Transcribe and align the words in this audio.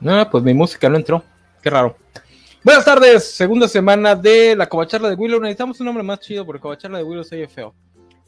No, 0.00 0.30
pues 0.30 0.42
mi 0.42 0.54
música 0.54 0.88
no 0.88 0.96
entró. 0.96 1.22
Qué 1.62 1.68
raro. 1.68 1.94
Buenas 2.64 2.84
tardes, 2.86 3.32
segunda 3.32 3.68
semana 3.68 4.14
de 4.14 4.56
la 4.56 4.66
Covacharla 4.66 5.10
de 5.10 5.14
Willow. 5.14 5.40
Necesitamos 5.40 5.78
un 5.80 5.86
nombre 5.86 6.02
más 6.02 6.20
chido 6.20 6.46
porque 6.46 6.60
Covacharla 6.60 6.98
de 6.98 7.04
Willow 7.04 7.22
se 7.22 7.36
oye 7.36 7.48
feo. 7.48 7.74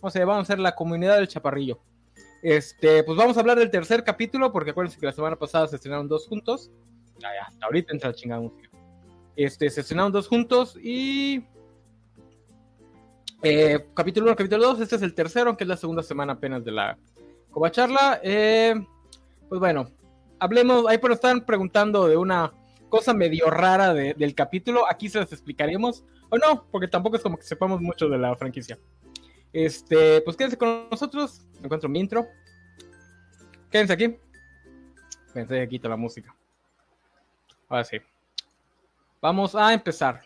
Vamos 0.00 0.14
a, 0.14 0.18
vamos 0.20 0.38
a 0.38 0.42
hacer 0.42 0.58
la 0.58 0.74
comunidad 0.74 1.16
del 1.16 1.28
chaparrillo. 1.28 1.80
Este, 2.42 3.02
pues 3.04 3.16
vamos 3.16 3.36
a 3.36 3.40
hablar 3.40 3.58
del 3.58 3.70
tercer 3.70 4.04
capítulo 4.04 4.52
porque 4.52 4.72
acuérdense 4.72 5.00
que 5.00 5.06
la 5.06 5.12
semana 5.12 5.36
pasada 5.36 5.66
se 5.66 5.76
estrenaron 5.76 6.08
dos 6.08 6.28
juntos. 6.28 6.70
Ya, 7.18 7.28
ya, 7.34 7.46
hasta 7.46 7.64
ahorita 7.64 7.92
entra 7.94 8.10
la 8.10 8.16
chingada 8.16 8.42
música. 8.42 8.68
Este, 9.34 9.70
se 9.70 9.80
estrenaron 9.80 10.12
dos 10.12 10.28
juntos 10.28 10.76
y. 10.82 11.42
Eh, 13.42 13.86
capítulo 13.94 14.26
1, 14.26 14.36
capítulo 14.36 14.66
2. 14.66 14.80
Este 14.80 14.96
es 14.96 15.02
el 15.02 15.14
tercero, 15.14 15.48
aunque 15.48 15.64
es 15.64 15.68
la 15.68 15.76
segunda 15.78 16.02
semana 16.02 16.34
apenas 16.34 16.62
de 16.64 16.72
la 16.72 16.98
Covacharla. 17.50 18.20
Eh, 18.22 18.74
pues 19.48 19.58
bueno, 19.58 19.88
hablemos. 20.42 20.86
Ahí 20.88 20.98
por 20.98 21.12
están 21.12 21.46
preguntando 21.46 22.08
de 22.08 22.16
una 22.16 22.52
cosa 22.88 23.14
medio 23.14 23.48
rara 23.48 23.94
de, 23.94 24.14
del 24.14 24.34
capítulo. 24.34 24.84
Aquí 24.90 25.08
se 25.08 25.20
las 25.20 25.32
explicaremos. 25.32 26.04
O 26.30 26.38
no, 26.38 26.66
porque 26.70 26.88
tampoco 26.88 27.16
es 27.16 27.22
como 27.22 27.36
que 27.38 27.44
sepamos 27.44 27.80
mucho 27.80 28.08
de 28.08 28.18
la 28.18 28.34
franquicia. 28.36 28.78
Este, 29.52 30.20
pues 30.22 30.36
quédense 30.36 30.58
con 30.58 30.88
nosotros. 30.90 31.46
Encuentro 31.62 31.88
mi 31.88 32.00
intro. 32.00 32.26
Quédense 33.70 33.92
aquí. 33.92 34.16
Pensé 35.32 35.60
que 35.60 35.68
quito 35.68 35.88
la 35.88 35.96
música. 35.96 36.34
Ahora 37.68 37.84
sí. 37.84 37.98
Vamos 39.20 39.54
a 39.54 39.72
empezar. 39.72 40.22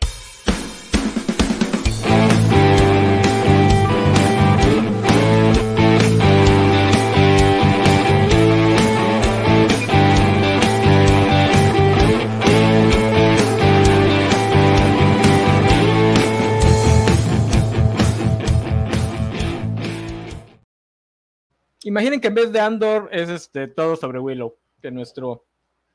Imaginen 21.87 22.19
que 22.19 22.27
en 22.27 22.35
vez 22.35 22.51
de 22.51 22.59
Andor 22.59 23.07
es 23.13 23.29
este 23.29 23.69
todo 23.69 23.95
sobre 23.95 24.19
Willow, 24.19 24.57
que 24.81 24.91
nuestro, 24.91 25.45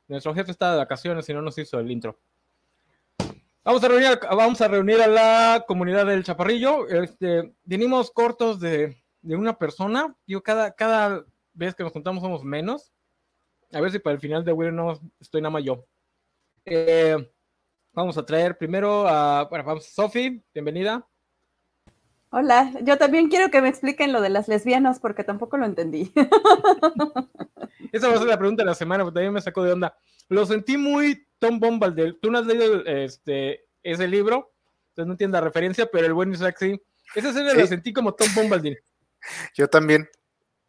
nuestro 0.09 0.35
jefe 0.35 0.51
está 0.51 0.73
de 0.73 0.79
vacaciones 0.79 1.29
y 1.29 1.35
no 1.35 1.43
nos 1.43 1.59
hizo 1.59 1.79
el 1.79 1.91
intro. 1.91 2.19
Vamos 3.63 3.85
a 3.85 3.89
reunir, 3.89 4.19
vamos 4.23 4.59
a, 4.63 4.69
reunir 4.69 5.03
a 5.03 5.07
la 5.07 5.65
comunidad 5.69 6.07
del 6.07 6.25
Chaparrillo. 6.25 6.89
Este, 6.89 7.55
venimos 7.65 8.11
cortos 8.11 8.59
de, 8.59 9.03
de, 9.21 9.37
una 9.37 9.59
persona. 9.59 10.17
Yo 10.27 10.43
cada, 10.43 10.73
cada 10.73 11.27
vez 11.53 11.75
que 11.75 11.83
nos 11.83 11.93
juntamos 11.93 12.23
somos 12.23 12.43
menos. 12.43 12.91
A 13.71 13.83
ver 13.83 13.93
si 13.93 13.99
para 13.99 14.15
el 14.15 14.21
final 14.21 14.47
de 14.47 14.53
Willow 14.55 14.73
no 14.73 14.99
estoy 15.21 15.43
nada 15.43 15.51
más 15.51 15.63
yo. 15.63 15.85
Eh, 16.65 17.31
vamos 17.93 18.17
a 18.17 18.25
traer 18.25 18.57
primero 18.57 19.07
a, 19.07 19.45
bueno, 19.45 19.63
vamos, 19.63 19.85
Sofi, 19.85 20.43
bienvenida. 20.55 21.07
Hola, 22.35 22.73
yo 22.81 22.97
también 22.97 23.29
quiero 23.29 23.51
que 23.51 23.61
me 23.61 23.69
expliquen 23.69 24.11
lo 24.11 24.23
de 24.23 24.31
las 24.31 24.49
lesbianas 24.49 24.99
porque 25.01 25.23
tampoco 25.23 25.59
lo 25.59 25.67
entendí. 25.67 26.11
Esa 27.93 28.09
va 28.09 28.15
a 28.15 28.19
ser 28.19 28.27
la 28.27 28.39
pregunta 28.39 28.63
de 28.63 28.69
la 28.69 28.75
semana, 28.75 29.05
porque 29.05 29.17
también 29.17 29.35
me 29.35 29.43
sacó 29.43 29.63
de 29.63 29.73
onda. 29.75 29.95
Lo 30.31 30.47
sentí 30.47 30.79
muy 30.79 31.29
Tom 31.39 31.61
Bombadil. 31.61 32.19
Tú 32.23 32.31
no 32.31 32.39
has 32.39 32.47
leído 32.47 32.87
este, 32.87 33.67
ese 33.83 34.09
libro, 34.09 34.51
entonces 34.89 35.09
no 35.09 35.13
entiendo 35.13 35.37
la 35.37 35.45
referencia, 35.45 35.85
pero 35.93 36.07
el 36.07 36.15
buen 36.15 36.33
Isaac 36.33 36.57
sí. 36.59 36.83
Esa 37.15 37.29
escena 37.29 37.51
¿Sí? 37.51 37.59
la 37.59 37.67
sentí 37.67 37.93
como 37.93 38.15
Tom 38.15 38.29
Bombadil. 38.35 38.79
Yo 39.55 39.69
también, 39.69 40.09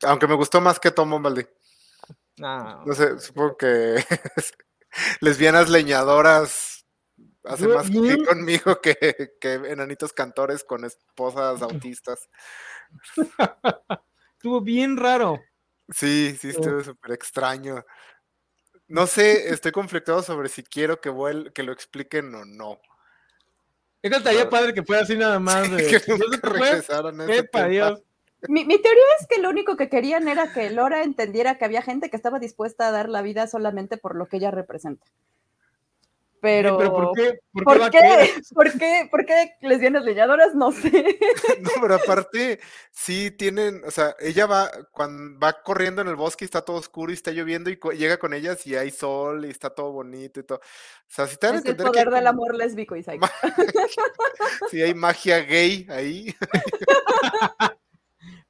aunque 0.02 0.28
me 0.28 0.36
gustó 0.36 0.60
más 0.60 0.82
que 0.82 0.92
Tom 0.92 1.12
Bombadil. 1.12 1.48
No. 2.36 2.84
no 2.84 2.94
sé, 2.94 3.18
supongo 3.22 3.56
que 3.56 4.04
lesbianas 5.22 5.70
leñadoras 5.70 6.73
hace 7.46 7.68
más 7.68 7.90
clic 7.90 8.26
conmigo 8.26 8.80
que, 8.82 9.34
que, 9.40 9.54
enanitos 9.54 10.14
cantores 10.14 10.64
con 10.64 10.86
esposas 10.86 11.62
autistas. 11.62 12.30
Estuvo 14.38 14.62
bien 14.62 14.98
raro. 14.98 15.40
Sí, 15.90 16.38
sí, 16.40 16.50
estuvo 16.50 16.84
súper 16.84 17.14
extraño. 17.14 17.86
No 18.88 19.08
sé, 19.08 19.50
estoy 19.50 19.72
conflictado 19.72 20.22
sobre 20.22 20.50
si 20.50 20.64
quiero 20.64 21.00
que, 21.00 21.10
vuel 21.10 21.52
que 21.54 21.64
lo 21.64 21.72
expliquen 21.72 22.34
o 22.36 22.46
no. 22.46 22.80
Es 24.02 24.12
que 24.12 24.18
estaría 24.18 24.50
padre 24.50 24.74
que 24.74 24.84
fuera 24.84 25.04
así 25.04 25.16
nada 25.16 25.40
más. 25.40 25.72
De, 25.72 25.88
que 25.88 26.02
nunca 26.12 26.50
regresaran 26.50 27.20
a 27.22 27.26
ese 27.26 27.44
tema. 27.44 27.68
Dios. 27.68 28.04
Mi, 28.50 28.66
mi, 28.66 28.82
teoría 28.82 29.04
es 29.22 29.28
que 29.28 29.42
lo 29.42 29.50
único 29.50 29.78
que 29.78 29.88
querían 29.88 30.28
era 30.28 30.52
que 30.52 30.70
Lora 30.70 31.04
entendiera 31.04 31.58
que 31.58 31.64
había 31.64 31.82
gente 31.82 32.10
que 32.10 32.18
estaba 32.18 32.40
dispuesta 32.40 32.90
a 32.90 32.92
dar 32.92 33.08
la 33.08 33.22
vida 33.22 33.48
solamente 33.48 33.96
por 33.96 34.18
lo 34.18 34.28
que 34.28 34.38
ella 34.38 34.52
representa. 34.52 35.06
Pero, 36.44 36.78
¿Pero 36.78 36.92
¿por 36.92 37.16
qué? 37.16 37.40
¿Por, 37.54 37.64
¿Por 37.64 37.90
qué? 37.90 38.00
¿Por 38.54 38.78
qué? 38.78 39.08
¿Por 39.10 39.26
qué 39.26 39.56
lesbianas 39.62 40.04
leñadoras? 40.04 40.54
No 40.54 40.74
sé. 40.74 40.92
No, 41.62 41.70
pero 41.82 41.96
aparte, 41.96 42.60
sí 42.92 43.32
tienen, 43.32 43.82
o 43.86 43.92
sea, 43.92 44.14
ella 44.20 44.46
va, 44.46 44.70
cuando 44.92 45.40
va 45.40 45.54
corriendo 45.64 46.02
en 46.02 46.10
el 46.10 46.18
bosque 46.18 46.44
y 46.44 46.48
está 46.48 46.66
todo 46.66 46.76
oscuro 46.76 47.12
y 47.12 47.16
está 47.16 47.32
lloviendo 47.32 47.70
y 47.70 47.80
llega 47.98 48.18
con 48.18 48.34
ellas 48.34 48.68
y 48.68 48.76
hay 48.76 48.92
sol 48.92 49.46
y 49.46 49.52
está 49.52 49.70
todo 49.70 49.94
bonito 49.94 50.42
y 50.42 50.44
todo. 50.44 50.58
O 50.58 50.62
sea, 51.08 51.28
si 51.28 51.38
te 51.38 51.48
a 51.48 51.50
es 51.52 51.54
el 51.54 51.60
entender 51.60 51.88
poder 51.88 52.10
que 52.10 52.16
del 52.16 52.28
amor 52.28 52.56
lésbico, 52.56 52.98
Isaac. 52.98 53.22
sí 54.70 54.82
hay 54.82 54.94
magia 54.94 55.40
gay 55.40 55.88
ahí. 55.90 56.36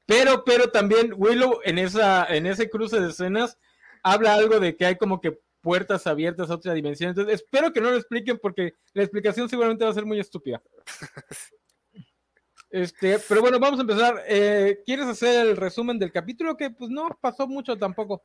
pero, 0.07 0.43
pero 0.43 0.71
también 0.71 1.13
Willow 1.15 1.59
en 1.63 1.77
esa, 1.77 2.25
en 2.25 2.47
ese 2.47 2.71
cruce 2.71 2.99
de 2.99 3.11
escenas 3.11 3.59
habla 4.01 4.33
algo 4.33 4.59
de 4.59 4.75
que 4.75 4.87
hay 4.87 4.97
como 4.97 5.21
que 5.21 5.37
puertas 5.63 6.05
abiertas 6.05 6.49
a 6.49 6.55
otra 6.55 6.73
dimensión. 6.73 7.09
Entonces, 7.09 7.35
espero 7.35 7.71
que 7.71 7.81
no 7.81 7.89
lo 7.89 7.97
expliquen 7.97 8.37
porque 8.37 8.73
la 8.93 9.01
explicación 9.01 9.49
seguramente 9.49 9.85
va 9.85 9.91
a 9.91 9.95
ser 9.95 10.05
muy 10.05 10.19
estúpida. 10.19 10.61
Este, 12.69 13.19
pero 13.29 13.39
bueno, 13.39 13.59
vamos 13.59 13.77
a 13.77 13.83
empezar. 13.83 14.23
Eh, 14.27 14.81
¿Quieres 14.83 15.05
hacer 15.05 15.45
el 15.45 15.55
resumen 15.55 15.99
del 15.99 16.11
capítulo? 16.11 16.57
Que 16.57 16.71
pues 16.71 16.89
no 16.89 17.07
pasó 17.21 17.47
mucho 17.47 17.77
tampoco. 17.77 18.23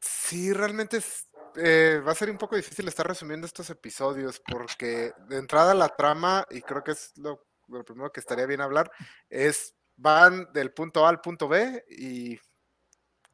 Sí, 0.00 0.50
realmente 0.54 0.96
es, 0.96 1.28
eh, 1.56 2.00
va 2.02 2.12
a 2.12 2.14
ser 2.14 2.30
un 2.30 2.38
poco 2.38 2.56
difícil 2.56 2.88
estar 2.88 3.06
resumiendo 3.06 3.46
estos 3.46 3.68
episodios 3.68 4.40
porque 4.50 5.12
de 5.28 5.36
entrada 5.36 5.74
la 5.74 5.90
trama, 5.90 6.46
y 6.50 6.62
creo 6.62 6.82
que 6.82 6.92
es 6.92 7.12
lo, 7.18 7.44
lo 7.68 7.84
primero 7.84 8.10
que 8.10 8.20
estaría 8.20 8.46
bien 8.46 8.62
hablar, 8.62 8.90
es 9.28 9.74
van 9.96 10.50
del 10.54 10.72
punto 10.72 11.04
A 11.04 11.10
al 11.10 11.20
punto 11.20 11.46
B 11.46 11.84
y 11.90 12.38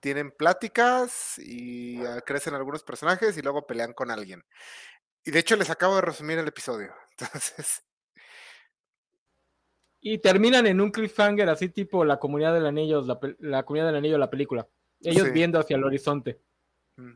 tienen 0.00 0.30
pláticas 0.30 1.38
y 1.38 2.00
uh, 2.00 2.20
crecen 2.24 2.54
algunos 2.54 2.82
personajes 2.82 3.36
y 3.36 3.42
luego 3.42 3.66
pelean 3.66 3.92
con 3.92 4.10
alguien. 4.10 4.44
Y 5.24 5.30
de 5.30 5.38
hecho 5.40 5.56
les 5.56 5.70
acabo 5.70 5.96
de 5.96 6.02
resumir 6.02 6.38
el 6.38 6.48
episodio. 6.48 6.94
Entonces. 7.18 7.84
Y 10.00 10.18
terminan 10.18 10.66
en 10.66 10.80
un 10.80 10.90
cliffhanger 10.90 11.48
así 11.48 11.68
tipo 11.68 12.04
la 12.04 12.18
comunidad 12.18 12.54
del 12.54 12.66
anillo, 12.66 13.02
la, 13.02 13.18
la 13.40 13.64
comunidad 13.64 13.86
del 13.86 13.96
anillo 13.96 14.14
de 14.14 14.20
la 14.20 14.30
película. 14.30 14.68
Ellos 15.00 15.26
sí. 15.26 15.32
viendo 15.32 15.58
hacia 15.58 15.76
el 15.76 15.84
horizonte. 15.84 16.40
Mm. 16.96 17.14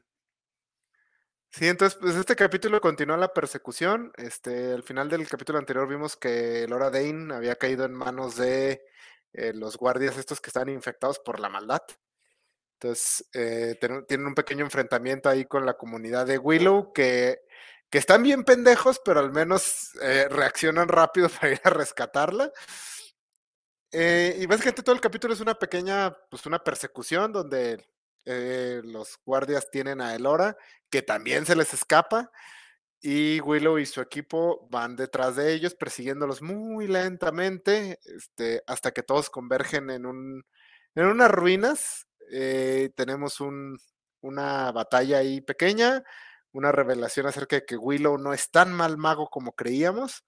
Sí, 1.50 1.68
entonces, 1.68 1.98
pues 2.00 2.16
este 2.16 2.34
capítulo 2.34 2.80
continúa 2.80 3.16
la 3.16 3.32
persecución. 3.32 4.12
Este, 4.16 4.72
al 4.72 4.82
final 4.82 5.08
del 5.08 5.28
capítulo 5.28 5.58
anterior 5.58 5.86
vimos 5.86 6.16
que 6.16 6.66
Laura 6.68 6.90
Dane 6.90 7.34
había 7.34 7.56
caído 7.56 7.84
en 7.84 7.92
manos 7.92 8.36
de 8.36 8.82
eh, 9.32 9.52
los 9.54 9.76
guardias 9.76 10.16
estos 10.16 10.40
que 10.40 10.48
estaban 10.48 10.70
infectados 10.70 11.18
por 11.18 11.40
la 11.40 11.48
maldad. 11.48 11.82
Entonces, 12.82 13.24
eh, 13.32 13.78
tienen 14.08 14.26
un 14.26 14.34
pequeño 14.34 14.64
enfrentamiento 14.64 15.28
ahí 15.28 15.44
con 15.44 15.64
la 15.64 15.74
comunidad 15.74 16.26
de 16.26 16.38
Willow 16.38 16.92
que, 16.92 17.42
que 17.88 17.98
están 17.98 18.24
bien 18.24 18.42
pendejos, 18.42 19.00
pero 19.04 19.20
al 19.20 19.30
menos 19.30 19.90
eh, 20.02 20.26
reaccionan 20.28 20.88
rápido 20.88 21.28
para 21.40 21.52
ir 21.52 21.60
a 21.62 21.70
rescatarla. 21.70 22.50
Eh, 23.92 24.36
y 24.40 24.46
básicamente 24.46 24.82
todo 24.82 24.94
el 24.96 25.00
capítulo 25.00 25.32
es 25.32 25.40
una 25.40 25.54
pequeña, 25.54 26.12
pues 26.28 26.44
una 26.46 26.58
persecución 26.58 27.30
donde 27.30 27.86
eh, 28.24 28.80
los 28.82 29.16
guardias 29.24 29.70
tienen 29.70 30.00
a 30.00 30.16
Elora, 30.16 30.56
que 30.90 31.02
también 31.02 31.46
se 31.46 31.54
les 31.54 31.72
escapa, 31.74 32.32
y 33.00 33.40
Willow 33.40 33.78
y 33.78 33.86
su 33.86 34.00
equipo 34.00 34.66
van 34.70 34.96
detrás 34.96 35.36
de 35.36 35.52
ellos, 35.52 35.74
persiguiéndolos 35.74 36.42
muy 36.42 36.88
lentamente, 36.88 38.00
este, 38.04 38.62
hasta 38.66 38.92
que 38.92 39.02
todos 39.02 39.30
convergen 39.30 39.90
en, 39.90 40.06
un, 40.06 40.44
en 40.94 41.06
unas 41.06 41.30
ruinas 41.30 42.06
eh, 42.30 42.90
tenemos 42.94 43.40
un, 43.40 43.78
una 44.20 44.72
batalla 44.72 45.18
ahí 45.18 45.40
pequeña, 45.40 46.02
una 46.52 46.72
revelación 46.72 47.26
acerca 47.26 47.56
de 47.56 47.64
que 47.64 47.76
Willow 47.76 48.18
no 48.18 48.32
es 48.32 48.50
tan 48.50 48.72
mal 48.72 48.96
mago 48.98 49.28
como 49.28 49.52
creíamos, 49.52 50.24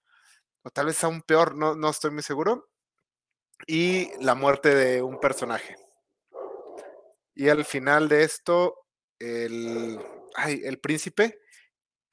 o 0.63 0.69
tal 0.71 0.87
vez 0.87 1.03
aún 1.03 1.21
peor, 1.21 1.55
no, 1.55 1.75
no 1.75 1.89
estoy 1.89 2.11
muy 2.11 2.23
seguro, 2.23 2.69
y 3.67 4.09
la 4.23 4.35
muerte 4.35 4.73
de 4.75 5.01
un 5.01 5.19
personaje. 5.19 5.75
Y 7.35 7.49
al 7.49 7.65
final 7.65 8.09
de 8.09 8.23
esto, 8.23 8.75
el, 9.19 9.99
ay, 10.35 10.61
el 10.63 10.79
príncipe 10.79 11.39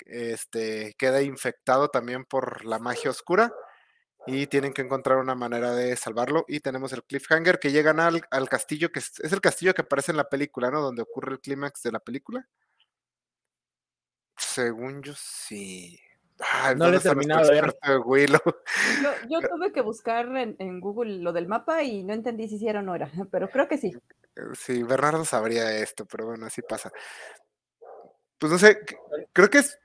este, 0.06 0.94
queda 0.99 1.23
infectado 1.23 1.88
también 1.88 2.25
por 2.25 2.64
la 2.64 2.78
magia 2.78 3.11
oscura 3.11 3.52
y 4.27 4.47
tienen 4.47 4.73
que 4.73 4.83
encontrar 4.83 5.19
una 5.19 5.35
manera 5.35 5.73
de 5.75 5.97
salvarlo. 5.97 6.45
Y 6.49 6.61
tenemos 6.61 6.93
el 6.93 7.05
cliffhanger 7.05 7.59
que 7.59 7.73
llegan 7.73 8.01
al, 8.01 8.23
al 8.31 8.49
castillo, 8.49 8.91
que 8.93 9.01
es, 9.01 9.19
es, 9.21 9.33
el 9.33 9.41
castillo 9.41 9.75
que 9.75 9.83
aparece 9.83 10.13
en 10.13 10.17
la 10.17 10.29
película, 10.29 10.71
¿no? 10.71 10.81
Donde 10.81 11.03
ocurre 11.03 11.33
el 11.33 11.41
clímax 11.41 11.83
de 11.83 11.93
la 11.93 12.01
película. 12.01 12.47
Según 14.37 15.03
yo 15.03 15.13
sí. 15.17 15.99
no 16.77 16.91
lo 16.91 16.97
he 16.97 17.01
terminado 17.01 17.49
de 17.49 17.57
Yo, 17.57 19.13
yo, 19.29 19.41
tuve 19.49 19.73
que 19.73 19.81
buscar 19.81 20.27
en, 20.37 20.57
en, 20.59 20.81
Google 20.81 21.19
lo 21.19 21.33
del 21.33 21.49
mapa 21.49 21.83
y 21.83 22.03
no 22.03 22.13
entendí 22.13 22.49
si 22.49 22.57
hicieron 22.57 22.85
o 22.85 22.87
no 22.87 22.95
era, 22.95 23.11
pero 23.31 23.49
creo 23.51 23.69
que 23.69 23.79
sí. 23.79 23.93
Sí, 24.55 24.83
Bernardo 24.83 25.25
sabría 25.25 25.77
esto, 25.77 26.07
pero 26.07 26.27
bueno, 26.27 26.47
así 26.47 26.63
pasa. 26.63 26.91
Pues 28.39 28.51
no 28.51 28.59
sé, 28.59 28.81
creo 29.33 29.51
que 29.51 29.59
es, 29.59 29.79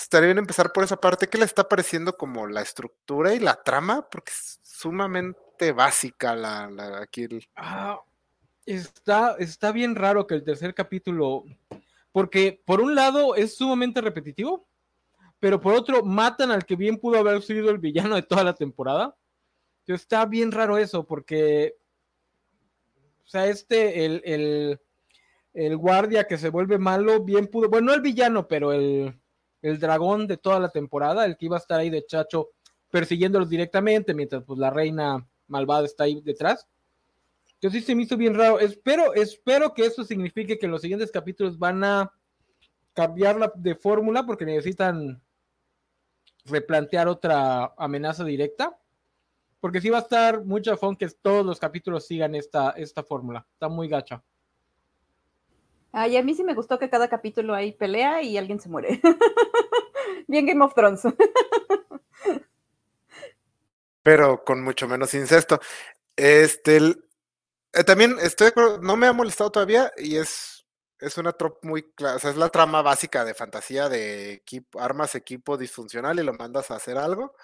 estaría 0.00 0.28
bien 0.28 0.38
empezar 0.38 0.72
por 0.72 0.84
esa 0.84 0.96
parte. 0.96 1.28
¿Qué 1.28 1.38
le 1.38 1.44
está 1.44 1.68
pareciendo 1.68 2.16
como 2.16 2.46
la 2.46 2.62
estructura 2.62 3.34
y 3.34 3.40
la 3.40 3.62
trama? 3.62 4.08
Porque 4.08 4.32
es 4.32 4.60
sumamente 4.62 5.72
básica 5.72 6.34
la, 6.34 6.70
la 6.70 7.02
aquí. 7.02 7.28
Ah, 7.56 8.00
está, 8.66 9.36
está 9.38 9.72
bien 9.72 9.94
raro 9.94 10.26
que 10.26 10.34
el 10.34 10.44
tercer 10.44 10.74
capítulo, 10.74 11.44
porque 12.10 12.60
por 12.64 12.80
un 12.80 12.94
lado 12.94 13.34
es 13.34 13.56
sumamente 13.56 14.00
repetitivo, 14.00 14.66
pero 15.38 15.60
por 15.60 15.74
otro 15.74 16.04
matan 16.04 16.50
al 16.50 16.64
que 16.64 16.76
bien 16.76 16.98
pudo 16.98 17.18
haber 17.18 17.42
sido 17.42 17.70
el 17.70 17.78
villano 17.78 18.14
de 18.14 18.22
toda 18.22 18.44
la 18.44 18.54
temporada. 18.54 19.16
está 19.86 20.24
bien 20.26 20.52
raro 20.52 20.78
eso, 20.78 21.04
porque, 21.04 21.76
o 23.24 23.28
sea, 23.28 23.46
este, 23.46 24.04
el, 24.04 24.22
el, 24.24 24.80
el 25.54 25.76
guardia 25.76 26.26
que 26.26 26.38
se 26.38 26.48
vuelve 26.48 26.78
malo, 26.78 27.22
bien 27.22 27.46
pudo, 27.46 27.68
bueno, 27.68 27.88
no 27.88 27.94
el 27.94 28.00
villano, 28.00 28.48
pero 28.48 28.72
el, 28.72 29.21
el 29.62 29.78
dragón 29.78 30.26
de 30.26 30.36
toda 30.36 30.60
la 30.60 30.68
temporada, 30.68 31.24
el 31.24 31.36
que 31.36 31.46
iba 31.46 31.56
a 31.56 31.60
estar 31.60 31.80
ahí 31.80 31.88
de 31.88 32.04
chacho 32.04 32.50
persiguiéndolos 32.90 33.48
directamente, 33.48 34.12
mientras 34.12 34.42
pues 34.44 34.58
la 34.58 34.70
reina 34.70 35.26
malvada 35.46 35.86
está 35.86 36.04
ahí 36.04 36.20
detrás. 36.20 36.68
Entonces 37.54 37.80
sí 37.80 37.86
se 37.86 37.94
me 37.94 38.02
hizo 38.02 38.16
bien 38.16 38.34
raro. 38.34 38.58
Espero, 38.58 39.14
espero 39.14 39.72
que 39.72 39.86
eso 39.86 40.04
signifique 40.04 40.58
que 40.58 40.66
en 40.66 40.72
los 40.72 40.82
siguientes 40.82 41.12
capítulos 41.12 41.58
van 41.58 41.84
a 41.84 42.12
cambiarla 42.92 43.52
de 43.54 43.76
fórmula 43.76 44.26
porque 44.26 44.44
necesitan 44.44 45.22
replantear 46.44 47.06
otra 47.06 47.72
amenaza 47.78 48.24
directa. 48.24 48.76
Porque 49.60 49.80
sí 49.80 49.90
va 49.90 49.98
a 49.98 50.02
estar 50.02 50.44
mucho 50.44 50.72
afón 50.72 50.96
que 50.96 51.08
todos 51.08 51.46
los 51.46 51.60
capítulos 51.60 52.04
sigan 52.04 52.34
esta, 52.34 52.70
esta 52.70 53.04
fórmula. 53.04 53.46
Está 53.52 53.68
muy 53.68 53.86
gacha. 53.86 54.24
Ay, 55.92 56.16
a 56.16 56.22
mí 56.22 56.34
sí 56.34 56.42
me 56.42 56.54
gustó 56.54 56.78
que 56.78 56.88
cada 56.88 57.08
capítulo 57.08 57.54
hay 57.54 57.72
pelea 57.72 58.22
y 58.22 58.38
alguien 58.38 58.60
se 58.60 58.70
muere. 58.70 59.00
Bien 60.26 60.46
Game 60.46 60.64
of 60.64 60.74
Thrones. 60.74 61.02
Pero 64.02 64.42
con 64.44 64.62
mucho 64.62 64.88
menos 64.88 65.12
incesto. 65.14 65.60
Este, 66.16 66.78
eh, 67.72 67.84
también 67.84 68.16
estoy 68.20 68.46
de 68.46 68.48
acuerdo, 68.50 68.78
no 68.80 68.96
me 68.96 69.06
ha 69.06 69.12
molestado 69.12 69.52
todavía 69.52 69.92
y 69.96 70.16
es, 70.16 70.66
es 70.98 71.18
una 71.18 71.32
tropa 71.32 71.58
muy 71.62 71.82
clara, 71.92 72.16
o 72.16 72.18
sea, 72.18 72.30
es 72.30 72.36
la 72.36 72.48
trama 72.48 72.82
básica 72.82 73.24
de 73.24 73.34
fantasía 73.34 73.88
de 73.88 74.32
equipo, 74.32 74.80
armas 74.80 75.14
equipo 75.14 75.56
disfuncional 75.56 76.18
y 76.18 76.22
lo 76.22 76.34
mandas 76.34 76.70
a 76.70 76.76
hacer 76.76 76.96
algo. 76.98 77.34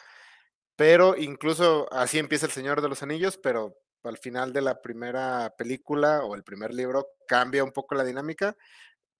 Pero 0.77 1.17
incluso 1.17 1.89
así 1.93 2.19
empieza 2.19 2.47
El 2.47 2.53
Señor 2.53 2.81
de 2.83 2.89
los 2.89 3.03
Anillos, 3.03 3.37
pero 3.37 3.77
al 4.05 4.19
final 4.19 4.53
de 4.53 4.63
la 4.63 4.81
primera 4.81 5.55
película 5.57 6.25
o 6.25 6.35
el 6.35 6.45
primer 6.45 6.73
libro 6.73 7.09
cambia 7.27 7.65
un 7.65 7.73
poco 7.73 7.95
la 7.95 8.05
dinámica. 8.05 8.57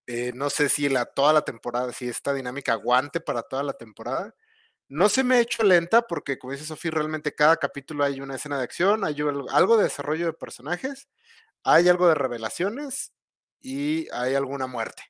Eh, 0.07 0.33
no 0.35 0.51
sé 0.51 0.69
si 0.69 0.89
la, 0.89 1.07
toda 1.07 1.33
la 1.33 1.43
temporada, 1.43 1.93
si 1.93 2.09
esta 2.09 2.33
dinámica 2.33 2.73
aguante 2.73 3.21
para 3.21 3.43
toda 3.43 3.63
la 3.63 3.75
temporada. 3.75 4.35
No 4.89 5.09
se 5.11 5.25
me 5.25 5.37
ha 5.37 5.41
hecho 5.41 5.63
lenta 5.65 6.03
porque, 6.03 6.39
como 6.39 6.53
dice 6.53 6.65
Sofía, 6.65 6.93
realmente 6.93 7.35
cada 7.35 7.57
capítulo 7.59 8.05
hay 8.05 8.21
una 8.21 8.37
escena 8.37 8.59
de 8.59 8.65
acción, 8.65 9.05
hay 9.05 9.17
algo 9.53 9.77
de 9.77 9.85
desarrollo 9.85 10.27
de 10.27 10.33
personajes, 10.33 11.09
hay 11.65 11.89
algo 11.89 12.09
de 12.09 12.15
revelaciones 12.15 13.13
y 13.61 14.09
hay 14.13 14.35
alguna 14.35 14.67
muerte. 14.67 15.03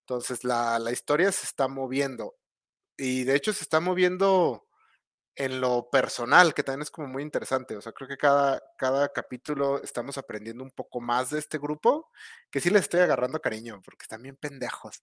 Entonces 0.00 0.44
la, 0.44 0.78
la 0.78 0.92
historia 0.92 1.32
se 1.32 1.46
está 1.46 1.68
moviendo 1.68 2.34
y 2.96 3.24
de 3.24 3.36
hecho 3.36 3.52
se 3.52 3.64
está 3.64 3.80
moviendo 3.80 4.66
en 5.36 5.60
lo 5.60 5.90
personal, 5.90 6.54
que 6.54 6.62
también 6.62 6.82
es 6.82 6.90
como 6.90 7.08
muy 7.08 7.22
interesante. 7.22 7.76
O 7.76 7.80
sea, 7.82 7.92
creo 7.92 8.08
que 8.08 8.16
cada, 8.16 8.62
cada 8.78 9.12
capítulo 9.12 9.82
estamos 9.82 10.16
aprendiendo 10.18 10.62
un 10.62 10.70
poco 10.70 11.00
más 11.00 11.30
de 11.30 11.38
este 11.38 11.58
grupo, 11.58 12.10
que 12.50 12.60
sí 12.60 12.70
les 12.70 12.82
estoy 12.82 13.00
agarrando 13.00 13.40
cariño, 13.40 13.80
porque 13.84 14.04
están 14.04 14.22
bien 14.22 14.36
pendejos. 14.36 15.02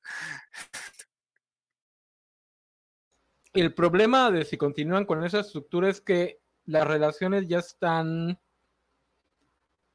El 3.54 3.74
problema 3.74 4.32
de 4.32 4.46
si 4.46 4.58
continúan 4.58 5.06
con 5.06 5.24
esa 5.26 5.42
estructura 5.42 5.90
es 5.90 6.00
que 6.00 6.40
las 6.66 6.88
relaciones 6.88 7.48
ya 7.48 7.60
están 7.60 8.40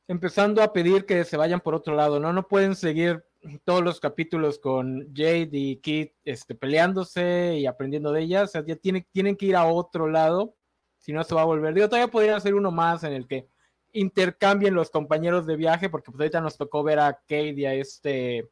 empezando 0.08 0.62
a 0.62 0.72
pedir 0.72 1.06
que 1.06 1.24
se 1.24 1.36
vayan 1.36 1.60
por 1.60 1.74
otro 1.74 1.94
lado, 1.94 2.20
¿no? 2.20 2.32
No 2.32 2.46
pueden 2.46 2.76
seguir 2.76 3.24
todos 3.64 3.82
los 3.82 4.00
capítulos 4.00 4.58
con 4.58 5.12
Jade 5.14 5.48
y 5.52 5.76
Kit 5.76 6.12
este, 6.24 6.54
peleándose 6.54 7.56
y 7.58 7.66
aprendiendo 7.66 8.12
de 8.12 8.22
ellas. 8.22 8.44
O 8.44 8.52
sea, 8.52 8.64
ya 8.64 8.76
tiene, 8.76 9.06
tienen 9.12 9.36
que 9.36 9.46
ir 9.46 9.56
a 9.56 9.66
otro 9.66 10.08
lado, 10.08 10.54
si 10.98 11.12
no 11.12 11.22
se 11.24 11.34
va 11.34 11.42
a 11.42 11.46
volver. 11.46 11.74
Digo, 11.74 11.88
todavía 11.88 12.10
podría 12.10 12.40
ser 12.40 12.54
uno 12.54 12.70
más 12.70 13.04
en 13.04 13.12
el 13.12 13.26
que 13.26 13.48
intercambien 13.92 14.74
los 14.74 14.90
compañeros 14.90 15.46
de 15.46 15.56
viaje, 15.56 15.88
porque 15.88 16.10
pues 16.10 16.20
ahorita 16.20 16.40
nos 16.40 16.56
tocó 16.56 16.82
ver 16.82 16.98
a 16.98 17.14
Kate 17.14 17.54
y 17.56 17.64
a 17.64 17.74
este. 17.74 18.48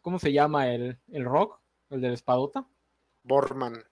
¿Cómo 0.00 0.18
se 0.18 0.32
llama 0.32 0.72
el, 0.72 0.98
el 1.08 1.24
rock? 1.24 1.60
El 1.90 2.00
de 2.00 2.08
la 2.08 2.14
espadota. 2.14 2.66
Borman. 3.22 3.84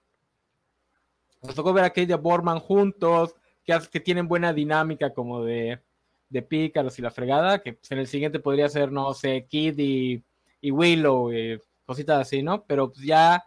Nos 1.42 1.54
tocó 1.54 1.72
ver 1.72 1.84
a 1.84 1.90
Kate 1.90 2.06
y 2.08 2.12
a 2.12 2.16
Borman 2.16 2.60
juntos, 2.60 3.34
que, 3.64 3.78
que 3.90 4.00
tienen 4.00 4.28
buena 4.28 4.52
dinámica 4.52 5.12
como 5.12 5.44
de 5.44 5.82
de 6.28 6.42
pícaros 6.42 6.98
y 6.98 7.02
la 7.02 7.10
fregada, 7.10 7.60
que 7.60 7.74
pues, 7.74 7.90
en 7.92 7.98
el 7.98 8.06
siguiente 8.06 8.40
podría 8.40 8.68
ser, 8.68 8.90
no 8.90 9.14
sé, 9.14 9.46
Kid 9.48 9.78
y, 9.78 10.22
Willow, 10.62 11.30
eh, 11.30 11.62
cositas 11.84 12.20
así, 12.20 12.42
¿no? 12.42 12.64
Pero 12.64 12.92
pues 12.92 13.04
ya, 13.06 13.44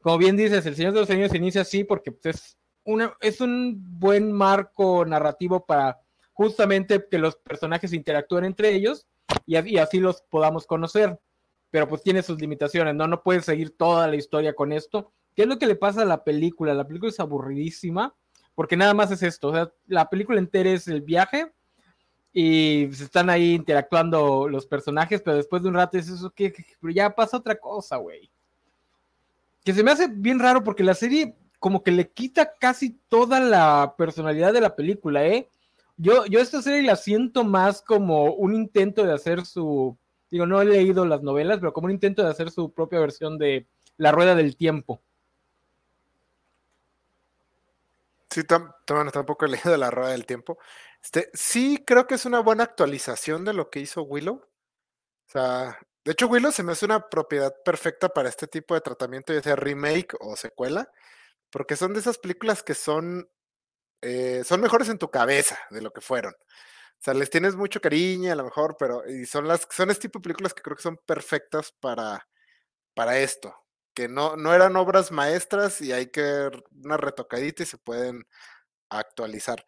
como 0.00 0.18
bien 0.18 0.36
dices, 0.36 0.66
El 0.66 0.74
Señor 0.74 0.92
de 0.92 1.00
los 1.00 1.10
Anillos 1.10 1.34
inicia 1.34 1.60
así 1.60 1.84
porque 1.84 2.10
pues, 2.10 2.36
es, 2.36 2.58
una, 2.84 3.16
es 3.20 3.40
un 3.40 3.76
buen 4.00 4.32
marco 4.32 5.04
narrativo 5.04 5.64
para 5.64 6.00
justamente 6.32 7.06
que 7.08 7.18
los 7.18 7.36
personajes 7.36 7.92
interactúen 7.92 8.44
entre 8.44 8.74
ellos 8.74 9.06
y, 9.46 9.56
y 9.68 9.78
así 9.78 10.00
los 10.00 10.22
podamos 10.22 10.66
conocer. 10.66 11.18
Pero 11.70 11.86
pues 11.86 12.02
tiene 12.02 12.22
sus 12.22 12.40
limitaciones, 12.40 12.94
¿no? 12.94 13.06
No 13.06 13.22
puedes 13.22 13.44
seguir 13.44 13.76
toda 13.76 14.08
la 14.08 14.16
historia 14.16 14.54
con 14.54 14.72
esto. 14.72 15.12
¿Qué 15.36 15.42
es 15.42 15.48
lo 15.48 15.58
que 15.58 15.66
le 15.66 15.76
pasa 15.76 16.02
a 16.02 16.06
la 16.06 16.24
película? 16.24 16.74
La 16.74 16.86
película 16.86 17.10
es 17.10 17.20
aburridísima 17.20 18.16
porque 18.54 18.76
nada 18.76 18.94
más 18.94 19.12
es 19.12 19.22
esto. 19.22 19.48
O 19.48 19.52
sea, 19.52 19.72
la 19.86 20.08
película 20.10 20.40
entera 20.40 20.70
es 20.70 20.88
el 20.88 21.02
viaje 21.02 21.52
y 22.40 22.88
se 22.94 23.02
están 23.02 23.30
ahí 23.30 23.52
interactuando 23.52 24.48
los 24.48 24.64
personajes, 24.64 25.20
pero 25.20 25.36
después 25.36 25.60
de 25.60 25.70
un 25.70 25.74
rato 25.74 25.98
es 25.98 26.08
eso 26.08 26.30
que, 26.30 26.54
ya 26.82 27.12
pasa 27.12 27.38
otra 27.38 27.58
cosa, 27.58 27.96
güey. 27.96 28.30
Que 29.64 29.74
se 29.74 29.82
me 29.82 29.90
hace 29.90 30.06
bien 30.06 30.38
raro 30.38 30.62
porque 30.62 30.84
la 30.84 30.94
serie 30.94 31.34
como 31.58 31.82
que 31.82 31.90
le 31.90 32.12
quita 32.12 32.52
casi 32.60 32.96
toda 33.08 33.40
la 33.40 33.96
personalidad 33.98 34.52
de 34.52 34.60
la 34.60 34.76
película, 34.76 35.26
¿eh? 35.26 35.48
Yo, 35.96 36.26
yo 36.26 36.38
esta 36.38 36.62
serie 36.62 36.84
la 36.84 36.94
siento 36.94 37.42
más 37.42 37.82
como 37.82 38.32
un 38.34 38.54
intento 38.54 39.02
de 39.02 39.14
hacer 39.14 39.44
su, 39.44 39.98
digo, 40.30 40.46
no 40.46 40.62
he 40.62 40.64
leído 40.64 41.04
las 41.06 41.24
novelas, 41.24 41.58
pero 41.58 41.72
como 41.72 41.86
un 41.86 41.92
intento 41.92 42.22
de 42.22 42.30
hacer 42.30 42.52
su 42.52 42.70
propia 42.72 43.00
versión 43.00 43.36
de 43.36 43.66
La 43.96 44.12
Rueda 44.12 44.36
del 44.36 44.54
Tiempo. 44.54 45.02
Sí, 48.30 48.44
tampoco 48.44 49.44
he 49.44 49.48
leído 49.48 49.76
La 49.76 49.90
Rueda 49.90 50.12
del 50.12 50.24
Tiempo. 50.24 50.58
Este, 51.02 51.30
sí, 51.32 51.82
creo 51.86 52.06
que 52.06 52.14
es 52.16 52.24
una 52.26 52.40
buena 52.40 52.64
actualización 52.64 53.44
de 53.44 53.52
lo 53.54 53.70
que 53.70 53.80
hizo 53.80 54.02
Willow. 54.02 54.36
O 54.36 54.70
sea, 55.32 55.78
de 56.04 56.12
hecho, 56.12 56.28
Willow 56.28 56.52
se 56.52 56.62
me 56.62 56.72
hace 56.72 56.86
una 56.86 57.08
propiedad 57.08 57.54
perfecta 57.64 58.08
para 58.08 58.28
este 58.28 58.46
tipo 58.48 58.74
de 58.74 58.80
tratamiento, 58.80 59.32
ya 59.34 59.42
sea 59.42 59.56
remake 59.56 60.16
o 60.20 60.36
secuela, 60.36 60.90
porque 61.50 61.76
son 61.76 61.94
de 61.94 62.00
esas 62.00 62.18
películas 62.18 62.62
que 62.62 62.74
son, 62.74 63.28
eh, 64.02 64.42
son 64.44 64.60
mejores 64.60 64.88
en 64.88 64.98
tu 64.98 65.10
cabeza 65.10 65.58
de 65.70 65.82
lo 65.82 65.92
que 65.92 66.00
fueron. 66.02 66.34
O 66.34 67.02
sea, 67.04 67.14
les 67.14 67.30
tienes 67.30 67.56
mucho 67.56 67.80
cariño 67.80 68.32
a 68.32 68.36
lo 68.36 68.44
mejor, 68.44 68.76
pero 68.78 69.08
y 69.08 69.26
son 69.26 69.48
las 69.48 69.66
son 69.70 69.90
este 69.90 70.02
tipo 70.08 70.18
de 70.20 70.24
películas 70.24 70.54
que 70.54 70.62
creo 70.62 70.76
que 70.76 70.82
son 70.82 70.98
perfectas 71.06 71.72
para, 71.80 72.28
para 72.94 73.18
esto, 73.20 73.54
que 73.94 74.08
no, 74.08 74.36
no 74.36 74.54
eran 74.54 74.76
obras 74.76 75.12
maestras 75.12 75.80
y 75.82 75.92
hay 75.92 76.08
que 76.10 76.50
una 76.84 76.96
retocadita 76.98 77.62
y 77.64 77.66
se 77.66 77.78
pueden 77.78 78.26
actualizar. 78.90 79.64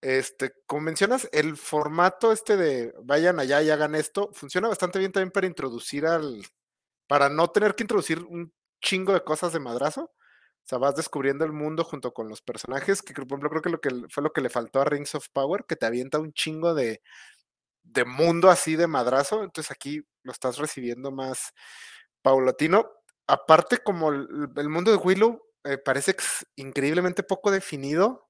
Este, 0.00 0.52
como 0.66 0.82
mencionas, 0.82 1.28
el 1.32 1.56
formato 1.56 2.30
este 2.32 2.56
de 2.56 2.94
vayan 3.02 3.40
allá 3.40 3.62
y 3.62 3.70
hagan 3.70 3.96
esto 3.96 4.30
funciona 4.32 4.68
bastante 4.68 4.98
bien 5.00 5.10
también 5.12 5.32
para 5.32 5.46
introducir 5.48 6.06
al. 6.06 6.44
para 7.08 7.28
no 7.28 7.48
tener 7.50 7.74
que 7.74 7.84
introducir 7.84 8.20
un 8.24 8.52
chingo 8.82 9.12
de 9.12 9.24
cosas 9.24 9.52
de 9.52 9.60
madrazo. 9.60 10.02
O 10.04 10.68
sea, 10.68 10.78
vas 10.78 10.96
descubriendo 10.96 11.44
el 11.44 11.52
mundo 11.52 11.84
junto 11.84 12.12
con 12.12 12.28
los 12.28 12.42
personajes, 12.42 13.02
que 13.02 13.14
por 13.14 13.24
ejemplo 13.24 13.50
creo 13.50 13.62
que, 13.62 13.70
lo 13.70 13.80
que 13.80 13.90
fue 14.10 14.22
lo 14.22 14.32
que 14.32 14.42
le 14.42 14.50
faltó 14.50 14.80
a 14.80 14.84
Rings 14.84 15.14
of 15.14 15.28
Power, 15.32 15.64
que 15.66 15.76
te 15.76 15.86
avienta 15.86 16.18
un 16.18 16.32
chingo 16.34 16.74
de, 16.74 17.02
de 17.82 18.04
mundo 18.04 18.50
así 18.50 18.76
de 18.76 18.86
madrazo. 18.86 19.42
Entonces 19.42 19.70
aquí 19.72 20.02
lo 20.22 20.32
estás 20.32 20.58
recibiendo 20.58 21.10
más 21.10 21.52
paulatino. 22.22 22.90
Aparte, 23.26 23.78
como 23.78 24.10
el, 24.10 24.68
mundo 24.68 24.90
de 24.90 24.98
Willow 24.98 25.42
eh, 25.64 25.78
parece 25.78 26.16
increíblemente 26.56 27.22
poco 27.22 27.50
definido, 27.50 28.27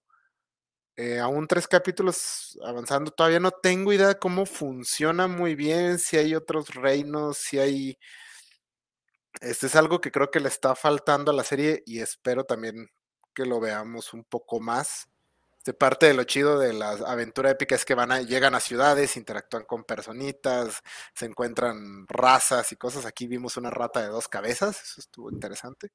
eh, 0.99 1.21
aún 1.21 1.47
tres 1.47 1.69
capítulos 1.69 2.59
avanzando, 2.65 3.13
todavía 3.13 3.39
no 3.39 3.53
tengo 3.53 3.93
idea 3.93 4.09
de 4.09 4.19
cómo 4.19 4.47
funciona 4.47 5.29
muy 5.29 5.55
bien, 5.55 6.01
si 6.01 6.17
hay 6.17 6.35
otros 6.35 6.75
reinos, 6.75 7.39
si 7.39 7.59
hay 7.61 7.99
Este 9.41 9.67
es 9.67 9.77
algo 9.77 10.01
que 10.01 10.11
creo 10.11 10.31
que 10.31 10.41
le 10.41 10.49
está 10.49 10.75
faltando 10.75 11.31
a 11.31 11.35
la 11.35 11.45
serie 11.45 11.83
y 11.87 12.01
espero 12.01 12.45
también 12.45 12.91
que 13.35 13.47
lo 13.47 13.61
veamos 13.61 14.13
un 14.13 14.25
poco 14.25 14.61
más. 14.61 15.09
De 15.65 15.75
parte 15.75 16.07
de 16.07 16.15
lo 16.15 16.25
chido 16.25 16.59
de 16.59 16.73
la 16.73 16.93
aventura 16.93 17.51
épica 17.51 17.75
es 17.77 17.85
que 17.85 17.95
van 17.95 18.11
a, 18.13 18.23
llegan 18.23 18.55
a 18.55 18.61
ciudades, 18.61 19.17
interactúan 19.17 19.65
con 19.65 19.85
personitas, 19.85 20.81
se 21.15 21.27
encuentran 21.27 22.07
razas 22.09 22.73
y 22.73 22.77
cosas. 22.77 23.07
Aquí 23.07 23.27
vimos 23.29 23.57
una 23.57 23.71
rata 23.71 24.03
de 24.03 24.09
dos 24.09 24.29
cabezas, 24.29 24.83
eso 24.83 25.01
estuvo 25.01 25.31
interesante. 25.31 25.93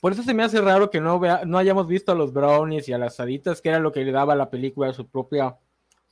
Por 0.00 0.12
eso 0.12 0.22
se 0.22 0.34
me 0.34 0.42
hace 0.42 0.60
raro 0.60 0.90
que 0.90 1.00
no, 1.00 1.18
vea, 1.18 1.42
no 1.46 1.58
hayamos 1.58 1.86
visto 1.86 2.12
a 2.12 2.14
los 2.14 2.32
brownies 2.32 2.88
y 2.88 2.92
a 2.92 2.98
las 2.98 3.18
haditas, 3.18 3.60
que 3.60 3.70
era 3.70 3.78
lo 3.78 3.92
que 3.92 4.04
le 4.04 4.12
daba 4.12 4.34
a 4.34 4.36
la 4.36 4.50
película 4.50 4.92
su 4.92 5.06
propia 5.06 5.56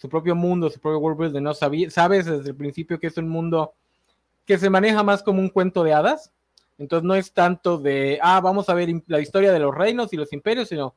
su 0.00 0.08
propio 0.08 0.34
mundo, 0.34 0.70
su 0.70 0.80
propio 0.80 0.98
world 0.98 1.34
de 1.34 1.42
no 1.42 1.52
sabes 1.52 1.94
desde 2.24 2.48
el 2.48 2.56
principio 2.56 2.98
que 2.98 3.08
es 3.08 3.18
un 3.18 3.28
mundo 3.28 3.74
que 4.46 4.58
se 4.58 4.70
maneja 4.70 5.02
más 5.02 5.22
como 5.22 5.40
un 5.40 5.50
cuento 5.50 5.84
de 5.84 5.92
hadas. 5.92 6.32
Entonces 6.78 7.04
no 7.04 7.14
es 7.14 7.34
tanto 7.34 7.76
de, 7.76 8.18
ah, 8.22 8.40
vamos 8.40 8.70
a 8.70 8.74
ver 8.74 8.88
la 9.06 9.20
historia 9.20 9.52
de 9.52 9.58
los 9.58 9.74
reinos 9.74 10.10
y 10.14 10.16
los 10.16 10.32
imperios, 10.32 10.70
sino 10.70 10.94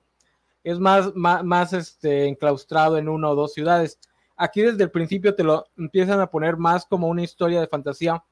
es 0.64 0.80
más, 0.80 1.14
más, 1.16 1.44
más 1.44 1.74
este, 1.74 2.28
enclaustrado 2.28 2.98
en 2.98 3.10
una 3.10 3.30
o 3.30 3.36
dos 3.36 3.54
ciudades. 3.54 4.00
Aquí 4.38 4.62
desde 4.62 4.86
el 4.86 4.92
principio 4.92 5.36
te 5.36 5.44
lo 5.44 5.66
empiezan 5.78 6.22
a 6.22 6.28
poner 6.28 6.56
más 6.56 6.86
como 6.86 7.10
una 7.10 7.24
historia 7.24 7.60
de 7.60 7.68
fantasía 7.68 8.24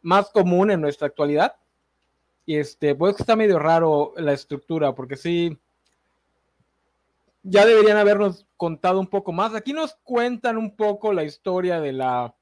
más 0.00 0.30
común 0.30 0.70
en 0.70 0.80
nuestra 0.80 1.08
actualidad. 1.08 1.54
Y 2.48 2.56
este, 2.56 2.94
pues 2.94 3.20
está 3.20 3.36
medio 3.36 3.58
raro 3.58 4.14
la 4.16 4.32
estructura, 4.32 4.94
porque 4.94 5.18
sí, 5.18 5.58
ya 7.42 7.66
deberían 7.66 7.98
habernos 7.98 8.46
contado 8.56 9.00
un 9.00 9.06
poco 9.06 9.32
más. 9.32 9.54
Aquí 9.54 9.74
nos 9.74 9.96
cuentan 9.96 10.56
un 10.56 10.74
poco 10.74 11.12
la 11.12 11.24
historia 11.24 11.78
de 11.78 11.92
la 11.92 12.34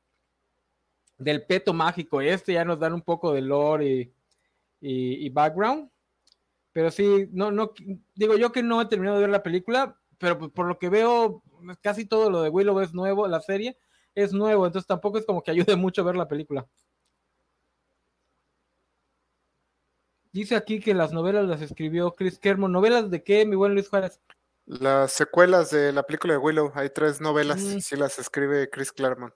del 1.18 1.44
peto 1.44 1.74
mágico 1.74 2.20
este, 2.20 2.52
ya 2.52 2.64
nos 2.64 2.78
dan 2.78 2.92
un 2.92 3.02
poco 3.02 3.32
de 3.32 3.40
lore 3.40 4.12
y, 4.80 5.28
background. 5.30 5.90
Pero 6.72 6.92
sí, 6.92 7.28
no, 7.32 7.50
no, 7.50 7.72
digo 8.14 8.36
yo 8.36 8.52
que 8.52 8.62
no 8.62 8.80
he 8.80 8.86
terminado 8.86 9.16
de 9.16 9.22
ver 9.22 9.30
la 9.30 9.42
película, 9.42 9.98
pero 10.18 10.38
pues 10.38 10.52
por 10.52 10.68
lo 10.68 10.78
que 10.78 10.88
veo, 10.88 11.42
casi 11.80 12.06
todo 12.06 12.30
lo 12.30 12.42
de 12.42 12.48
Willow 12.48 12.78
es 12.78 12.94
nuevo, 12.94 13.26
la 13.26 13.40
serie 13.40 13.76
es 14.14 14.32
nuevo, 14.32 14.66
entonces 14.66 14.86
tampoco 14.86 15.18
es 15.18 15.26
como 15.26 15.42
que 15.42 15.50
ayude 15.50 15.74
mucho 15.74 16.02
a 16.02 16.04
ver 16.04 16.14
la 16.14 16.28
película. 16.28 16.64
Dice 20.36 20.54
aquí 20.54 20.80
que 20.80 20.92
las 20.92 21.14
novelas 21.14 21.46
las 21.46 21.62
escribió 21.62 22.12
Chris 22.12 22.38
Kermon. 22.38 22.70
¿Novelas 22.70 23.08
de 23.08 23.22
qué, 23.22 23.46
mi 23.46 23.56
buen 23.56 23.72
Luis 23.72 23.88
Juárez? 23.88 24.20
Las 24.66 25.12
secuelas 25.12 25.70
de 25.70 25.94
la 25.94 26.02
película 26.02 26.34
de 26.34 26.38
Willow, 26.38 26.72
hay 26.74 26.90
tres 26.90 27.22
novelas, 27.22 27.58
mm. 27.62 27.78
sí 27.78 27.96
las 27.96 28.18
escribe 28.18 28.68
Chris 28.68 28.92
Claremont. 28.92 29.32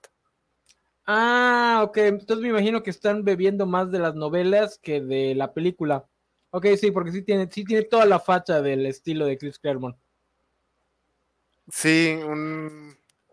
Ah, 1.07 1.81
ok, 1.85 1.97
entonces 1.97 2.43
me 2.43 2.49
imagino 2.49 2.83
que 2.83 2.91
están 2.91 3.23
bebiendo 3.23 3.65
más 3.65 3.89
de 3.89 3.97
las 3.97 4.13
novelas 4.13 4.77
que 4.77 5.01
de 5.01 5.33
la 5.33 5.53
película. 5.53 6.05
Ok, 6.51 6.67
sí, 6.79 6.91
porque 6.91 7.11
sí 7.11 7.23
tiene, 7.23 7.49
sí 7.51 7.63
tiene 7.63 7.81
toda 7.85 8.05
la 8.05 8.19
facha 8.19 8.61
del 8.61 8.85
estilo 8.85 9.25
de 9.25 9.39
Chris 9.39 9.57
Claremont. 9.57 9.97
Sí, 11.67 12.19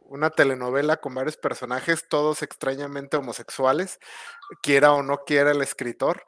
una 0.09 0.31
telenovela 0.31 0.97
con 0.97 1.15
varios 1.15 1.37
personajes, 1.37 2.09
todos 2.09 2.43
extrañamente 2.43 3.19
homosexuales, 3.19 3.99
quiera 4.63 4.95
o 4.95 5.03
no 5.03 5.19
quiera 5.27 5.51
el 5.51 5.61
escritor. 5.61 6.23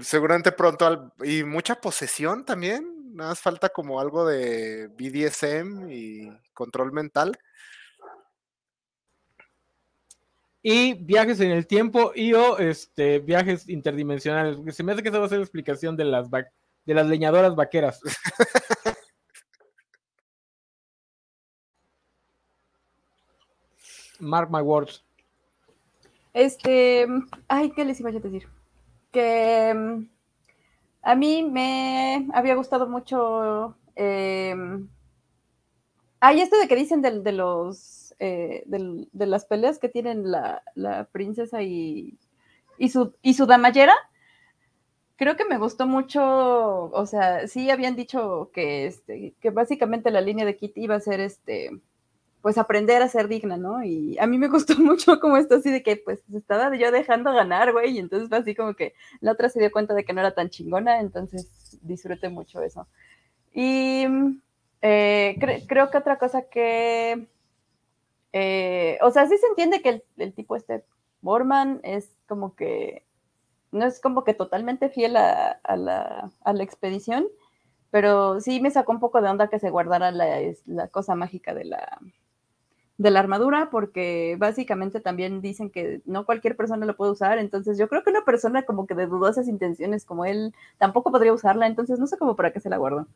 Seguramente 0.00 0.52
pronto, 0.52 1.12
y 1.22 1.44
mucha 1.44 1.80
posesión 1.80 2.44
también, 2.44 3.00
Nada 3.12 3.30
más 3.30 3.40
falta 3.40 3.68
como 3.68 4.00
algo 4.00 4.24
de 4.26 4.86
BDSM 4.88 5.90
y 5.90 6.30
control 6.54 6.92
mental. 6.92 7.36
Y 10.62 10.94
viajes 10.94 11.40
en 11.40 11.50
el 11.50 11.66
tiempo 11.66 12.12
y 12.14 12.32
o 12.34 12.58
este, 12.58 13.18
viajes 13.18 13.68
interdimensionales. 13.68 14.58
Se 14.76 14.84
me 14.84 14.92
hace 14.92 15.02
que 15.02 15.08
esa 15.08 15.18
va 15.18 15.26
a 15.26 15.28
ser 15.28 15.38
la 15.38 15.44
explicación 15.44 15.96
de 15.96 16.04
las, 16.04 16.30
de 16.30 16.94
las 16.94 17.06
leñadoras 17.06 17.56
vaqueras. 17.56 18.00
Mark 24.20 24.50
my 24.50 24.60
words. 24.60 25.02
Este, 26.32 27.06
ay, 27.48 27.72
¿qué 27.72 27.84
les 27.84 27.98
iba 27.98 28.10
a 28.10 28.12
decir? 28.12 28.46
Que 29.12 29.72
mm, 29.74 30.08
a 31.02 31.14
mí 31.14 31.42
me 31.42 32.28
había 32.32 32.54
gustado 32.54 32.88
mucho. 32.88 33.76
Hay 36.20 36.40
esto 36.40 36.58
de 36.58 36.68
que 36.68 36.76
dicen 36.76 37.00
de, 37.00 37.32
los 37.32 38.14
eh, 38.18 38.62
de, 38.66 39.26
las 39.26 39.46
peleas 39.46 39.78
que 39.78 39.88
tienen 39.88 40.30
la, 40.30 40.62
princesa 41.12 41.62
y, 41.62 42.18
su, 42.90 43.14
y 43.22 43.34
su 43.34 43.46
damallera. 43.46 43.94
Creo 45.16 45.36
que 45.36 45.46
me 45.46 45.58
gustó 45.58 45.86
mucho, 45.86 46.22
o 46.22 47.06
sea, 47.06 47.46
sí 47.46 47.70
habían 47.70 47.96
dicho 47.96 48.50
que, 48.54 48.86
este, 48.86 49.34
que 49.40 49.50
básicamente 49.50 50.10
la 50.10 50.22
línea 50.22 50.46
de 50.46 50.56
Kit 50.56 50.76
iba 50.78 50.94
a 50.94 51.00
ser 51.00 51.20
este, 51.20 51.70
pues 52.42 52.56
aprender 52.58 53.02
a 53.02 53.08
ser 53.08 53.28
digna, 53.28 53.56
¿no? 53.56 53.82
Y 53.84 54.18
a 54.18 54.26
mí 54.26 54.38
me 54.38 54.48
gustó 54.48 54.74
mucho 54.78 55.20
como 55.20 55.36
esto 55.36 55.56
así 55.56 55.70
de 55.70 55.82
que 55.82 55.96
pues 55.96 56.20
estaba 56.34 56.74
yo 56.76 56.90
dejando 56.90 57.32
ganar, 57.32 57.72
güey, 57.72 57.96
y 57.96 57.98
entonces 57.98 58.28
fue 58.28 58.38
así 58.38 58.54
como 58.54 58.74
que 58.74 58.94
la 59.20 59.32
otra 59.32 59.48
se 59.48 59.60
dio 59.60 59.70
cuenta 59.70 59.94
de 59.94 60.04
que 60.04 60.12
no 60.12 60.20
era 60.20 60.34
tan 60.34 60.48
chingona, 60.50 61.00
entonces 61.00 61.78
disfruté 61.82 62.28
mucho 62.28 62.62
eso. 62.62 62.86
Y 63.52 64.06
eh, 64.82 65.64
creo 65.68 65.90
que 65.90 65.98
otra 65.98 66.18
cosa 66.18 66.42
que, 66.48 67.28
eh, 68.32 68.98
o 69.02 69.10
sea, 69.10 69.26
sí 69.26 69.36
se 69.36 69.46
entiende 69.46 69.82
que 69.82 70.02
el, 70.16 70.32
tipo 70.32 70.56
este, 70.56 70.84
Borman, 71.20 71.80
es 71.82 72.10
como 72.26 72.54
que, 72.54 73.04
no 73.72 73.84
es 73.84 74.00
como 74.00 74.24
que 74.24 74.34
totalmente 74.34 74.88
fiel 74.88 75.16
a, 75.16 75.60
la, 75.76 76.30
a 76.42 76.52
la 76.52 76.62
expedición, 76.62 77.26
pero 77.90 78.40
sí 78.40 78.60
me 78.60 78.70
sacó 78.70 78.92
un 78.92 79.00
poco 79.00 79.20
de 79.20 79.28
onda 79.28 79.48
que 79.48 79.58
se 79.58 79.70
guardara 79.70 80.10
la, 80.12 80.40
la 80.66 80.88
cosa 80.88 81.14
mágica 81.14 81.54
de 81.54 81.64
la, 81.64 81.98
de 83.00 83.10
la 83.10 83.20
armadura, 83.20 83.70
porque 83.70 84.36
básicamente 84.38 85.00
también 85.00 85.40
dicen 85.40 85.70
que 85.70 86.02
no 86.04 86.26
cualquier 86.26 86.54
persona 86.54 86.84
lo 86.84 86.96
puede 86.98 87.12
usar, 87.12 87.38
entonces 87.38 87.78
yo 87.78 87.88
creo 87.88 88.04
que 88.04 88.10
una 88.10 88.26
persona 88.26 88.64
como 88.66 88.86
que 88.86 88.94
de 88.94 89.06
dudosas 89.06 89.48
intenciones 89.48 90.04
como 90.04 90.26
él 90.26 90.54
tampoco 90.76 91.10
podría 91.10 91.32
usarla, 91.32 91.66
entonces 91.66 91.98
no 91.98 92.06
sé 92.06 92.18
cómo 92.18 92.36
para 92.36 92.52
qué 92.52 92.60
se 92.60 92.68
la 92.68 92.76
guardo. 92.76 93.06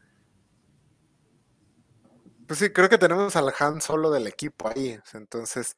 Pues 2.46 2.60
sí, 2.60 2.70
creo 2.70 2.88
que 2.88 2.96
tenemos 2.96 3.36
al 3.36 3.52
Han 3.58 3.82
solo 3.82 4.10
del 4.10 4.26
equipo 4.26 4.70
ahí, 4.74 4.98
entonces 5.12 5.76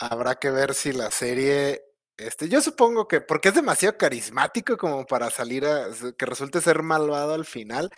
habrá 0.00 0.34
que 0.34 0.50
ver 0.50 0.74
si 0.74 0.90
la 0.90 1.12
serie, 1.12 1.84
este, 2.16 2.48
yo 2.48 2.60
supongo 2.60 3.06
que, 3.06 3.20
porque 3.20 3.50
es 3.50 3.54
demasiado 3.54 3.96
carismático 3.96 4.76
como 4.76 5.06
para 5.06 5.30
salir 5.30 5.64
a, 5.64 5.86
que 6.16 6.26
resulte 6.26 6.60
ser 6.60 6.82
malvado 6.82 7.34
al 7.34 7.44
final, 7.44 7.92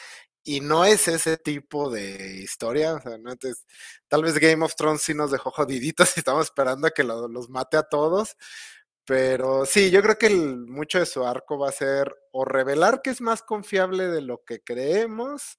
y 0.45 0.61
no 0.61 0.85
es 0.85 1.09
ese 1.09 1.37
tipo 1.37 1.91
de 1.91 2.37
historia, 2.43 2.95
o 2.95 3.01
sea, 3.01 3.19
¿no? 3.19 3.33
Entonces, 3.33 3.67
tal 4.09 4.23
vez 4.23 4.39
Game 4.39 4.65
of 4.65 4.75
Thrones 4.75 5.03
sí 5.03 5.15
nos 5.15 5.31
dejó 5.31 5.51
jodiditos 5.51 6.13
y 6.17 6.21
estamos 6.21 6.47
esperando 6.47 6.87
a 6.87 6.91
que 6.91 7.05
los 7.05 7.51
mate 7.51 7.77
a 7.77 7.83
todos, 7.85 8.37
pero 9.05 9.67
sí, 9.67 9.91
yo 9.91 10.03
creo 10.03 10.19
que 10.19 10.31
mucho 10.31 10.99
de 11.01 11.07
su 11.07 11.27
arco 11.27 11.59
va 11.59 11.69
a 11.71 11.73
ser 11.73 12.15
o 12.33 12.45
revelar 12.45 13.03
que 13.03 13.11
es 13.11 13.21
más 13.21 13.43
confiable 13.43 14.09
de 14.09 14.23
lo 14.23 14.45
que 14.45 14.61
creemos, 14.63 15.59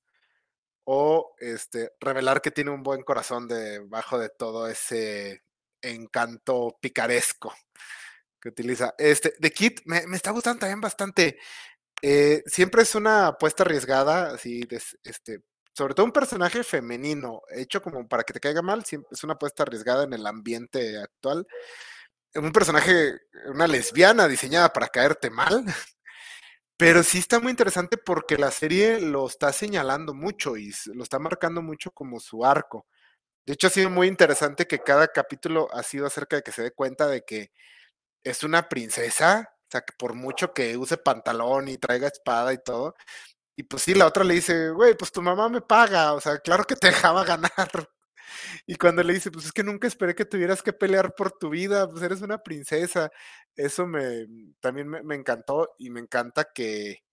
o 0.86 1.36
este, 1.40 1.92
revelar 2.00 2.42
que 2.42 2.52
tiene 2.52 2.72
un 2.72 2.84
buen 2.84 3.04
corazón 3.04 3.48
debajo 3.48 4.18
de 4.20 4.30
todo 4.30 4.68
ese 4.68 5.44
encanto 5.82 6.78
picaresco 6.82 7.54
que 8.42 8.50
utiliza. 8.50 8.96
Este, 8.98 9.34
The 9.40 9.52
Kid 9.52 9.80
me, 9.86 10.08
me 10.08 10.18
está 10.18 10.32
gustando 10.32 10.60
también 10.62 10.82
bastante. 10.82 11.40
Eh, 12.02 12.44
siempre 12.48 12.82
es 12.82 12.96
una 12.96 13.28
apuesta 13.28 13.64
arriesgada, 13.64 14.34
así, 14.34 14.68
este, 15.04 15.42
sobre 15.74 15.94
todo 15.94 16.06
un 16.06 16.12
personaje 16.12 16.64
femenino, 16.64 17.42
hecho 17.56 17.82
como 17.82 18.08
para 18.08 18.24
que 18.24 18.34
te 18.34 18.40
caiga 18.40 18.62
mal, 18.62 18.84
es 19.12 19.24
una 19.24 19.34
apuesta 19.34 19.64
arriesgada 19.64 20.04
en 20.04 20.14
el 20.14 20.26
ambiente 20.26 20.98
actual. 21.00 21.48
Un 22.36 22.52
personaje, 22.54 23.20
una 23.48 23.68
lesbiana 23.68 24.28
diseñada 24.28 24.74
para 24.74 24.88
caerte 24.90 25.30
mal, 25.30 25.66
pero 26.78 27.04
sí 27.04 27.20
está 27.20 27.40
muy 27.40 27.52
interesante 27.52 27.98
porque 27.98 28.38
la 28.38 28.52
serie 28.52 29.02
lo 29.02 29.28
está 29.28 29.54
señalando 29.54 30.14
mucho 30.14 30.58
y 30.58 30.74
lo 30.94 31.04
está 31.04 31.20
marcando 31.20 31.62
mucho 31.62 31.92
como 31.92 32.20
su 32.20 32.46
arco. 32.46 32.88
De 33.46 33.54
hecho, 33.54 33.68
ha 33.68 33.72
sido 33.72 33.90
muy 33.90 34.08
interesante 34.08 34.68
que 34.68 34.80
cada 34.80 35.08
capítulo 35.10 35.70
ha 35.74 35.84
sido 35.84 36.08
acerca 36.08 36.38
de 36.38 36.44
que 36.44 36.52
se 36.54 36.64
dé 36.64 36.72
cuenta 36.72 37.08
de 37.08 37.24
que 37.24 37.52
es 38.24 38.44
una 38.44 38.70
princesa 38.70 39.51
sea, 39.72 39.82
que 39.82 39.94
por 39.98 40.14
mucho 40.16 40.54
que 40.54 40.78
use 40.78 40.98
pantalón 40.98 41.68
y 41.70 41.78
traiga 41.78 42.08
espada 42.08 42.54
y 42.54 42.58
todo. 42.64 42.96
Y 43.56 43.64
pues 43.64 43.84
sí, 43.84 43.94
la 43.96 44.08
otra 44.08 44.24
le 44.24 44.36
dice, 44.36 44.72
güey, 44.72 44.96
pues 44.98 45.12
tu 45.12 45.22
mamá 45.22 45.50
me 45.50 45.62
paga. 45.62 46.14
O 46.14 46.22
sea, 46.22 46.40
claro 46.40 46.64
que 46.66 46.76
te 46.76 46.88
dejaba 47.14 47.24
ganar. 47.26 47.52
Y 48.66 48.76
cuando 48.76 49.04
le 49.04 49.14
dice, 49.14 49.32
pues 49.32 49.46
es 49.46 49.52
que 49.52 49.64
nunca 49.64 49.88
esperé 49.88 50.16
que 50.16 50.26
tuvieras 50.26 50.62
que 50.64 50.74
pelear 50.74 51.16
por 51.16 51.32
tu 51.32 51.50
vida, 51.50 51.90
pues 51.90 52.04
eres 52.04 52.22
una 52.22 52.40
princesa. 52.40 53.12
Eso 53.56 53.88
me 53.88 54.28
también 54.62 54.90
me, 54.90 55.16
encantó 55.16 55.76
y 55.78 55.90
me 55.90 56.00
encanta 56.00 56.46
que, 56.54 57.04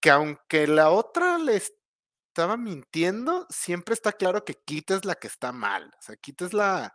que 0.00 0.10
aunque 0.10 0.66
la 0.66 0.90
otra 0.90 1.38
le 1.38 1.56
estaba 1.56 2.56
mintiendo, 2.56 3.46
siempre 3.50 3.94
está 3.94 4.12
claro 4.12 4.44
que 4.44 4.54
Kit 4.54 4.90
es 4.92 5.04
la 5.04 5.14
que 5.16 5.28
está 5.28 5.52
mal. 5.52 5.90
O 5.98 6.02
sea, 6.02 6.16
Kit 6.16 6.42
es 6.42 6.52
la, 6.54 6.94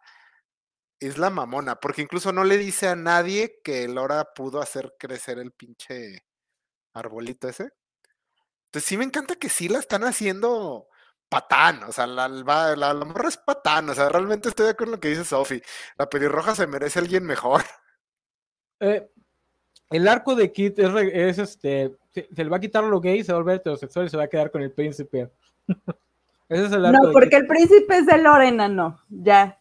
es 0.99 1.17
la 1.17 1.29
mamona, 1.29 1.75
porque 1.75 2.01
incluso 2.01 2.31
no 2.31 2.43
le 2.43 2.57
dice 2.57 2.87
a 2.87 2.95
nadie 2.95 3.59
que 3.63 3.87
Lora 3.87 4.33
pudo 4.35 4.61
hacer 4.61 4.93
crecer 4.97 5.39
el 5.39 5.51
pinche 5.51 6.23
arbolito 6.93 7.47
ese. 7.47 7.69
Entonces 8.65 8.87
sí 8.87 8.97
me 8.97 9.05
encanta 9.05 9.35
que 9.35 9.49
sí 9.49 9.69
la 9.69 9.79
están 9.79 10.03
haciendo 10.03 10.87
patán, 11.29 11.83
o 11.83 11.91
sea, 11.91 12.07
la, 12.07 12.27
la, 12.27 12.75
la, 12.75 12.93
morra 12.93 13.27
es 13.27 13.37
patán, 13.37 13.89
o 13.89 13.93
sea, 13.93 14.09
realmente 14.09 14.49
estoy 14.49 14.65
de 14.65 14.71
acuerdo 14.71 14.91
con 14.91 14.97
lo 14.97 14.99
que 15.01 15.09
dice 15.09 15.25
Sofi. 15.25 15.61
La 15.97 16.09
pelirroja 16.09 16.55
se 16.55 16.67
merece 16.67 16.99
alguien 16.99 17.25
mejor. 17.25 17.63
Eh, 18.79 19.09
el 19.89 20.07
arco 20.07 20.35
de 20.35 20.51
Kit 20.51 20.79
es, 20.79 21.37
este, 21.39 21.95
se, 22.13 22.27
le 22.31 22.49
va 22.49 22.57
a 22.57 22.61
quitar 22.61 22.83
lo 22.83 22.99
gay, 22.99 23.23
se 23.23 23.31
va 23.31 23.39
a 23.39 23.41
volver 23.41 23.57
heterosexual 23.57 24.05
y 24.05 24.09
se 24.09 24.17
va 24.17 24.23
a 24.23 24.29
quedar 24.29 24.51
con 24.51 24.61
el 24.61 24.71
príncipe. 24.71 25.31
Ese 26.49 26.65
es 26.65 26.71
el 26.71 26.85
arco 26.85 27.07
no, 27.07 27.11
porque 27.11 27.37
el 27.37 27.47
príncipe 27.47 27.97
es 27.97 28.05
de 28.05 28.17
Lorena, 28.17 28.69
no, 28.69 29.01
ya. 29.09 29.59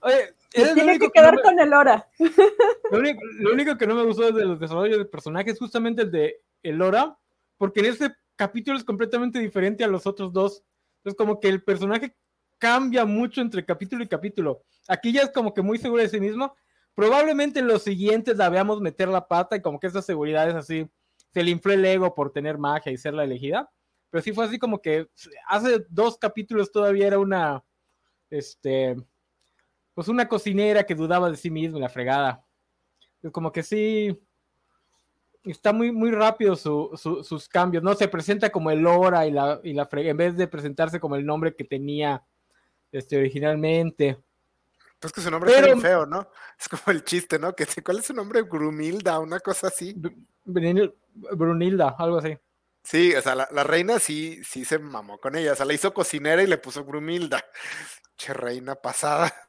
Oye, 0.00 0.34
tiene 0.74 0.98
que 0.98 1.10
quedar 1.10 1.40
con 1.42 1.58
el 1.58 1.72
Hora. 1.72 2.08
Lo 2.90 3.52
único, 3.52 3.76
que 3.76 3.86
no 3.86 3.94
me 3.94 4.04
gustó 4.04 4.32
de 4.32 4.44
los 4.44 4.58
desarrollos 4.58 4.98
del 4.98 5.08
personaje 5.08 5.50
es 5.50 5.58
justamente 5.58 6.02
el 6.02 6.10
de 6.10 6.40
el 6.62 6.80
Hora, 6.80 7.18
porque 7.58 7.80
en 7.80 7.86
este 7.86 8.14
capítulo 8.36 8.76
es 8.76 8.84
completamente 8.84 9.38
diferente 9.38 9.84
a 9.84 9.88
los 9.88 10.06
otros 10.06 10.32
dos. 10.32 10.64
Es 11.04 11.14
como 11.14 11.40
que 11.40 11.48
el 11.48 11.62
personaje 11.62 12.16
cambia 12.58 13.04
mucho 13.04 13.40
entre 13.40 13.64
capítulo 13.64 14.02
y 14.02 14.08
capítulo. 14.08 14.62
Aquí 14.88 15.12
ya 15.12 15.22
es 15.22 15.30
como 15.30 15.52
que 15.52 15.62
muy 15.62 15.78
seguro 15.78 16.02
de 16.02 16.08
sí 16.08 16.20
mismo. 16.20 16.54
Probablemente 16.94 17.60
en 17.60 17.68
los 17.68 17.82
siguientes 17.82 18.36
la 18.36 18.48
veamos 18.48 18.80
meter 18.80 19.08
la 19.08 19.28
pata 19.28 19.56
y 19.56 19.62
como 19.62 19.78
que 19.78 19.86
esa 19.86 20.02
seguridad 20.02 20.48
es 20.48 20.54
así. 20.54 20.88
Se 21.32 21.42
le 21.42 21.50
infló 21.50 21.72
el 21.72 21.84
ego 21.84 22.14
por 22.14 22.32
tener 22.32 22.56
magia 22.56 22.90
y 22.90 22.96
ser 22.96 23.14
la 23.14 23.24
elegida. 23.24 23.70
Pero 24.10 24.22
sí 24.22 24.32
fue 24.32 24.46
así 24.46 24.58
como 24.58 24.80
que 24.80 25.08
hace 25.46 25.84
dos 25.90 26.16
capítulos 26.18 26.72
todavía 26.72 27.06
era 27.06 27.18
una. 27.18 27.62
Este 28.30 28.96
pues 29.96 30.08
una 30.08 30.28
cocinera 30.28 30.84
que 30.84 30.94
dudaba 30.94 31.30
de 31.30 31.38
sí 31.38 31.50
misma, 31.50 31.78
la 31.78 31.88
fregada. 31.88 32.44
Como 33.32 33.50
que 33.50 33.62
sí, 33.62 34.22
está 35.42 35.72
muy, 35.72 35.90
muy 35.90 36.10
rápido 36.10 36.54
sus 36.54 37.48
cambios, 37.48 37.82
¿no? 37.82 37.94
Se 37.94 38.06
presenta 38.06 38.50
como 38.50 38.70
el 38.70 38.86
Hora 38.86 39.26
y 39.26 39.30
la, 39.30 39.58
y 39.64 39.72
la 39.72 39.86
frega, 39.86 40.10
en 40.10 40.18
vez 40.18 40.36
de 40.36 40.48
presentarse 40.48 41.00
como 41.00 41.16
el 41.16 41.24
nombre 41.24 41.56
que 41.56 41.64
tenía 41.64 42.22
este, 42.92 43.16
originalmente. 43.16 44.18
Pues 45.00 45.14
que 45.14 45.22
su 45.22 45.30
nombre 45.30 45.50
es 45.58 45.74
muy 45.74 45.80
feo, 45.80 46.04
¿no? 46.04 46.28
Es 46.60 46.68
como 46.68 46.82
el 46.88 47.02
chiste, 47.02 47.38
¿no? 47.38 47.54
Que 47.54 47.66
¿cuál 47.82 48.00
es 48.00 48.04
su 48.04 48.12
nombre? 48.12 48.42
Grumilda, 48.42 49.18
una 49.18 49.40
cosa 49.40 49.68
así. 49.68 49.96
Brunilda, 50.44 51.96
algo 51.98 52.18
así. 52.18 52.36
Sí, 52.82 53.14
o 53.14 53.22
sea, 53.22 53.34
la, 53.34 53.48
la, 53.50 53.64
reina 53.64 53.98
sí, 53.98 54.42
sí 54.44 54.66
se 54.66 54.78
mamó 54.78 55.18
con 55.18 55.36
ella, 55.36 55.54
o 55.54 55.56
sea, 55.56 55.64
la 55.64 55.72
hizo 55.72 55.94
cocinera 55.94 56.42
y 56.42 56.46
le 56.46 56.58
puso 56.58 56.84
Brumilda. 56.84 57.42
Che, 58.18 58.34
reina 58.34 58.74
pasada. 58.74 59.45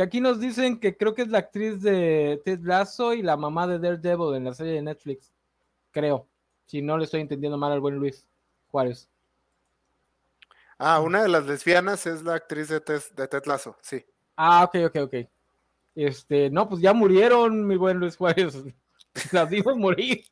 Y 0.00 0.02
aquí 0.02 0.18
nos 0.18 0.40
dicen 0.40 0.80
que 0.80 0.96
creo 0.96 1.14
que 1.14 1.20
es 1.20 1.28
la 1.28 1.40
actriz 1.40 1.82
de 1.82 2.40
Ted 2.42 2.60
Lasso 2.62 3.12
y 3.12 3.20
la 3.20 3.36
mamá 3.36 3.66
de 3.66 3.78
Daredevil 3.78 4.34
en 4.34 4.44
la 4.44 4.54
serie 4.54 4.72
de 4.72 4.80
Netflix. 4.80 5.30
Creo. 5.90 6.26
Si 6.64 6.80
no 6.80 6.96
le 6.96 7.04
estoy 7.04 7.20
entendiendo 7.20 7.58
mal 7.58 7.70
al 7.70 7.80
buen 7.80 7.96
Luis 7.96 8.26
Juárez. 8.70 9.10
Ah, 10.78 11.00
una 11.00 11.20
de 11.20 11.28
las 11.28 11.44
lesbianas 11.44 12.06
es 12.06 12.22
la 12.22 12.36
actriz 12.36 12.68
de 12.68 12.80
Ted, 12.80 13.02
de 13.14 13.42
Lasso, 13.44 13.76
sí. 13.82 14.02
Ah, 14.36 14.64
ok, 14.64 14.86
ok, 14.86 14.96
ok. 15.02 15.14
Este, 15.94 16.48
no, 16.48 16.66
pues 16.66 16.80
ya 16.80 16.94
murieron, 16.94 17.66
mi 17.66 17.76
buen 17.76 17.98
Luis 17.98 18.16
Juárez. 18.16 18.56
Las 19.32 19.50
vimos 19.50 19.76
morir. 19.76 20.24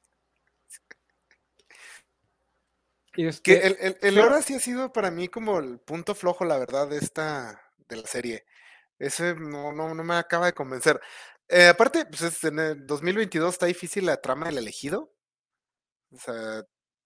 Este, 3.19 3.43
que 3.43 3.67
el, 3.67 3.77
el, 3.81 3.99
el 4.01 4.19
hora 4.19 4.41
sí 4.41 4.55
ha 4.55 4.61
sido 4.61 4.95
para 4.95 5.11
mí 5.11 5.29
como 5.29 5.59
el 5.59 5.79
punto 5.79 6.15
flojo, 6.15 6.47
la 6.47 6.57
verdad, 6.57 6.89
de 6.89 6.97
esta, 6.97 7.61
de 7.87 7.97
la 7.97 8.07
serie. 8.07 8.47
Ese 8.99 9.35
no, 9.35 9.73
no, 9.73 9.95
no 9.95 10.05
me 10.05 10.17
acaba 10.17 10.47
de 10.47 10.55
convencer. 10.55 11.01
Eh, 11.49 11.69
aparte, 11.69 12.07
pues 12.07 12.45
en 12.45 12.59
el 12.59 12.87
2022 12.87 13.55
está 13.55 13.67
difícil 13.67 14.07
la 14.07 14.21
trama 14.21 14.47
del 14.47 14.59
elegido. 14.59 15.13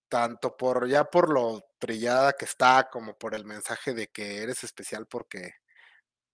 Tanto 0.08 0.56
por 0.56 0.86
ya 0.88 1.04
por 1.04 1.30
lo 1.32 1.64
trillada 1.78 2.34
que 2.34 2.44
está, 2.44 2.88
como 2.90 3.16
por 3.16 3.34
el 3.34 3.46
mensaje 3.46 3.94
de 3.94 4.08
que 4.08 4.42
eres 4.42 4.62
especial 4.62 5.06
porque 5.06 5.54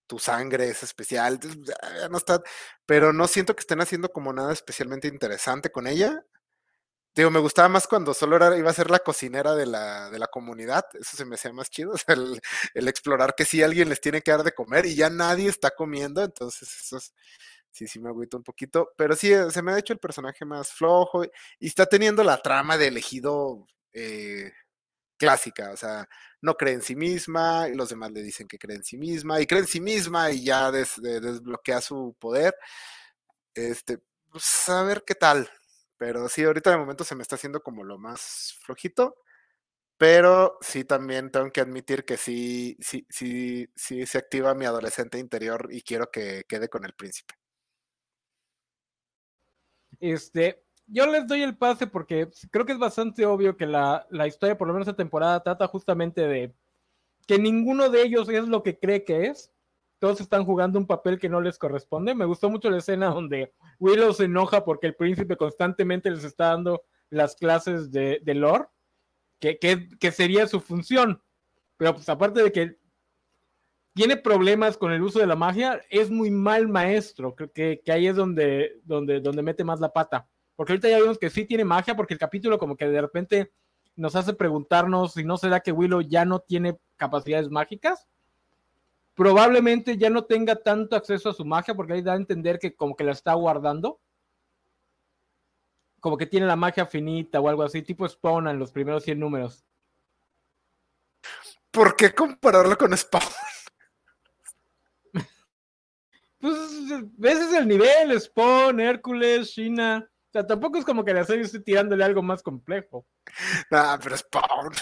tu 0.09 0.19
sangre 0.19 0.69
es 0.71 0.83
especial. 0.83 1.41
Ya 1.41 2.09
no 2.09 2.19
está, 2.19 2.43
pero 2.87 3.13
no 3.13 3.29
siento 3.29 3.55
que 3.57 3.61
estén 3.61 3.81
haciendo 3.81 4.11
como 4.11 4.33
nada 4.33 4.53
especialmente 4.53 5.09
interesante 5.09 5.71
con 5.71 5.87
ella. 5.87 6.25
Digo, 7.19 7.33
me 7.33 7.41
gustaba 7.41 7.69
más 7.69 7.89
cuando 7.89 8.15
solo 8.15 8.37
era, 8.37 8.57
iba 8.57 8.71
a 8.71 8.73
ser 8.73 8.93
la 8.93 9.01
cocinera 9.01 9.57
de 9.57 9.67
la, 9.67 10.09
de 10.09 10.21
la 10.21 10.29
comunidad, 10.29 10.85
eso 10.95 11.17
se 11.17 11.25
me 11.25 11.35
hacía 11.35 11.53
más 11.53 11.69
chido, 11.69 11.95
el, 12.75 12.87
explorar 12.87 13.35
que 13.35 13.45
sí 13.45 13.61
alguien 13.61 13.89
les 13.89 14.01
tiene 14.01 14.23
que 14.23 14.31
dar 14.31 14.45
de 14.45 14.55
comer 14.55 14.87
y 14.87 14.95
ya 14.95 15.11
nadie 15.11 15.49
está 15.49 15.73
comiendo, 15.73 16.23
entonces 16.23 16.73
eso 16.81 16.97
es, 16.99 17.13
sí, 17.73 17.89
sí 17.89 17.99
me 17.99 18.09
agüito 18.09 18.37
un 18.37 18.45
poquito, 18.45 18.93
pero 18.97 19.17
sí, 19.17 19.33
eh, 19.33 19.51
se 19.51 19.63
me 19.63 19.73
ha 19.73 19.79
hecho 19.81 19.93
el 19.93 19.99
personaje 19.99 20.45
más 20.45 20.73
flojo 20.73 21.25
y 21.59 21.67
está 21.67 21.87
teniendo 21.87 22.23
la 22.23 22.41
trama 22.41 22.79
de 22.79 22.87
elegido 22.87 23.67
eh, 23.93 24.53
clásica, 25.17 25.73
o 25.73 25.77
sea, 25.77 26.09
no 26.41 26.55
cree 26.55 26.75
en 26.75 26.83
sí 26.83 26.95
misma 26.95 27.69
y 27.69 27.75
los 27.75 27.89
demás 27.89 28.13
le 28.13 28.23
dicen 28.23 28.47
que 28.47 28.61
cree 28.61 28.77
en 28.77 28.85
sí 28.85 28.97
misma 28.97 29.41
y 29.41 29.47
cree 29.49 29.63
en 29.63 29.67
sí 29.67 29.81
misma 29.81 30.31
y 30.31 30.45
ya 30.45 30.71
desbloquea 30.71 31.81
su 31.81 32.15
poder. 32.21 32.55
Este, 33.55 33.99
pues 34.31 34.69
a 34.69 34.85
ver 34.85 35.03
qué 35.05 35.17
tal, 35.17 35.51
pero 35.99 36.29
sí, 36.29 36.45
ahorita 36.45 36.71
de 36.71 36.79
momento 36.79 37.05
se 37.05 37.15
me 37.15 37.23
está 37.23 37.35
haciendo 37.37 37.63
como 37.63 37.85
lo 37.85 37.99
más 37.99 38.57
flojito. 38.63 39.17
Pero 39.99 40.59
sí 40.61 40.85
también 40.85 41.33
tengo 41.33 41.51
que 41.51 41.61
admitir 41.61 42.05
que 42.05 42.17
sí, 42.17 42.77
sí, 42.81 43.05
sí, 43.11 43.69
sí 43.75 44.07
se 44.07 44.19
activa 44.19 44.55
mi 44.55 44.65
adolescente 44.65 45.19
interior 45.19 45.69
y 45.73 45.83
quiero 45.83 46.09
que 46.13 46.45
quede 46.49 46.69
con 46.69 46.85
el 46.85 46.93
príncipe. 46.93 47.35
Este, 49.99 50.63
yo 50.87 51.07
les 51.09 51.27
doy 51.27 51.43
el 51.43 51.57
pase 51.57 51.89
porque 51.89 52.31
creo 52.53 52.65
que 52.65 52.73
es 52.73 52.79
bastante 52.79 53.27
obvio 53.27 53.57
que 53.57 53.67
la, 53.67 54.07
la 54.11 54.29
historia, 54.29 54.57
por 54.57 54.69
lo 54.69 54.75
menos 54.75 54.87
esta 54.87 54.97
temporada, 54.97 55.43
trata 55.43 55.67
justamente 55.67 56.21
de 56.29 56.55
que 57.27 57.39
ninguno 57.39 57.91
de 57.91 58.03
ellos 58.03 58.29
es 58.29 58.47
lo 58.47 58.63
que 58.63 58.79
cree 58.79 59.05
que 59.05 59.27
es 59.27 59.53
todos 59.99 60.21
están 60.21 60.45
jugando 60.45 60.79
un 60.79 60.87
papel 60.87 61.19
que 61.19 61.29
no 61.29 61.41
les 61.41 61.59
corresponde. 61.59 62.15
Me 62.15 62.25
gustó 62.25 62.49
mucho 62.49 62.71
la 62.71 62.79
escena 62.79 63.07
donde 63.09 63.53
Willow 63.79 64.13
se 64.13 64.25
enoja 64.25 64.65
porque 64.65 64.87
el 64.87 64.95
príncipe 64.95 65.37
constantemente 65.37 66.11
les 66.11 66.25
está 66.25 66.49
dando 66.49 66.85
las 67.11 67.35
clases 67.35 67.91
de, 67.91 68.21
de 68.23 68.35
lore, 68.35 68.67
que, 69.41 69.59
que, 69.59 70.13
sería 70.13 70.47
su 70.47 70.61
función. 70.61 71.23
Pero 71.77 71.95
pues 71.95 72.09
aparte 72.09 72.43
de 72.43 72.53
que 72.53 72.79
tiene 73.95 74.17
problemas 74.17 74.77
con 74.77 74.93
el 74.93 75.03
uso 75.03 75.19
de 75.19 75.27
la 75.27 75.37
magia, 75.37 75.81
es 75.91 76.11
muy 76.11 76.31
mal 76.31 76.69
maestro. 76.69 77.35
Creo 77.35 77.53
que, 77.53 77.83
que 77.85 77.93
ahí 77.93 78.07
es 78.07 78.17
donde, 78.17 78.81
donde, 78.85 79.21
donde 79.21 79.43
mete 79.43 79.65
más 79.65 79.81
la 79.81 79.93
pata. 79.93 80.29
Porque 80.55 80.73
ahorita 80.73 80.89
ya 80.89 81.01
vemos 81.01 81.19
que 81.19 81.31
sí 81.31 81.45
tiene 81.45 81.65
magia, 81.65 81.97
porque 81.97 82.15
el 82.15 82.21
capítulo 82.21 82.59
como 82.59 82.77
que 82.77 82.89
de 82.89 83.01
repente 83.01 83.53
nos 83.97 84.15
hace 84.15 84.35
preguntarnos 84.35 85.15
si 85.15 85.25
no 85.25 85.37
será 85.37 85.61
que 85.61 85.73
Willow 85.73 86.03
ya 86.03 86.25
no 86.25 86.41
tiene 86.41 86.79
capacidades 86.97 87.51
mágicas 87.51 88.07
probablemente 89.19 89.99
ya 89.99 90.11
no 90.11 90.25
tenga 90.27 90.55
tanto 90.55 90.95
acceso 90.95 91.29
a 91.31 91.35
su 91.35 91.45
magia 91.45 91.75
porque 91.75 91.95
ahí 91.95 92.03
da 92.03 92.13
a 92.13 92.17
entender 92.17 92.61
que 92.61 92.77
como 92.77 92.95
que 92.95 93.03
la 93.03 93.11
está 93.11 93.35
guardando. 93.35 94.01
Como 95.99 96.17
que 96.17 96.27
tiene 96.27 96.47
la 96.47 96.55
magia 96.55 96.87
finita 96.87 97.41
o 97.41 97.49
algo 97.49 97.65
así, 97.65 97.83
tipo 97.83 98.09
Spawn 98.09 98.47
en 98.47 98.61
los 98.61 98.71
primeros 98.71 99.03
100 99.03 99.19
números. 99.19 99.65
¿Por 101.73 101.97
qué 101.97 102.15
compararlo 102.15 102.79
con 102.79 102.97
Spawn? 102.97 103.25
pues 106.39 106.55
ese 107.21 107.45
es 107.45 107.53
el 107.55 107.67
nivel, 107.67 108.21
Spawn, 108.21 108.79
Hércules, 108.79 109.51
China. 109.51 110.09
O 110.29 110.31
sea, 110.33 110.47
tampoco 110.47 110.79
es 110.79 110.85
como 110.85 111.05
que 111.05 111.13
la 111.13 111.25
serie 111.25 111.43
esté 111.43 111.59
tirándole 111.59 112.05
algo 112.05 112.23
más 112.23 112.41
complejo. 112.41 113.05
Ah, 113.73 113.99
pero 114.01 114.17
Spawn. 114.17 114.75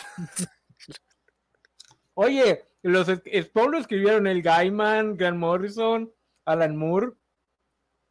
Oye, 2.18 2.64
los 2.86 3.08
Spawn 3.08 3.72
lo 3.72 3.78
escribieron 3.78 4.26
el 4.26 4.42
Gaiman, 4.42 5.16
Grant 5.16 5.38
Morrison, 5.38 6.12
Alan 6.44 6.76
Moore. 6.76 7.12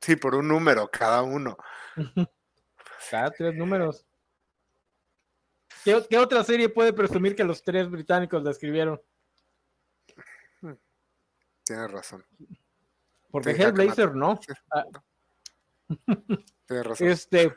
Sí, 0.02 0.16
por 0.16 0.36
un 0.36 0.48
número 0.48 0.90
cada 0.92 1.22
uno. 1.24 1.58
cada 3.10 3.32
tres 3.32 3.56
números. 3.56 4.06
¿Qué, 5.84 6.18
otra 6.18 6.44
serie 6.44 6.68
puede 6.68 6.94
presumir 6.94 7.36
que 7.36 7.44
los 7.44 7.64
tres 7.64 7.90
británicos 7.90 8.44
la 8.44 8.52
escribieron? 8.52 9.02
Tienes 11.64 11.92
razón. 11.92 12.26
Porque 13.32 13.52
Hellblazer 13.52 14.14
no. 14.14 14.40
Ah. 14.72 14.86
Tienes 16.68 16.86
razón. 16.86 17.08
Este. 17.08 17.56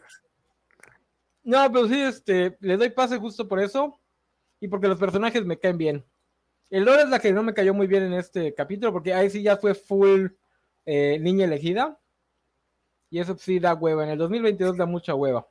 No, 1.42 1.72
pero 1.72 1.88
sí, 1.88 2.00
este, 2.00 2.56
le 2.60 2.76
doy 2.76 2.90
pase 2.90 3.18
justo 3.18 3.48
por 3.48 3.60
eso. 3.60 3.98
Y 4.60 4.68
porque 4.68 4.88
los 4.88 4.98
personajes 4.98 5.44
me 5.44 5.58
caen 5.58 5.78
bien. 5.78 6.04
El 6.70 6.84
Lore 6.84 7.02
es 7.02 7.08
la 7.08 7.18
que 7.18 7.32
no 7.32 7.42
me 7.42 7.54
cayó 7.54 7.72
muy 7.74 7.86
bien 7.86 8.02
en 8.02 8.14
este 8.14 8.54
capítulo, 8.54 8.92
porque 8.92 9.14
ahí 9.14 9.30
sí 9.30 9.42
ya 9.42 9.56
fue 9.56 9.74
full 9.74 10.28
eh, 10.84 11.18
niña 11.20 11.46
elegida. 11.46 11.98
Y 13.10 13.20
eso 13.20 13.36
sí 13.38 13.58
da 13.58 13.74
hueva. 13.74 14.04
En 14.04 14.10
el 14.10 14.18
2022 14.18 14.76
da 14.76 14.86
mucha 14.86 15.14
hueva. 15.14 15.48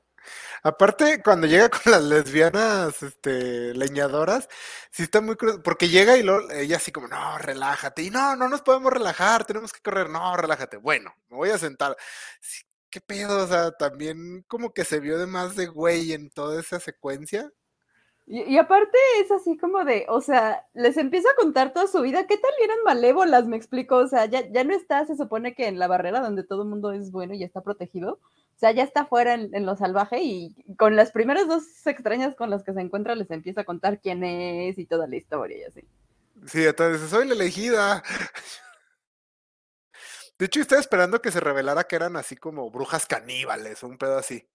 Aparte, 0.64 1.22
cuando 1.24 1.48
llega 1.48 1.70
con 1.70 1.92
las 1.92 2.04
lesbianas 2.04 3.02
este, 3.04 3.74
leñadoras, 3.74 4.50
sí 4.92 5.04
está 5.04 5.22
muy 5.22 5.36
crudo, 5.36 5.62
porque 5.64 5.90
llega 5.90 6.18
y 6.18 6.26
ella 6.54 6.78
así 6.78 6.92
como, 6.92 7.08
no, 7.08 7.38
relájate, 7.38 8.04
y 8.04 8.10
no, 8.10 8.36
no 8.36 8.50
nos 8.50 8.62
podemos 8.62 8.92
relajar, 8.92 9.46
tenemos 9.46 9.72
que 9.72 9.82
correr, 9.82 10.10
no, 10.10 10.36
relájate, 10.36 10.78
bueno, 10.78 11.14
me 11.30 11.38
voy 11.38 11.50
a 11.50 11.58
sentar. 11.58 11.96
¿Qué 12.90 13.02
pedo? 13.02 13.44
O 13.44 13.48
sea, 13.48 13.72
también 13.72 14.44
como 14.48 14.74
que 14.74 14.86
se 14.86 15.00
vio 15.00 15.18
de 15.18 15.28
más 15.28 15.56
de 15.56 15.68
güey 15.68 16.14
en 16.14 16.30
toda 16.30 16.60
esa 16.60 16.80
secuencia. 16.80 17.52
Y, 18.30 18.58
aparte 18.58 18.98
es 19.22 19.32
así 19.32 19.58
como 19.58 19.86
de, 19.86 20.06
o 20.10 20.20
sea, 20.20 20.66
les 20.74 20.98
empieza 20.98 21.30
a 21.30 21.36
contar 21.42 21.72
toda 21.72 21.88
su 21.88 22.02
vida, 22.02 22.28
¿qué 22.28 22.36
tal 22.36 22.52
eran 22.62 22.80
malévolas? 22.84 23.48
Me 23.48 23.56
explico, 23.56 23.96
o 23.96 24.08
sea, 24.08 24.26
ya, 24.26 24.46
ya 24.52 24.66
no 24.66 24.76
está, 24.76 25.06
se 25.06 25.16
supone 25.16 25.56
que 25.56 25.68
en 25.68 25.80
la 25.80 25.88
barrera 25.88 26.20
donde 26.20 26.44
todo 26.44 26.64
el 26.64 26.68
mundo 26.68 26.92
es 26.92 27.10
bueno 27.12 27.34
y 27.36 27.44
está 27.46 27.62
protegido, 27.62 28.20
o 28.58 28.60
sea, 28.60 28.72
ya 28.72 28.84
está 28.84 29.06
fuera 29.06 29.36
en, 29.36 29.66
lo 29.66 29.78
salvaje 29.78 30.22
y 30.24 30.54
con 30.78 30.98
las 30.98 31.12
primeras 31.12 31.48
dos 31.48 31.64
extrañas 31.88 32.36
con 32.36 32.50
las 32.50 32.64
que 32.64 32.74
se 32.74 32.82
encuentra 32.82 33.16
les 33.16 33.32
empieza 33.32 33.62
a 33.62 33.66
contar 33.66 34.02
quién 34.02 34.22
es 34.26 34.78
y 34.78 34.86
toda 34.86 35.08
la 35.08 35.16
historia 35.16 35.60
y 35.60 35.64
así. 35.64 35.88
Sí, 36.48 36.66
entonces 36.66 37.10
soy 37.10 37.28
la 37.28 37.34
elegida. 37.34 38.04
De 40.38 40.48
hecho, 40.48 40.60
estaba 40.60 40.82
esperando 40.82 41.22
que 41.22 41.32
se 41.32 41.40
revelara 41.40 41.86
que 41.86 41.96
eran 41.96 42.18
así 42.18 42.36
como 42.36 42.70
brujas 42.72 43.06
caníbales, 43.06 43.84
un 43.84 43.98
pedo 43.98 44.18
así. 44.18 44.46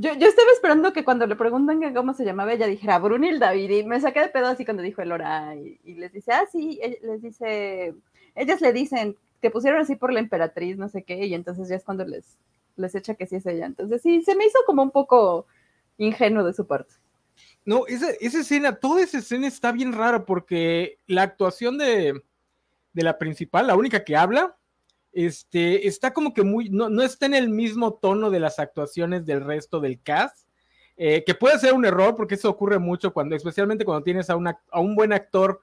Yo, 0.00 0.14
yo 0.14 0.28
estaba 0.28 0.50
esperando 0.52 0.94
que 0.94 1.04
cuando 1.04 1.26
le 1.26 1.36
preguntan 1.36 1.92
cómo 1.92 2.14
se 2.14 2.24
llamaba, 2.24 2.54
ella 2.54 2.66
dijera 2.66 2.98
Brunilda 2.98 3.54
y 3.54 3.84
me 3.84 4.00
saqué 4.00 4.20
de 4.20 4.28
pedo 4.30 4.46
así 4.46 4.64
cuando 4.64 4.82
dijo 4.82 5.02
Elora 5.02 5.54
y, 5.54 5.78
y 5.84 5.94
les 5.96 6.10
dice, 6.10 6.32
ah, 6.32 6.46
sí, 6.50 6.80
e, 6.82 6.98
les 7.02 7.20
dice, 7.20 7.94
ellas 8.34 8.62
le 8.62 8.72
dicen, 8.72 9.14
que 9.42 9.50
pusieron 9.50 9.78
así 9.78 9.96
por 9.96 10.10
la 10.10 10.20
emperatriz, 10.20 10.78
no 10.78 10.88
sé 10.88 11.02
qué, 11.02 11.26
y 11.26 11.34
entonces 11.34 11.68
ya 11.68 11.76
es 11.76 11.84
cuando 11.84 12.06
les, 12.06 12.38
les 12.76 12.94
echa 12.94 13.14
que 13.14 13.26
sí 13.26 13.36
es 13.36 13.44
ella. 13.44 13.66
Entonces 13.66 14.00
sí, 14.00 14.22
se 14.22 14.34
me 14.36 14.46
hizo 14.46 14.58
como 14.64 14.82
un 14.82 14.90
poco 14.90 15.46
ingenuo 15.98 16.44
de 16.44 16.54
su 16.54 16.66
parte. 16.66 16.94
No, 17.66 17.86
esa, 17.86 18.08
esa 18.20 18.40
escena, 18.40 18.76
toda 18.76 19.02
esa 19.02 19.18
escena 19.18 19.48
está 19.48 19.70
bien 19.70 19.92
rara 19.92 20.24
porque 20.24 20.98
la 21.08 21.24
actuación 21.24 21.76
de, 21.76 22.22
de 22.94 23.02
la 23.02 23.18
principal, 23.18 23.66
la 23.66 23.76
única 23.76 24.02
que 24.02 24.16
habla, 24.16 24.56
este, 25.12 25.86
está 25.86 26.12
como 26.12 26.32
que 26.32 26.42
muy, 26.42 26.70
no, 26.70 26.88
no, 26.88 27.02
está 27.02 27.26
en 27.26 27.34
el 27.34 27.48
mismo 27.48 27.94
tono 27.94 28.30
de 28.30 28.40
las 28.40 28.58
actuaciones 28.58 29.26
del 29.26 29.44
resto 29.44 29.80
del 29.80 30.00
cast, 30.00 30.46
eh, 30.96 31.24
que 31.24 31.34
puede 31.34 31.58
ser 31.58 31.72
un 31.72 31.84
error 31.84 32.14
porque 32.14 32.34
eso 32.34 32.50
ocurre 32.50 32.78
mucho 32.78 33.12
cuando, 33.12 33.34
especialmente 33.34 33.84
cuando 33.84 34.04
tienes 34.04 34.28
a, 34.30 34.36
una, 34.36 34.60
a 34.70 34.80
un 34.80 34.94
buen 34.94 35.12
actor 35.12 35.60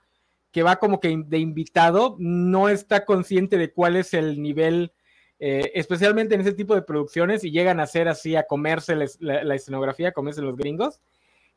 que 0.52 0.64
va 0.64 0.78
como 0.78 1.00
que 1.00 1.16
de 1.26 1.38
invitado, 1.38 2.16
no 2.20 2.70
está 2.70 3.06
consciente 3.06 3.58
de 3.58 3.72
cuál 3.72 3.96
es 3.96 4.14
el 4.14 4.42
nivel, 4.42 4.94
eh, 5.40 5.72
especialmente 5.76 6.36
en 6.36 6.42
ese 6.42 6.54
tipo 6.54 6.74
de 6.74 6.82
producciones, 6.82 7.44
y 7.44 7.52
llegan 7.52 7.80
a 7.80 7.88
ser 7.88 8.08
así, 8.08 8.36
a 8.36 8.48
comerse 8.48 8.96
la, 9.20 9.56
escenografía, 9.56 10.10
a 10.10 10.14
comerse 10.14 10.42
los 10.42 10.58
gringos. 10.58 11.00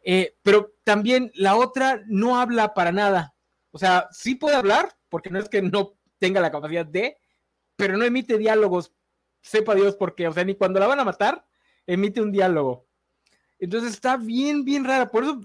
Eh, 0.03 0.35
pero 0.43 0.75
también 0.85 1.31
la 1.35 1.57
otra 1.57 2.03
no 2.07 2.39
habla 2.39 2.75
para 2.75 2.93
nada. 2.93 3.35
O 3.71 3.79
sea, 3.79 4.09
sí 4.11 4.35
puede 4.35 4.57
hablar, 4.57 4.95
porque 5.09 5.31
no 5.31 5.39
es 5.39 5.49
que 5.49 5.63
no 5.63 5.95
tenga 6.19 6.41
la 6.41 6.51
capacidad 6.51 6.85
de, 6.85 7.17
pero 7.81 7.97
no 7.97 8.05
emite 8.05 8.37
diálogos, 8.37 8.93
sepa 9.41 9.75
Dios 9.75 9.97
por 9.97 10.15
qué. 10.15 10.29
O 10.29 10.33
sea, 10.33 10.45
ni 10.45 10.55
cuando 10.55 10.79
la 10.79 10.87
van 10.87 11.01
a 11.01 11.05
matar, 11.05 11.47
emite 11.87 12.21
un 12.21 12.31
diálogo. 12.31 12.87
Entonces 13.59 13.93
está 13.93 14.19
bien, 14.19 14.65
bien 14.65 14.85
rara. 14.85 15.11
Por 15.11 15.25
eso 15.25 15.41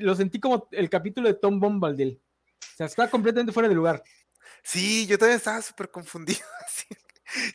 lo 0.00 0.14
sentí 0.14 0.38
como 0.38 0.68
el 0.70 0.90
capítulo 0.90 1.28
de 1.28 1.34
Tom 1.34 1.58
Bombadil. 1.58 2.20
O 2.60 2.76
sea, 2.76 2.86
está 2.86 3.10
completamente 3.10 3.52
fuera 3.52 3.68
de 3.68 3.74
lugar. 3.74 4.02
Sí, 4.62 5.06
yo 5.06 5.18
también 5.18 5.38
estaba 5.38 5.62
súper 5.62 5.90
confundido. 5.90 6.40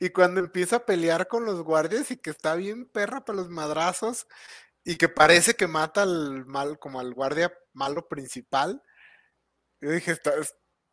Y 0.01 0.09
cuando 0.09 0.41
empieza 0.41 0.75
a 0.75 0.85
pelear 0.85 1.29
con 1.29 1.45
los 1.45 1.63
guardias 1.63 2.11
y 2.11 2.17
que 2.17 2.29
está 2.29 2.55
bien 2.55 2.85
perra 2.85 3.23
para 3.23 3.37
los 3.37 3.49
madrazos 3.49 4.27
y 4.83 4.97
que 4.97 5.07
parece 5.07 5.55
que 5.55 5.65
mata 5.65 6.01
al 6.01 6.45
mal, 6.45 6.77
como 6.77 6.99
al 6.99 7.13
guardia 7.13 7.53
malo 7.71 8.09
principal, 8.09 8.83
yo 9.79 9.91
dije, 9.91 10.11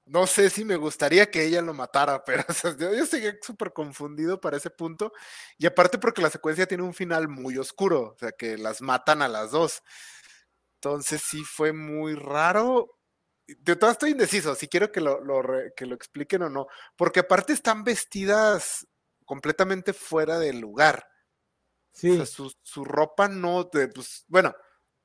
no 0.09 0.27
sé 0.27 0.51
si 0.51 0.65
me 0.65 0.77
gustaría 0.77 1.31
que 1.31 1.45
ella 1.45 1.63
lo 1.63 1.75
matara, 1.75 2.25
pero 2.27 2.45
yo, 2.79 2.95
yo 2.95 3.07
seguía 3.07 3.37
súper 3.43 3.73
confundido 3.73 4.41
para 4.41 4.57
ese 4.57 4.71
punto. 4.71 5.13
Y 5.57 5.67
aparte 5.67 5.99
porque 5.99 6.23
la 6.23 6.31
secuencia 6.31 6.67
tiene 6.67 6.83
un 6.83 6.95
final 6.95 7.29
muy 7.29 7.59
oscuro, 7.59 8.15
o 8.15 8.19
sea, 8.19 8.33
que 8.33 8.59
las 8.59 8.81
matan 8.81 9.23
a 9.23 9.29
las 9.29 9.51
dos. 9.51 9.83
Entonces 10.77 11.23
sí 11.25 11.43
fue 11.45 11.73
muy 11.73 12.15
raro 12.15 12.99
de 13.49 13.77
todas 13.77 13.95
estoy 13.95 14.11
indeciso, 14.11 14.55
si 14.55 14.69
quiero 14.69 14.93
que 14.93 15.01
lo, 15.01 15.21
que 15.75 15.87
lo 15.87 15.95
expliquen 15.95 16.43
o 16.43 16.51
no, 16.51 16.67
porque 16.97 17.21
aparte 17.21 17.55
están 17.55 17.83
vestidas 17.83 18.87
completamente 19.25 19.93
fuera 19.93 20.39
del 20.39 20.61
lugar. 20.61 21.07
Sí. 21.93 22.25
su, 22.27 22.85
ropa 22.85 23.29
no, 23.29 23.69
pues, 23.71 24.25
bueno, 24.29 24.55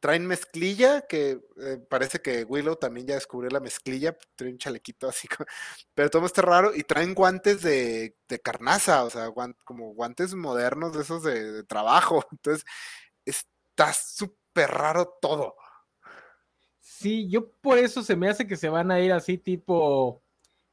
traen 0.04 0.28
mezclilla, 0.28 1.08
que 1.08 1.40
eh, 1.62 1.78
parece 1.90 2.20
que 2.20 2.44
Willow 2.44 2.76
también 2.76 3.08
ya 3.08 3.16
descubrió 3.16 3.50
la 3.50 3.62
mezclilla, 3.62 4.18
trae 4.36 4.52
un 4.52 4.58
chalequito 4.58 5.08
así, 5.08 5.30
pero 5.96 6.10
todo 6.10 6.26
está 6.26 6.42
raro, 6.42 6.76
y 6.76 6.84
traen 6.84 7.14
guantes 7.14 7.62
de, 7.62 8.14
carnaza, 8.44 9.06
o 9.06 9.10
sea, 9.10 9.32
como 9.64 9.94
guantes 9.94 10.36
modernos 10.36 10.94
de 10.94 11.04
esos 11.04 11.24
de 11.24 11.64
trabajo, 11.64 12.22
entonces 12.34 12.66
está 13.24 13.94
súper 13.94 14.72
raro 14.72 15.08
todo. 15.22 15.56
Sí, 16.82 17.30
yo 17.30 17.50
por 17.62 17.78
eso 17.78 18.04
se 18.04 18.18
me 18.18 18.28
hace 18.28 18.46
que 18.46 18.58
se 18.58 18.68
van 18.68 18.92
a 18.92 19.00
ir 19.00 19.14
así 19.14 19.38
tipo, 19.38 20.22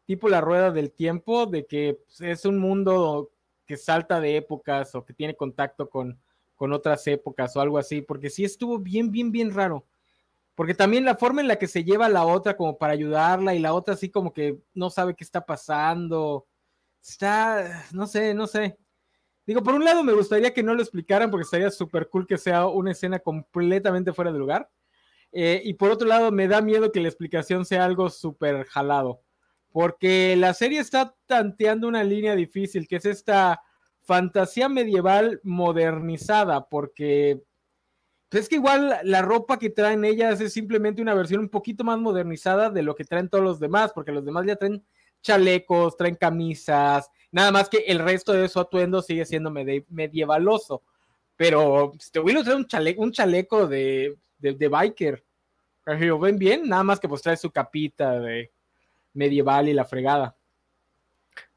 tipo 0.07 0.29
la 0.29 0.41
rueda 0.41 0.73
del 0.73 0.91
tiempo, 0.91 1.47
de 1.47 1.67
que 1.67 2.01
pues, 2.05 2.21
es 2.21 2.45
un 2.47 2.59
mundo 2.59 3.31
que 3.65 3.77
salta 3.77 4.21
de 4.21 4.39
épocas 4.39 4.93
o 4.97 5.05
que 5.05 5.15
tiene 5.15 5.37
contacto 5.37 5.89
con, 5.89 6.21
con 6.61 6.75
otras 6.75 7.07
épocas 7.07 7.57
o 7.57 7.63
algo 7.63 7.79
así, 7.79 8.03
porque 8.03 8.29
sí 8.29 8.45
estuvo 8.45 8.79
bien, 8.79 9.11
bien, 9.11 9.33
bien 9.33 9.55
raro. 9.55 9.87
Porque 10.55 10.75
también 10.75 11.07
la 11.07 11.17
forma 11.17 11.41
en 11.41 11.49
la 11.49 11.57
que 11.57 11.67
se 11.67 11.85
lleva 11.85 12.11
la 12.11 12.27
otra 12.27 12.55
como 12.55 12.77
para 12.77 12.93
ayudarla 12.93 13.55
y 13.55 13.61
la 13.61 13.73
otra 13.73 13.95
así 13.95 14.11
como 14.11 14.35
que 14.35 14.59
no 14.75 14.91
sabe 14.91 15.15
qué 15.17 15.25
está 15.25 15.47
pasando. 15.47 16.47
Está, 17.03 17.87
no 17.95 18.07
sé, 18.07 18.35
no 18.35 18.47
sé. 18.47 18.77
Digo, 19.47 19.63
por 19.63 19.73
un 19.73 19.87
lado 19.87 20.05
me 20.05 20.13
gustaría 20.13 20.53
que 20.53 20.63
no 20.63 20.75
lo 20.75 20.83
explicaran 20.83 21.31
porque 21.31 21.45
estaría 21.45 21.71
súper 21.71 22.11
cool 22.11 22.27
que 22.27 22.37
sea 22.37 22.67
una 22.67 22.91
escena 22.91 23.21
completamente 23.21 24.13
fuera 24.13 24.31
de 24.31 24.39
lugar. 24.39 24.71
Eh, 25.33 25.63
y 25.65 25.73
por 25.73 25.91
otro 25.91 26.07
lado, 26.07 26.31
me 26.31 26.47
da 26.47 26.61
miedo 26.61 26.93
que 26.93 27.01
la 27.01 27.09
explicación 27.09 27.65
sea 27.65 27.87
algo 27.87 28.11
súper 28.11 28.67
jalado, 28.67 29.23
porque 29.73 30.37
la 30.37 30.53
serie 30.53 30.81
está 30.81 31.17
tanteando 31.25 31.89
una 31.89 32.05
línea 32.05 32.37
difícil, 32.37 32.87
que 32.87 32.97
es 32.97 33.07
esta 33.07 33.63
fantasía 34.03 34.69
medieval 34.69 35.41
modernizada, 35.43 36.69
porque 36.69 37.43
pues, 38.29 38.45
es 38.45 38.49
que 38.49 38.57
igual 38.57 38.99
la 39.03 39.23
ropa 39.23 39.59
que 39.59 39.71
traen 39.71 40.05
ellas 40.05 40.41
es 40.41 40.53
simplemente 40.53 41.03
una 41.03 41.15
versión 41.15 41.41
un 41.41 41.49
poquito 41.49 41.85
más 41.85 41.99
modernizada 41.99 42.71
de 42.71 42.83
lo 42.83 42.95
que 42.95 43.05
traen 43.05 43.29
todos 43.29 43.45
los 43.45 43.61
demás, 43.61 43.93
porque 43.93 44.13
los 44.13 44.25
demás 44.25 44.47
ya 44.47 44.57
traen 44.57 44.85
chalecos, 45.23 45.97
traen 45.97 46.15
camisas, 46.15 47.11
nada 47.31 47.53
más 47.53 47.69
que 47.69 47.79
el 47.87 47.99
resto 47.99 48.33
de 48.33 48.49
su 48.49 48.59
atuendo 48.59 49.03
sigue 49.03 49.27
siendo 49.27 49.51
medievaloso. 49.51 50.83
Pero 51.37 51.93
si 51.99 52.11
te 52.11 52.19
voy 52.19 52.37
a 52.37 52.43
traer 52.43 52.57
un 52.57 52.67
chaleco, 52.67 53.03
un 53.03 53.13
chaleco 53.13 53.67
de 53.67 54.19
de, 54.41 54.69
biker. 54.69 55.25
Ven 55.87 56.39
bien, 56.39 56.69
nada 56.69 56.83
más 56.83 57.01
que 57.01 57.09
pues 57.09 57.23
trae 57.23 57.37
su 57.37 57.51
capita 57.51 58.21
de 58.21 58.53
medieval 59.15 59.69
y 59.69 59.75
la 59.75 59.85
fregada. 59.85 60.37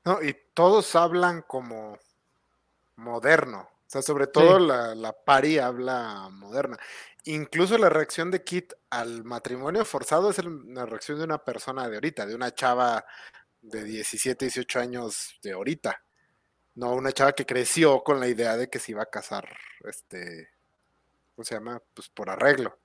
No, 0.06 0.22
y 0.22 0.36
todos 0.54 0.96
hablan 0.96 1.44
como 1.44 1.98
moderno. 2.96 3.62
O 3.62 3.90
sea, 3.94 4.02
sobre 4.02 4.28
todo 4.28 4.60
la, 4.60 4.96
la 4.96 5.14
pari 5.14 5.60
habla 5.60 6.30
moderna. 6.32 6.78
Incluso 7.26 7.78
la 7.78 7.90
reacción 7.90 8.32
de 8.32 8.44
Kit 8.44 8.74
al 8.90 9.24
matrimonio 9.24 9.86
forzado 9.86 10.30
es 10.30 10.44
la 10.44 10.86
reacción 10.86 11.20
de 11.20 11.24
una 11.24 11.44
persona 11.44 11.88
de 11.88 11.96
ahorita, 11.96 12.26
de 12.26 12.36
una 12.36 12.54
chava 12.54 13.06
de 13.62 13.84
17, 13.84 14.46
18 14.46 14.80
años 14.80 15.40
de 15.42 15.54
ahorita. 15.54 16.04
No 16.76 16.94
una 16.94 17.12
chava 17.12 17.34
que 17.34 17.46
creció 17.46 18.04
con 18.04 18.20
la 18.20 18.28
idea 18.28 18.58
de 18.58 18.70
que 18.70 18.80
se 18.80 18.92
iba 18.92 19.04
a 19.04 19.10
casar 19.10 19.48
este, 19.86 20.50
¿cómo 21.36 21.46
se 21.46 21.56
llama? 21.56 21.82
Pues 21.94 22.10
por 22.10 22.30
arreglo. 22.30 22.78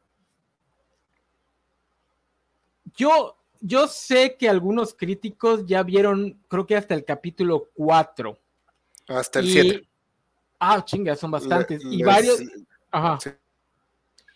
Yo, 2.94 3.37
yo 3.61 3.87
sé 3.88 4.37
que 4.37 4.49
algunos 4.49 4.94
críticos 4.94 5.66
ya 5.66 5.83
vieron, 5.83 6.42
creo 6.49 6.66
que 6.66 6.77
hasta 6.77 6.94
el 6.94 7.05
capítulo 7.05 7.71
4. 7.75 8.38
Hasta 9.09 9.38
el 9.40 9.51
7. 9.51 9.88
Ah, 10.59 10.85
chinga, 10.85 11.14
son 11.16 11.31
bastantes. 11.31 11.83
y 11.85 12.03
varios. 12.03 12.40
Ajá. 12.90 13.18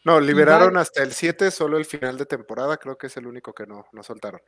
No, 0.04 0.20
liberaron 0.20 0.76
hasta 0.76 1.02
el 1.02 1.12
7, 1.12 1.50
solo 1.50 1.78
el 1.78 1.84
final 1.84 2.18
de 2.18 2.26
temporada, 2.26 2.76
creo 2.76 2.98
que 2.98 3.06
es 3.06 3.16
el 3.16 3.26
único 3.26 3.52
que 3.52 3.66
no, 3.66 3.86
no 3.92 4.02
soltaron. 4.02 4.40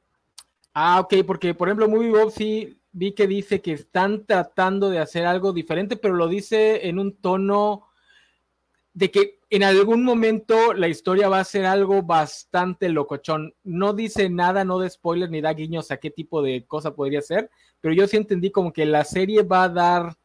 Ah, 0.72 1.00
ok, 1.00 1.14
porque 1.24 1.54
por 1.54 1.68
ejemplo, 1.68 1.88
Movie 1.88 2.10
Bob 2.10 2.32
sí 2.32 2.80
vi 2.90 3.12
que 3.12 3.28
dice 3.28 3.62
que 3.62 3.72
están 3.72 4.26
tratando 4.26 4.90
de 4.90 4.98
hacer 4.98 5.24
algo 5.26 5.52
diferente, 5.52 5.96
pero 5.96 6.14
lo 6.14 6.26
dice 6.26 6.88
en 6.88 6.98
un 6.98 7.16
tono 7.16 7.88
de 8.92 9.10
que 9.10 9.40
en 9.50 9.62
algún 9.62 10.02
momento 10.04 10.72
la 10.72 10.88
historia 10.88 11.28
va 11.28 11.40
a 11.40 11.44
ser 11.44 11.66
algo 11.66 12.02
bastante 12.02 12.88
locochón. 12.88 13.54
No 13.62 13.92
dice 13.92 14.28
nada, 14.28 14.64
no 14.64 14.80
de 14.80 14.90
spoiler 14.90 15.30
ni 15.30 15.40
da 15.40 15.52
guiños 15.52 15.92
a 15.92 15.98
qué 15.98 16.10
tipo 16.10 16.42
de 16.42 16.64
cosa 16.66 16.94
podría 16.94 17.22
ser, 17.22 17.50
pero 17.80 17.94
yo 17.94 18.06
sí 18.08 18.16
entendí 18.16 18.50
como 18.50 18.72
que 18.72 18.86
la 18.86 19.04
serie 19.04 19.42
va 19.44 19.64
a 19.64 19.68
dar 19.68 20.16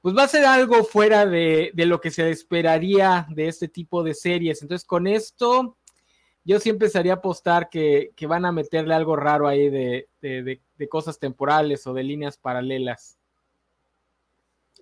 pues 0.00 0.16
va 0.16 0.22
a 0.24 0.28
ser 0.28 0.44
algo 0.44 0.84
fuera 0.84 1.26
de, 1.26 1.72
lo 1.74 2.00
que 2.00 2.10
se 2.10 2.30
esperaría 2.30 3.26
de 3.30 3.48
este 3.48 3.68
tipo 3.68 4.02
de 4.02 4.14
series. 4.14 4.62
Entonces, 4.62 4.86
con 4.86 5.06
esto, 5.06 5.76
yo 6.44 6.58
sí 6.58 6.70
empezaría 6.70 7.12
a 7.12 7.16
apostar 7.16 7.68
que, 7.68 8.12
van 8.26 8.44
a 8.44 8.52
meterle 8.52 8.94
algo 8.94 9.16
raro 9.16 9.46
ahí 9.46 9.68
de, 9.68 10.08
de, 10.20 10.88
cosas 10.88 11.18
temporales 11.18 11.86
o 11.86 11.92
de 11.92 12.02
líneas 12.02 12.38
paralelas. 12.38 13.18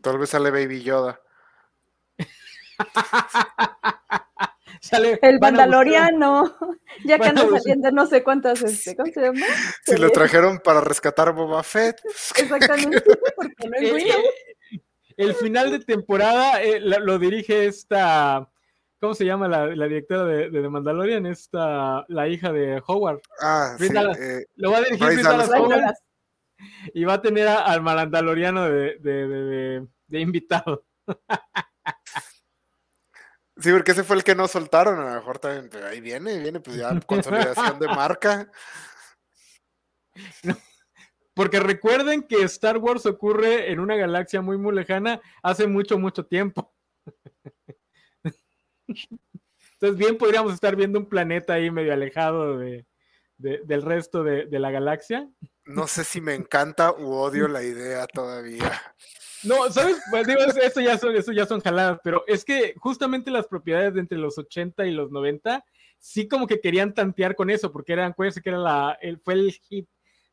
Tal 0.00 0.18
vez 0.18 0.30
sale 0.30 0.50
Baby 0.50 0.82
Yoda. 0.82 1.20
el 5.22 5.40
Mandaloriano, 5.40 6.56
ya 7.04 7.18
que 7.18 7.28
anda 7.28 7.46
saliendo 7.48 7.90
no 7.90 8.06
sé 8.06 8.22
cuántas, 8.22 8.62
este, 8.62 8.96
¿cómo 8.96 9.12
se 9.12 9.20
llama? 9.20 9.46
Si 9.84 9.96
lo 9.96 10.10
trajeron 10.10 10.58
para 10.58 10.80
rescatar 10.80 11.32
Boba 11.32 11.62
Fett. 11.62 12.00
Exactamente, 12.36 13.02
porque 13.36 13.68
no 13.68 13.76
es 13.76 14.04
el, 15.18 15.34
final 15.34 15.70
de 15.70 15.80
temporada 15.80 16.62
eh, 16.62 16.80
lo 16.80 17.18
dirige 17.18 17.66
esta, 17.66 18.50
¿cómo 19.00 19.14
se 19.14 19.26
llama 19.26 19.48
la, 19.48 19.66
directora 19.66 20.24
de, 20.24 20.50
de, 20.50 20.68
Mandalorian? 20.68 21.26
Esta, 21.26 22.04
la 22.08 22.28
hija 22.28 22.52
de 22.52 22.82
Howard. 22.86 23.20
Ah, 23.40 23.76
sí. 23.78 23.86
Eh, 23.86 24.46
lo 24.56 24.70
va 24.70 24.78
a 24.78 24.82
dirigir 24.82 25.26
Howard 25.26 25.94
y 26.94 27.04
va 27.04 27.14
a 27.14 27.22
tener 27.22 27.46
al 27.46 27.82
Mandaloriano 27.82 28.64
de, 28.64 29.86
de 30.06 30.20
invitado. 30.20 30.84
Sí, 33.60 33.72
porque 33.72 33.90
ese 33.90 34.04
fue 34.04 34.16
el 34.16 34.24
que 34.24 34.36
no 34.36 34.46
soltaron, 34.46 35.00
a 35.00 35.04
lo 35.08 35.14
mejor 35.16 35.40
también, 35.40 35.84
ahí 35.84 36.00
viene, 36.00 36.38
viene, 36.38 36.60
pues 36.60 36.76
ya 36.76 36.98
consolidación 37.00 37.78
de 37.80 37.88
marca. 37.88 38.50
Porque 41.38 41.60
recuerden 41.60 42.24
que 42.24 42.42
Star 42.42 42.78
Wars 42.78 43.06
ocurre 43.06 43.70
en 43.70 43.78
una 43.78 43.94
galaxia 43.94 44.40
muy, 44.40 44.58
muy 44.58 44.74
lejana 44.74 45.20
hace 45.40 45.68
mucho, 45.68 45.96
mucho 45.96 46.26
tiempo. 46.26 46.74
Entonces, 48.88 49.96
bien 49.96 50.18
podríamos 50.18 50.52
estar 50.52 50.74
viendo 50.74 50.98
un 50.98 51.08
planeta 51.08 51.52
ahí 51.52 51.70
medio 51.70 51.92
alejado 51.92 52.58
de, 52.58 52.84
del 53.36 53.82
resto 53.82 54.24
de, 54.24 54.46
de 54.46 54.58
la 54.58 54.72
galaxia. 54.72 55.30
No 55.64 55.86
sé 55.86 56.02
si 56.02 56.20
me 56.20 56.34
encanta 56.34 56.90
u 56.90 57.12
odio 57.12 57.46
la 57.46 57.62
idea 57.62 58.08
todavía. 58.08 58.72
No, 59.44 59.70
¿sabes? 59.70 60.02
Pues 60.10 60.26
digo, 60.26 60.40
eso 60.40 60.80
ya, 60.80 60.98
son, 60.98 61.14
eso 61.14 61.30
ya 61.30 61.46
son 61.46 61.60
jaladas, 61.60 62.00
pero 62.02 62.24
es 62.26 62.44
que 62.44 62.74
justamente 62.78 63.30
las 63.30 63.46
propiedades 63.46 63.94
de 63.94 64.00
entre 64.00 64.18
los 64.18 64.36
80 64.38 64.86
y 64.86 64.90
los 64.90 65.12
90 65.12 65.64
sí 66.00 66.26
como 66.26 66.48
que 66.48 66.60
querían 66.60 66.94
tantear 66.94 67.36
con 67.36 67.48
eso, 67.48 67.70
porque 67.70 67.92
eran, 67.92 68.10
acuérdense 68.10 68.42
que 68.42 68.48
era 68.48 68.58
la, 68.58 68.98
el, 69.00 69.20
fue 69.20 69.34
el 69.34 69.52
hit 69.52 69.88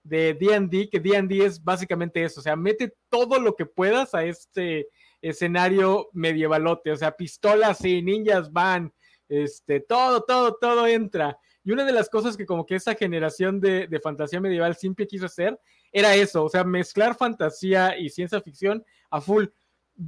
de 0.05 0.35
D&D, 0.35 0.87
que 0.89 0.99
D&D 0.99 1.43
es 1.43 1.61
básicamente 1.63 2.23
eso, 2.23 2.39
o 2.39 2.43
sea, 2.43 2.55
mete 2.55 2.93
todo 3.09 3.39
lo 3.39 3.55
que 3.55 3.65
puedas 3.65 4.13
a 4.13 4.23
este 4.23 4.87
escenario 5.19 6.09
medievalote, 6.13 6.91
o 6.91 6.95
sea, 6.95 7.11
pistolas 7.11 7.83
y 7.83 8.03
ninjas 8.03 8.53
van, 8.53 8.93
este, 9.27 9.79
todo, 9.79 10.21
todo, 10.21 10.55
todo 10.61 10.85
entra. 10.85 11.37
Y 11.63 11.71
una 11.71 11.83
de 11.83 11.91
las 11.91 12.09
cosas 12.09 12.37
que 12.37 12.45
como 12.45 12.67
que 12.67 12.75
esa 12.75 12.93
generación 12.93 13.59
de, 13.59 13.87
de 13.87 13.99
fantasía 13.99 14.39
medieval 14.39 14.75
siempre 14.75 15.07
quiso 15.07 15.25
hacer 15.25 15.59
era 15.91 16.13
eso, 16.13 16.43
o 16.43 16.49
sea, 16.49 16.63
mezclar 16.63 17.15
fantasía 17.15 17.97
y 17.97 18.09
ciencia 18.09 18.39
ficción 18.41 18.85
a 19.09 19.19
full. 19.19 19.45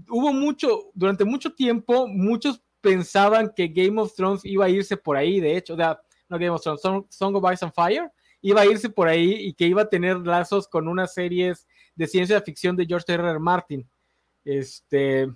Hubo 0.10 0.32
mucho, 0.32 0.92
durante 0.94 1.26
mucho 1.26 1.56
tiempo, 1.56 2.08
muchos 2.08 2.62
pensaban 2.82 3.52
que 3.56 3.68
Game 3.70 4.00
of 4.00 4.14
Thrones 4.14 4.46
iba 4.46 4.66
a 4.66 4.70
irse 4.70 4.96
por 4.96 5.18
ahí, 5.18 5.40
de 5.40 5.58
hecho, 5.58 5.74
o 5.74 5.78
sea, 5.78 6.00
no 6.30 6.38
Game 6.38 6.52
of 6.52 6.62
Thrones, 6.62 6.82
Song, 7.10 7.36
of 7.36 7.54
Ice 7.54 7.66
and 7.66 7.74
Fire, 7.74 8.12
iba 8.41 8.62
a 8.62 8.65
irse 8.65 8.89
por 8.89 9.08
ahí 9.08 9.34
y 9.34 9.54
que 9.54 9.65
iba 9.65 9.84
a 9.84 9.89
tener 9.89 10.17
lazos 10.17 10.67
con 10.67 10.88
unas 10.88 11.13
series 11.13 11.67
de 11.95 12.08
ciencia 12.08 12.41
ficción 12.41 12.76
de 12.76 12.86
George 12.86 13.12
R. 13.12 13.30
R. 13.30 13.39
Martin. 13.39 13.89
Este, 14.45 15.28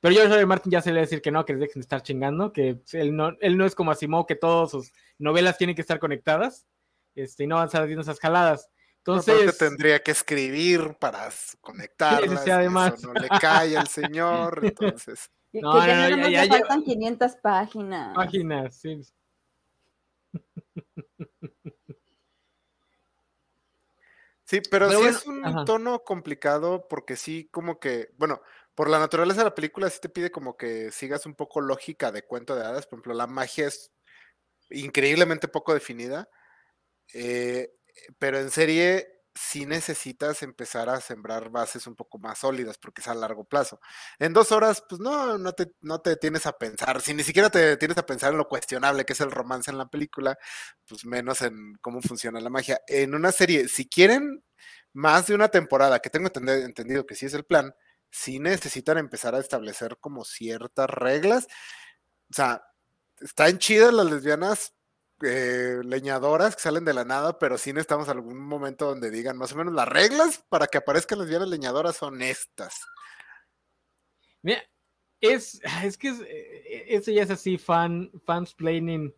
pero 0.00 0.14
George 0.14 0.32
R. 0.32 0.36
R. 0.36 0.46
Martin 0.46 0.72
ya 0.72 0.80
se 0.80 0.90
le 0.90 0.96
va 0.96 1.00
a 1.00 1.06
decir 1.06 1.22
que 1.22 1.30
no, 1.30 1.44
que 1.44 1.52
les 1.52 1.60
dejen 1.60 1.80
de 1.80 1.84
estar 1.84 2.02
chingando, 2.02 2.52
que 2.52 2.80
él 2.92 3.14
no, 3.14 3.36
él 3.40 3.56
no 3.56 3.66
es 3.66 3.74
como 3.74 3.90
Asimov, 3.90 4.26
que 4.26 4.36
todas 4.36 4.70
sus 4.70 4.92
novelas 5.18 5.58
tienen 5.58 5.76
que 5.76 5.82
estar 5.82 5.98
conectadas, 5.98 6.66
este, 7.14 7.44
y 7.44 7.46
no 7.46 7.56
van 7.56 7.64
a 7.64 7.66
estar 7.66 7.82
haciendo 7.82 8.02
esas 8.02 8.18
jaladas. 8.18 8.70
Entonces. 8.98 9.56
tendría 9.56 10.02
que 10.02 10.10
escribir 10.10 10.96
para 11.00 11.30
conectarlas. 11.60 12.44
Sí, 12.44 12.50
además. 12.50 13.02
no 13.02 13.14
le 13.14 13.28
cae 13.28 13.76
al 13.76 13.88
señor, 13.88 14.60
entonces. 14.62 15.30
No, 15.52 15.80
que 15.80 15.94
no, 15.94 16.16
no, 16.16 16.28
ya, 16.28 16.46
faltan 16.46 16.82
500 16.84 17.36
páginas. 17.42 18.14
Páginas, 18.14 18.76
sí. 18.76 19.00
Sí, 24.50 24.60
pero, 24.68 24.90
sí 24.90 25.06
es 25.06 25.24
un 25.26 25.64
tono 25.64 26.02
complicado 26.02 26.88
porque 26.88 27.14
sí, 27.14 27.48
como 27.52 27.78
que, 27.78 28.10
bueno, 28.16 28.42
por 28.74 28.90
la 28.90 28.98
naturaleza 28.98 29.42
de 29.42 29.44
la 29.44 29.54
película 29.54 29.88
sí 29.88 30.00
te 30.00 30.08
pide 30.08 30.32
como 30.32 30.56
que 30.56 30.90
sigas 30.90 31.24
un 31.24 31.36
poco 31.36 31.60
lógica 31.60 32.10
de 32.10 32.24
cuento 32.24 32.56
de 32.56 32.64
hadas. 32.66 32.84
Por 32.88 32.96
ejemplo, 32.96 33.14
la 33.14 33.28
magia 33.28 33.68
es 33.68 33.92
increíblemente 34.70 35.46
poco 35.46 35.72
definida. 35.72 36.28
Eh, 37.14 37.72
pero 38.18 38.40
en 38.40 38.50
serie 38.50 39.19
sí 39.40 39.64
necesitas 39.64 40.42
empezar 40.42 40.90
a 40.90 41.00
sembrar 41.00 41.48
bases 41.50 41.86
un 41.86 41.96
poco 41.96 42.18
más 42.18 42.38
sólidas 42.38 42.76
porque 42.76 43.00
es 43.00 43.08
a 43.08 43.14
largo 43.14 43.44
plazo. 43.44 43.80
En 44.18 44.34
dos 44.34 44.52
horas, 44.52 44.84
pues 44.86 45.00
no, 45.00 45.38
no 45.38 45.52
te, 45.54 45.72
no 45.80 46.00
te 46.02 46.16
tienes 46.16 46.44
a 46.46 46.58
pensar, 46.58 47.00
si 47.00 47.14
ni 47.14 47.22
siquiera 47.22 47.48
te 47.48 47.76
tienes 47.78 47.96
a 47.96 48.04
pensar 48.04 48.32
en 48.32 48.38
lo 48.38 48.48
cuestionable 48.48 49.06
que 49.06 49.14
es 49.14 49.20
el 49.20 49.30
romance 49.30 49.70
en 49.70 49.78
la 49.78 49.88
película, 49.88 50.38
pues 50.86 51.06
menos 51.06 51.40
en 51.42 51.74
cómo 51.80 52.02
funciona 52.02 52.40
la 52.40 52.50
magia. 52.50 52.80
En 52.86 53.14
una 53.14 53.32
serie, 53.32 53.68
si 53.68 53.88
quieren 53.88 54.44
más 54.92 55.26
de 55.28 55.34
una 55.34 55.48
temporada, 55.48 56.00
que 56.00 56.10
tengo 56.10 56.28
entendido 56.34 57.06
que 57.06 57.14
sí 57.14 57.26
es 57.26 57.34
el 57.34 57.44
plan, 57.44 57.74
sí 58.10 58.40
necesitan 58.40 58.98
empezar 58.98 59.34
a 59.34 59.40
establecer 59.40 59.96
como 60.00 60.24
ciertas 60.24 60.90
reglas. 60.90 61.46
O 62.30 62.34
sea, 62.34 62.62
están 63.20 63.58
chidas 63.58 63.92
las 63.94 64.06
lesbianas 64.06 64.74
eh, 65.22 65.80
leñadoras 65.84 66.56
que 66.56 66.62
salen 66.62 66.84
de 66.84 66.94
la 66.94 67.04
nada, 67.04 67.38
pero 67.38 67.58
sí 67.58 67.72
necesitamos 67.72 68.08
algún 68.08 68.38
momento 68.38 68.86
donde 68.86 69.10
digan 69.10 69.36
más 69.36 69.52
o 69.52 69.56
menos 69.56 69.74
las 69.74 69.88
reglas 69.88 70.44
para 70.48 70.66
que 70.66 70.78
aparezcan 70.78 71.18
las 71.18 71.26
lesbianas 71.26 71.48
leñadoras 71.48 71.96
son 71.96 72.22
estas. 72.22 72.80
Mira, 74.42 74.62
es, 75.20 75.60
es 75.84 75.98
que 75.98 76.08
es, 76.08 76.20
eh, 76.20 76.84
ese 76.88 77.14
ya 77.14 77.22
es 77.22 77.30
así, 77.30 77.58
fan, 77.58 78.10
fansplaining. 78.24 79.14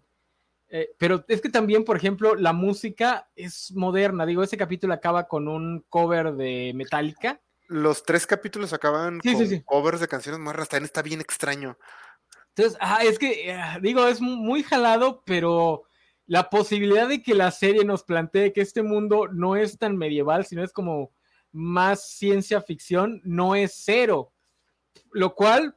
Eh, 0.68 0.94
pero 0.98 1.24
es 1.28 1.42
que 1.42 1.50
también, 1.50 1.84
por 1.84 1.96
ejemplo, 1.96 2.34
la 2.34 2.52
música 2.52 3.28
es 3.36 3.70
moderna. 3.72 4.24
Digo, 4.24 4.42
ese 4.42 4.56
capítulo 4.56 4.94
acaba 4.94 5.28
con 5.28 5.46
un 5.46 5.84
cover 5.88 6.32
de 6.32 6.72
Metallica. 6.74 7.40
Los 7.68 8.02
tres 8.04 8.26
capítulos 8.26 8.72
acaban 8.72 9.20
con 9.20 9.60
covers 9.60 10.00
de 10.00 10.08
canciones 10.08 10.40
modernas. 10.40 10.70
También 10.70 10.86
está 10.86 11.02
bien 11.02 11.20
extraño. 11.20 11.76
Entonces, 12.48 12.78
ah, 12.80 13.00
es 13.02 13.18
que, 13.18 13.54
digo, 13.82 14.06
es 14.06 14.20
muy 14.20 14.62
jalado, 14.62 15.22
pero 15.26 15.84
la 16.33 16.49
posibilidad 16.49 17.09
de 17.09 17.23
que 17.23 17.35
la 17.35 17.51
serie 17.51 17.85
nos 17.85 18.05
plantee 18.05 18.55
que 18.55 18.62
este 18.62 18.83
mundo 18.83 19.29
no 19.29 19.55
es 19.55 19.77
tan 19.77 19.99
medieval, 19.99 20.47
sino 20.47 20.64
es 20.64 20.73
como 20.73 21.12
más 21.51 22.09
ciencia 22.09 22.62
ficción, 22.62 23.21
no 23.23 23.55
es 23.55 23.75
cero. 23.85 24.33
Lo 25.11 25.35
cual, 25.35 25.77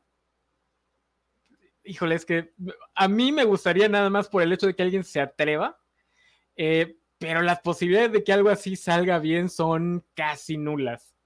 híjole, 1.84 2.16
es 2.16 2.26
que 2.26 2.54
a 2.96 3.10
mí 3.10 3.34
me 3.34 3.44
gustaría 3.44 3.90
nada 3.90 4.10
más 4.10 4.30
por 4.30 4.44
el 4.44 4.54
hecho 4.54 4.68
de 4.68 4.74
que 4.74 4.84
alguien 4.84 5.04
se 5.04 5.20
atreva, 5.20 5.78
eh, 6.56 7.00
pero 7.18 7.42
las 7.42 7.60
posibilidades 7.60 8.14
de 8.14 8.24
que 8.24 8.32
algo 8.32 8.48
así 8.48 8.78
salga 8.78 9.20
bien 9.20 9.50
son 9.50 10.06
casi 10.14 10.56
nulas. 10.56 11.18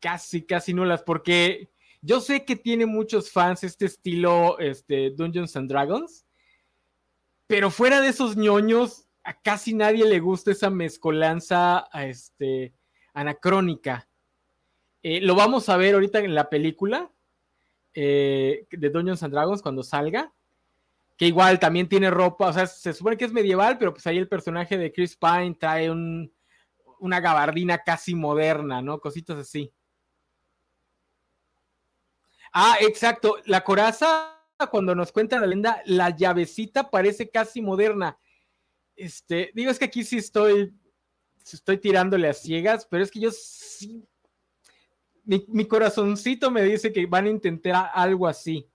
Casi, 0.00 0.40
casi 0.46 0.72
nulas, 0.72 1.02
porque 1.02 1.68
yo 2.00 2.22
sé 2.22 2.46
que 2.46 2.56
tiene 2.56 2.86
muchos 2.86 3.30
fans 3.30 3.62
este 3.62 3.84
estilo 3.84 4.58
este, 4.58 5.10
Dungeons 5.10 5.54
and 5.54 5.68
Dragons, 5.68 6.24
pero 7.46 7.70
fuera 7.70 8.00
de 8.00 8.08
esos 8.08 8.36
ñoños, 8.36 9.06
a 9.22 9.40
casi 9.40 9.74
nadie 9.74 10.04
le 10.04 10.20
gusta 10.20 10.50
esa 10.50 10.70
mezcolanza 10.70 11.88
este, 11.94 12.74
anacrónica. 13.14 14.08
Eh, 15.02 15.20
lo 15.20 15.34
vamos 15.34 15.68
a 15.68 15.76
ver 15.76 15.94
ahorita 15.94 16.18
en 16.20 16.34
la 16.34 16.48
película 16.48 17.10
eh, 17.94 18.66
de 18.70 18.90
Dungeons 18.90 19.22
and 19.22 19.32
Dragons 19.32 19.62
cuando 19.62 19.82
salga. 19.82 20.32
Que 21.16 21.26
igual 21.26 21.60
también 21.60 21.88
tiene 21.88 22.10
ropa, 22.10 22.48
o 22.48 22.52
sea, 22.52 22.66
se 22.66 22.92
supone 22.92 23.16
que 23.16 23.24
es 23.24 23.32
medieval, 23.32 23.78
pero 23.78 23.92
pues 23.92 24.04
ahí 24.06 24.18
el 24.18 24.26
personaje 24.26 24.76
de 24.76 24.92
Chris 24.92 25.16
Pine 25.16 25.56
trae 25.58 25.88
una 25.88 27.20
gabardina 27.20 27.78
casi 27.78 28.16
moderna, 28.16 28.82
¿no? 28.82 28.98
Cositas 28.98 29.38
así. 29.38 29.72
Ah, 32.52 32.76
exacto. 32.80 33.36
La 33.44 33.62
coraza 33.62 34.33
cuando 34.68 34.94
nos 34.94 35.12
cuenta 35.12 35.38
la 35.38 35.46
leyenda, 35.46 35.82
la 35.86 36.10
llavecita 36.10 36.90
parece 36.90 37.30
casi 37.30 37.60
moderna. 37.62 38.18
Este, 38.96 39.50
digo, 39.54 39.70
es 39.70 39.78
que 39.78 39.86
aquí 39.86 40.04
sí 40.04 40.18
estoy, 40.18 40.74
estoy 41.42 41.78
tirándole 41.78 42.28
a 42.28 42.34
ciegas, 42.34 42.86
pero 42.86 43.02
es 43.02 43.10
que 43.10 43.20
yo 43.20 43.30
sí, 43.32 44.06
mi, 45.24 45.66
corazoncito 45.66 46.50
me 46.50 46.62
dice 46.62 46.92
que 46.92 47.06
van 47.06 47.26
a 47.26 47.30
intentar 47.30 47.90
algo 47.94 48.26
así. 48.26 48.68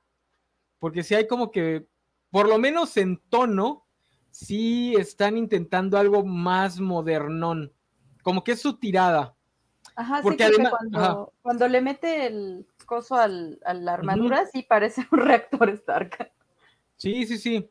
Porque 0.79 1.03
si 1.03 1.15
hay 1.15 1.27
como 1.27 1.51
que, 1.51 1.87
por 2.31 2.47
lo 2.47 2.57
menos 2.57 2.95
en 2.97 3.21
tono, 3.29 3.85
sí 4.31 4.95
están 4.97 5.37
intentando 5.37 5.97
algo 5.97 6.25
más 6.25 6.79
modernón. 6.79 7.73
Como 8.23 8.43
que 8.43 8.53
es 8.53 8.61
su 8.61 8.77
tirada. 8.77 9.35
Ajá, 9.95 10.21
Porque 10.21 10.45
sí, 10.45 10.51
además- 10.53 10.73
cuando, 10.77 10.99
ajá. 10.99 11.25
cuando 11.41 11.67
le 11.67 11.81
mete 11.81 12.27
el 12.27 12.65
coso 12.89 13.15
al, 13.15 13.59
a 13.63 13.73
la 13.75 13.93
armadura, 13.93 14.47
sí 14.47 14.63
parece 14.63 15.07
un 15.11 15.19
reactor 15.27 15.69
Stark. 15.69 16.33
Sí, 16.97 17.27
sí, 17.27 17.37
sí. 17.37 17.69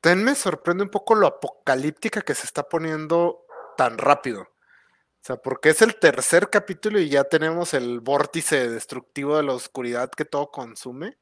También 0.00 0.24
me 0.24 0.34
sorprende 0.36 0.84
un 0.84 0.90
poco 0.90 1.16
lo 1.16 1.26
apocalíptica 1.26 2.22
que 2.22 2.36
se 2.36 2.46
está 2.46 2.68
poniendo 2.68 3.44
tan 3.76 3.98
rápido. 3.98 4.42
O 4.42 5.26
sea, 5.26 5.36
porque 5.36 5.70
es 5.70 5.82
el 5.82 5.96
tercer 5.96 6.48
capítulo 6.48 7.00
y 7.00 7.08
ya 7.08 7.24
tenemos 7.24 7.74
el 7.74 7.98
vórtice 7.98 8.68
destructivo 8.70 9.36
de 9.36 9.42
la 9.42 9.54
oscuridad 9.54 10.08
que 10.10 10.24
todo 10.24 10.52
consume. 10.52 11.18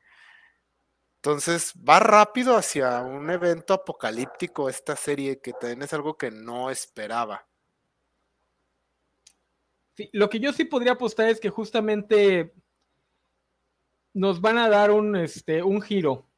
Entonces 1.16 1.72
va 1.88 2.00
rápido 2.00 2.54
hacia 2.54 3.00
un 3.00 3.30
evento 3.30 3.72
apocalíptico 3.72 4.68
esta 4.68 4.94
serie 4.94 5.40
que 5.40 5.54
también 5.54 5.82
es 5.82 5.94
algo 5.94 6.18
que 6.18 6.30
no 6.30 6.68
esperaba. 6.68 7.46
Sí, 9.94 10.10
Lo 10.12 10.28
que 10.28 10.40
yo 10.40 10.52
sí 10.52 10.64
podría 10.64 10.92
apostar 10.92 11.28
es 11.28 11.40
que 11.40 11.50
justamente 11.50 12.52
nos 14.12 14.40
van 14.40 14.58
a 14.58 14.68
dar 14.68 14.90
un, 14.90 15.16
este, 15.16 15.62
un 15.62 15.80
giro. 15.80 16.28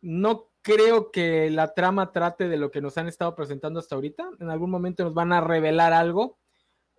No 0.00 0.50
creo 0.62 1.10
que 1.10 1.50
la 1.50 1.72
trama 1.74 2.12
trate 2.12 2.48
de 2.48 2.56
lo 2.56 2.70
que 2.70 2.80
nos 2.80 2.98
han 2.98 3.08
estado 3.08 3.34
presentando 3.34 3.80
hasta 3.80 3.94
ahorita. 3.94 4.28
En 4.40 4.50
algún 4.50 4.70
momento 4.70 5.04
nos 5.04 5.14
van 5.14 5.32
a 5.32 5.40
revelar 5.40 5.92
algo, 5.92 6.38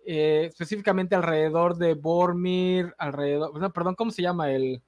eh, 0.04 0.46
específicamente 0.46 1.14
alrededor 1.14 1.76
de 1.76 1.94
Bormir, 1.94 2.94
alrededor, 2.98 3.58
no, 3.58 3.72
perdón, 3.72 3.94
¿cómo 3.94 4.10
se 4.10 4.22
llama 4.22 4.50
el 4.52 4.82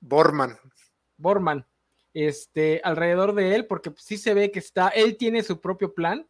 Borman. 0.00 0.56
Borman? 1.16 1.66
Este, 2.12 2.80
alrededor 2.84 3.34
de 3.34 3.56
él, 3.56 3.66
porque 3.66 3.92
sí 3.96 4.16
se 4.16 4.34
ve 4.34 4.50
que 4.50 4.60
está, 4.60 4.88
él 4.88 5.16
tiene 5.16 5.42
su 5.42 5.60
propio 5.60 5.94
plan 5.94 6.26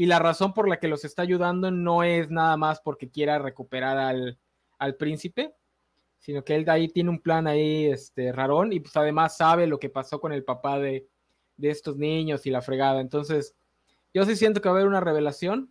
y 0.00 0.06
la 0.06 0.18
razón 0.18 0.54
por 0.54 0.66
la 0.66 0.80
que 0.80 0.88
los 0.88 1.04
está 1.04 1.20
ayudando 1.20 1.70
no 1.70 2.02
es 2.02 2.30
nada 2.30 2.56
más 2.56 2.80
porque 2.80 3.10
quiera 3.10 3.38
recuperar 3.38 3.98
al, 3.98 4.38
al 4.78 4.94
príncipe, 4.94 5.54
sino 6.18 6.42
que 6.42 6.54
él 6.54 6.64
de 6.64 6.70
ahí 6.70 6.88
tiene 6.88 7.10
un 7.10 7.20
plan 7.20 7.46
ahí, 7.46 7.84
este, 7.84 8.32
rarón, 8.32 8.72
y 8.72 8.80
pues 8.80 8.96
además 8.96 9.36
sabe 9.36 9.66
lo 9.66 9.78
que 9.78 9.90
pasó 9.90 10.18
con 10.18 10.32
el 10.32 10.42
papá 10.42 10.78
de, 10.78 11.06
de 11.58 11.68
estos 11.68 11.98
niños 11.98 12.46
y 12.46 12.50
la 12.50 12.62
fregada. 12.62 13.02
Entonces, 13.02 13.54
yo 14.14 14.24
sí 14.24 14.36
siento 14.36 14.62
que 14.62 14.70
va 14.70 14.76
a 14.76 14.78
haber 14.78 14.88
una 14.88 15.00
revelación. 15.00 15.70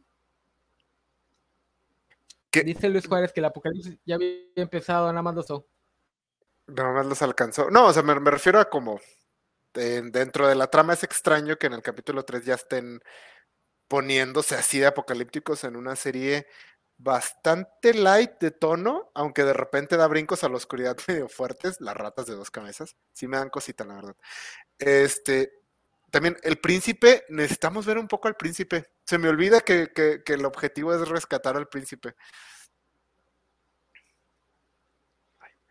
¿Qué? 2.52 2.62
Dice 2.62 2.88
Luis 2.88 3.08
Juárez 3.08 3.34
que 3.34 3.40
el 3.40 3.46
apocalipsis 3.46 3.98
ya 4.06 4.14
había 4.14 4.44
empezado, 4.58 5.08
nada 5.08 5.24
más 5.24 5.34
lo 5.34 5.42
so. 5.42 5.66
Nada 6.68 6.94
más 6.94 7.08
los 7.08 7.20
alcanzó. 7.24 7.72
No, 7.72 7.88
o 7.88 7.94
sea, 7.94 8.04
me, 8.04 8.20
me 8.20 8.30
refiero 8.30 8.60
a 8.60 8.70
como 8.70 9.00
dentro 9.74 10.48
de 10.48 10.54
la 10.54 10.68
trama 10.68 10.94
es 10.94 11.04
extraño 11.04 11.58
que 11.58 11.66
en 11.66 11.74
el 11.74 11.82
capítulo 11.82 12.24
3 12.24 12.46
ya 12.46 12.54
estén 12.54 13.02
poniéndose 13.90 14.56
así 14.56 14.80
de 14.80 14.86
apocalípticos 14.86 15.66
en 15.66 15.76
una 15.76 15.98
serie 15.98 16.48
bastante 16.98 17.94
light 17.94 18.40
de 18.40 18.52
tono, 18.52 19.10
aunque 19.16 19.44
de 19.44 19.54
repente 19.54 19.98
da 19.98 20.08
brincos 20.08 20.44
a 20.44 20.50
la 20.50 20.56
oscuridad 20.58 20.96
medio 21.08 21.28
fuertes, 21.28 21.82
las 21.82 21.98
ratas 21.98 22.26
de 22.28 22.36
dos 22.36 22.52
cabezas, 22.52 22.96
sí 23.14 23.28
me 23.28 23.38
dan 23.38 23.50
cosita, 23.50 23.84
la 23.84 23.96
verdad. 23.96 24.16
Este, 24.78 25.52
también 26.12 26.38
el 26.44 26.58
príncipe, 26.60 27.26
necesitamos 27.30 27.86
ver 27.86 27.98
un 27.98 28.08
poco 28.08 28.28
al 28.28 28.36
príncipe. 28.36 28.86
Se 29.06 29.18
me 29.18 29.28
olvida 29.30 29.62
que, 29.62 29.92
que- 29.94 30.22
que 30.24 30.34
el 30.34 30.46
objetivo 30.46 30.94
es 30.94 31.08
rescatar 31.08 31.56
al 31.58 31.68
príncipe. 31.68 32.16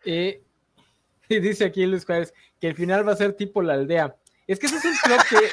Eh, 0.05 0.43
y 1.29 1.41
dice 1.41 1.65
aquí 1.65 1.87
Luis 1.87 2.05
Juárez 2.05 2.33
que 2.61 2.69
el 2.69 2.75
final 2.75 3.07
va 3.07 3.13
a 3.13 3.17
ser 3.17 3.35
tipo 3.35 3.63
la 3.63 3.75
aldea. 3.75 4.17
Es 4.47 4.59
que 4.59 4.67
ese 4.67 4.77
es 4.79 4.85
un 4.85 4.97
plot 5.05 5.23
que. 5.29 5.51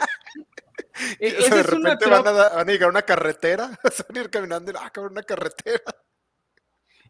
O 1.22 1.30
sea, 1.30 1.40
ese 1.40 1.56
de 1.56 1.62
es 1.62 1.68
una 1.70 1.90
repente 1.92 2.10
van 2.10 2.28
a, 2.28 2.32
da- 2.32 2.50
van 2.56 2.68
a 2.70 2.72
llegar 2.72 2.88
a 2.88 2.92
una 2.92 3.02
carretera, 3.04 3.68
van 4.10 4.18
a 4.18 4.20
ir 4.22 4.30
caminando 4.30 4.72
y 4.72 4.76
ah, 4.80 4.90
cabrón, 4.92 5.14
una 5.14 5.24
carretera. 5.24 5.82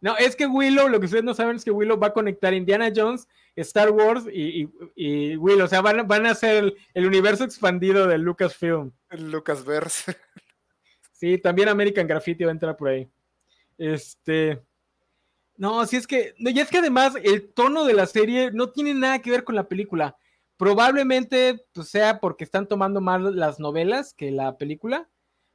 No, 0.02 0.15
es 0.18 0.36
que 0.36 0.46
Willow, 0.46 0.88
lo 0.89 1.00
que 1.00 1.06
ustedes 1.06 1.24
no 1.24 1.34
saben 1.34 1.56
es 1.56 1.63
que 1.63 1.72
Willow 1.72 1.98
va 2.00 2.08
a 2.08 2.13
conectar 2.13 2.54
Indiana 2.54 2.91
Jones, 2.96 3.28
Star 3.56 3.89
Wars 3.89 4.26
y, 4.32 4.63
y- 4.63 4.70
y 4.96 5.38
Willow. 5.38 5.65
O 5.65 5.68
sea, 5.68 5.82
van, 5.82 6.02
a- 6.02 6.04
van 6.04 6.26
a 6.26 6.32
hacer 6.32 6.63
el, 6.63 6.78
el 6.94 7.06
universo 7.08 7.44
expandido 7.44 8.06
de 8.06 8.18
Lucasfilm. 8.18 8.91
El 9.10 9.32
Lucasverse. 9.32 10.18
Sí, 11.13 11.38
también 11.38 11.70
American 11.70 12.08
Graffiti 12.08 12.44
va 12.44 12.52
a 12.52 12.54
entrar 12.54 12.76
por 12.76 12.89
ahí. 12.89 13.10
Este. 13.78 14.62
No, 15.58 15.86
si 15.86 15.96
es 15.96 16.06
que. 16.06 16.36
No, 16.38 16.50
y 16.50 16.60
es 16.60 16.70
que 16.70 16.80
además 16.80 17.13
el 17.24 17.54
tono 17.54 17.86
de 17.86 17.94
la 17.94 18.06
serie 18.06 18.52
no 18.52 18.70
tiene 18.72 18.94
nada 18.94 19.20
que 19.20 19.32
ver 19.32 19.44
con 19.46 19.56
la 19.56 19.68
película. 19.68 20.18
Probablemente 20.58 21.65
pues, 21.74 21.89
sea 21.89 22.20
porque 22.20 22.44
están 22.44 22.68
tomando 22.68 23.02
más 23.02 23.22
las 23.22 23.60
novelas 23.60 24.13
que 24.13 24.32
la 24.32 24.58
película. 24.58 25.10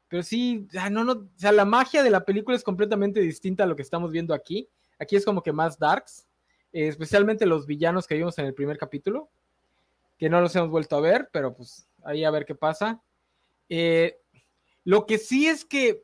Pero 0.09 0.23
sí, 0.23 0.67
ah, 0.79 0.91
no, 0.91 1.05
no, 1.05 1.13
o 1.13 1.29
sea, 1.37 1.53
la 1.53 1.65
magia 1.65 2.03
de 2.03 2.11
la 2.11 2.25
película 2.25 2.57
es 2.57 2.65
completamente 2.65 3.21
distinta 3.21 3.65
a 3.65 3.67
lo 3.67 3.77
que 3.77 3.83
estamos 3.83 4.11
viendo 4.11 4.35
aquí. 4.35 4.69
Aquí 4.99 5.17
es 5.17 5.25
como 5.25 5.43
que 5.43 5.53
más 5.53 5.79
darks, 5.79 6.27
eh, 6.73 6.89
especialmente 6.89 7.47
los 7.47 7.67
villanos 7.67 8.07
que 8.07 8.17
vimos 8.17 8.37
en 8.39 8.47
el 8.47 8.55
primer 8.55 8.77
capítulo, 8.77 9.31
que 10.19 10.29
no 10.29 10.41
los 10.41 10.55
hemos 10.57 10.69
vuelto 10.69 10.97
a 10.97 11.01
ver, 11.01 11.31
pero 11.33 11.55
pues 11.55 11.89
ahí 12.05 12.25
a 12.25 12.31
ver 12.31 12.45
qué 12.45 12.55
pasa. 12.55 13.01
Eh, 13.69 14.19
lo 14.85 15.07
que 15.07 15.17
sí 15.19 15.47
es 15.47 15.65
que 15.65 16.03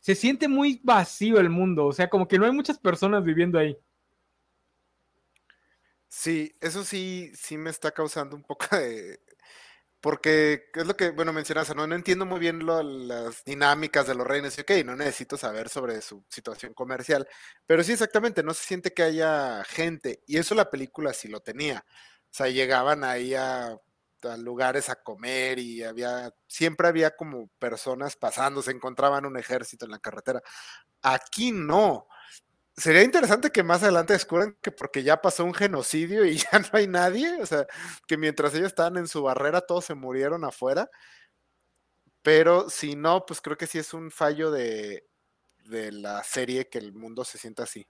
se 0.00 0.14
siente 0.14 0.48
muy 0.48 0.80
vacío 0.82 1.38
el 1.38 1.50
mundo, 1.50 1.86
o 1.86 1.92
sea, 1.92 2.08
como 2.08 2.26
que 2.26 2.38
no 2.38 2.46
hay 2.46 2.52
muchas 2.52 2.78
personas 2.78 3.22
viviendo 3.22 3.58
ahí. 3.58 3.76
Sí, 6.10 6.54
eso 6.60 6.84
sí, 6.84 7.30
sí 7.34 7.58
me 7.58 7.70
está 7.70 7.90
causando 7.92 8.36
un 8.36 8.42
poco 8.42 8.76
de... 8.76 9.20
Porque 10.00 10.64
es 10.74 10.86
lo 10.86 10.96
que, 10.96 11.10
bueno, 11.10 11.32
mencionas, 11.32 11.74
¿no? 11.74 11.86
No 11.86 11.94
entiendo 11.96 12.26
muy 12.26 12.40
bien 12.40 12.66
las 12.66 13.44
dinámicas 13.44 14.06
de 14.06 14.14
los 14.14 14.26
reinos 14.26 14.56
y 14.58 14.62
ok, 14.62 14.70
no 14.86 14.96
necesito 14.96 15.36
saber 15.36 15.68
sobre 15.70 16.02
su 16.02 16.24
situación 16.28 16.74
comercial, 16.74 17.28
pero 17.66 17.82
sí 17.84 17.92
exactamente, 17.92 18.42
no 18.44 18.54
se 18.54 18.64
siente 18.66 18.94
que 18.94 19.02
haya 19.02 19.64
gente 19.64 20.22
y 20.26 20.38
eso 20.38 20.54
la 20.54 20.70
película 20.70 21.12
sí 21.14 21.28
lo 21.28 21.40
tenía. 21.40 21.84
O 22.30 22.34
sea, 22.34 22.48
llegaban 22.48 23.04
ahí 23.04 23.34
a, 23.34 23.78
a 24.22 24.36
lugares 24.38 24.88
a 24.90 24.96
comer 25.02 25.58
y 25.58 25.82
había, 25.84 26.32
siempre 26.46 26.88
había 26.88 27.16
como 27.16 27.48
personas 27.58 28.16
pasando, 28.16 28.62
se 28.62 28.72
encontraban 28.72 29.26
un 29.26 29.36
ejército 29.38 29.84
en 29.86 29.92
la 29.92 29.98
carretera. 30.00 30.42
Aquí 31.02 31.52
no. 31.52 32.08
Sería 32.78 33.02
interesante 33.02 33.50
que 33.50 33.64
más 33.64 33.82
adelante 33.82 34.12
descubran 34.12 34.56
que 34.62 34.70
porque 34.70 35.02
ya 35.02 35.20
pasó 35.20 35.44
un 35.44 35.52
genocidio 35.52 36.24
y 36.24 36.36
ya 36.52 36.60
no 36.60 36.68
hay 36.72 36.86
nadie, 36.86 37.42
o 37.42 37.46
sea, 37.46 37.66
que 38.06 38.16
mientras 38.16 38.54
ellos 38.54 38.68
estaban 38.68 38.96
en 38.96 39.08
su 39.08 39.22
barrera 39.22 39.60
todos 39.60 39.84
se 39.84 39.94
murieron 39.94 40.44
afuera. 40.44 40.88
Pero 42.22 42.70
si 42.70 42.94
no, 42.94 43.26
pues 43.26 43.40
creo 43.40 43.56
que 43.56 43.66
sí 43.66 43.78
es 43.78 43.94
un 43.94 44.10
fallo 44.10 44.50
de, 44.50 45.04
de 45.64 45.92
la 45.92 46.22
serie 46.22 46.68
que 46.68 46.78
el 46.78 46.92
mundo 46.92 47.24
se 47.24 47.38
sienta 47.38 47.64
así. 47.64 47.86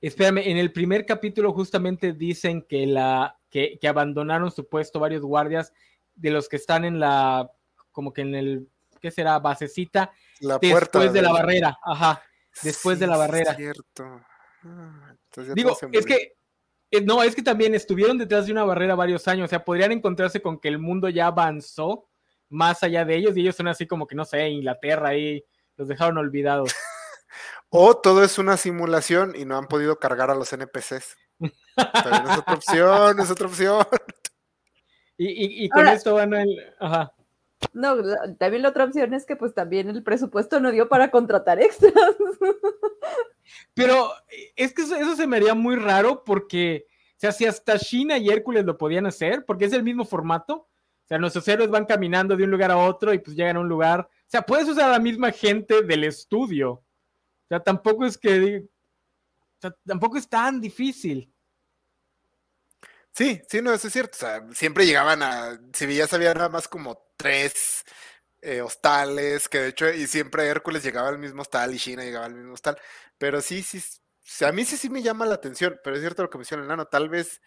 Espérame, 0.00 0.38
en 0.38 0.56
el 0.56 0.72
primer 0.72 1.06
capítulo 1.06 1.52
justamente 1.52 2.12
dicen 2.12 2.62
que, 2.68 2.86
la, 2.86 3.38
que, 3.50 3.78
que 3.80 3.88
abandonaron 3.88 4.50
su 4.50 4.68
puesto 4.68 4.98
varios 4.98 5.22
guardias 5.22 5.72
de 6.16 6.30
los 6.30 6.48
que 6.48 6.56
están 6.56 6.84
en 6.84 6.98
la, 6.98 7.50
como 7.92 8.12
que 8.12 8.22
en 8.22 8.34
el, 8.34 8.68
¿qué 9.00 9.12
será? 9.12 9.38
Basecita, 9.38 10.10
La 10.40 10.58
puerta. 10.58 10.98
después 10.98 11.12
de 11.12 11.22
la 11.22 11.32
barrera, 11.32 11.78
ajá. 11.84 12.20
Después 12.62 12.98
de 12.98 13.06
la 13.06 13.14
sí 13.16 13.20
es 13.22 13.28
barrera. 13.28 13.54
cierto. 13.54 14.04
Ah, 14.64 15.10
entonces 15.12 15.48
ya 15.48 15.54
Digo, 15.54 15.76
es 15.92 16.06
que, 16.06 16.34
eh, 16.90 17.00
no, 17.00 17.22
es 17.22 17.34
que 17.34 17.42
también 17.42 17.74
estuvieron 17.74 18.18
detrás 18.18 18.46
de 18.46 18.52
una 18.52 18.64
barrera 18.64 18.94
varios 18.94 19.26
años, 19.28 19.46
o 19.46 19.48
sea, 19.48 19.64
podrían 19.64 19.92
encontrarse 19.92 20.40
con 20.42 20.58
que 20.60 20.68
el 20.68 20.78
mundo 20.78 21.08
ya 21.08 21.26
avanzó 21.28 22.08
más 22.48 22.82
allá 22.82 23.04
de 23.04 23.16
ellos 23.16 23.36
y 23.36 23.40
ellos 23.40 23.56
son 23.56 23.68
así 23.68 23.86
como 23.86 24.06
que, 24.06 24.14
no 24.14 24.24
sé, 24.24 24.48
Inglaterra 24.50 25.08
ahí, 25.08 25.44
los 25.76 25.88
dejaron 25.88 26.18
olvidados. 26.18 26.74
O 27.74 27.96
todo 27.96 28.22
es 28.22 28.36
una 28.36 28.58
simulación 28.58 29.34
y 29.34 29.46
no 29.46 29.56
han 29.56 29.66
podido 29.66 29.98
cargar 29.98 30.30
a 30.30 30.34
los 30.34 30.52
NPCs. 30.52 31.16
También 31.74 32.26
es 32.30 32.38
otra 32.38 32.54
opción, 32.54 33.20
es 33.20 33.30
otra 33.30 33.46
opción. 33.46 33.86
Y, 35.16 35.26
y, 35.28 35.64
y 35.64 35.68
con 35.70 35.80
Ahora- 35.80 35.92
esto 35.94 36.14
van 36.14 36.34
el, 36.34 36.74
ajá. 36.80 37.12
No, 37.72 37.96
también 38.38 38.62
la 38.62 38.68
otra 38.68 38.84
opción 38.84 39.14
es 39.14 39.24
que 39.24 39.36
pues 39.36 39.54
también 39.54 39.88
el 39.88 40.02
presupuesto 40.02 40.60
no 40.60 40.70
dio 40.70 40.88
para 40.88 41.10
contratar 41.10 41.60
extras. 41.60 41.94
Pero 43.74 44.10
es 44.56 44.74
que 44.74 44.82
eso, 44.82 45.16
se 45.16 45.26
me 45.26 45.36
haría 45.36 45.54
muy 45.54 45.76
raro 45.76 46.22
porque, 46.24 46.86
o 46.88 47.16
sea, 47.16 47.32
si 47.32 47.46
hasta 47.46 47.78
China 47.78 48.18
y 48.18 48.28
Hércules 48.28 48.64
lo 48.64 48.76
podían 48.76 49.06
hacer, 49.06 49.44
porque 49.46 49.64
es 49.64 49.72
el 49.72 49.82
mismo 49.82 50.04
formato, 50.04 50.54
o 50.54 51.06
sea, 51.06 51.18
nuestros 51.18 51.48
héroes 51.48 51.70
van 51.70 51.86
caminando 51.86 52.36
de 52.36 52.44
un 52.44 52.50
lugar 52.50 52.70
a 52.70 52.76
otro 52.76 53.12
y 53.14 53.18
pues 53.18 53.36
llegan 53.36 53.56
a 53.56 53.60
un 53.60 53.68
lugar, 53.68 54.00
o 54.00 54.08
sea, 54.26 54.42
puedes 54.42 54.68
usar 54.68 54.84
a 54.84 54.92
la 54.92 54.98
misma 54.98 55.32
gente 55.32 55.82
del 55.82 56.04
estudio, 56.04 56.72
o 56.72 56.84
sea, 57.48 57.60
tampoco 57.60 58.04
es 58.04 58.18
que, 58.18 58.66
tampoco 59.86 60.18
es 60.18 60.28
tan 60.28 60.60
difícil. 60.60 61.31
Sí, 63.14 63.42
sí, 63.48 63.60
no, 63.60 63.72
eso 63.72 63.88
es 63.88 63.92
cierto. 63.92 64.16
O 64.16 64.18
sea, 64.20 64.46
siempre 64.54 64.86
llegaban 64.86 65.22
a. 65.22 65.60
Si 65.74 65.94
ya 65.94 66.06
sabía 66.06 66.32
nada 66.34 66.48
más 66.48 66.66
como 66.68 67.12
tres 67.16 67.84
eh, 68.40 68.62
hostales, 68.62 69.48
que 69.48 69.58
de 69.60 69.68
hecho, 69.68 69.90
y 69.90 70.06
siempre 70.06 70.46
Hércules 70.48 70.82
llegaba 70.82 71.08
al 71.08 71.18
mismo 71.18 71.42
hostal 71.42 71.74
y 71.74 71.78
China 71.78 72.04
llegaba 72.04 72.26
al 72.26 72.34
mismo 72.34 72.54
hostal. 72.54 72.78
Pero 73.18 73.40
sí, 73.42 73.62
sí, 73.62 73.80
a 74.44 74.52
mí 74.52 74.64
sí, 74.64 74.76
sí 74.76 74.90
me 74.90 75.02
llama 75.02 75.26
la 75.26 75.34
atención, 75.34 75.80
pero 75.84 75.96
es 75.96 76.02
cierto 76.02 76.22
lo 76.22 76.30
que 76.30 76.38
menciona 76.38 76.62
el 76.62 76.68
nano. 76.68 76.86
Tal 76.86 77.08
vez, 77.10 77.42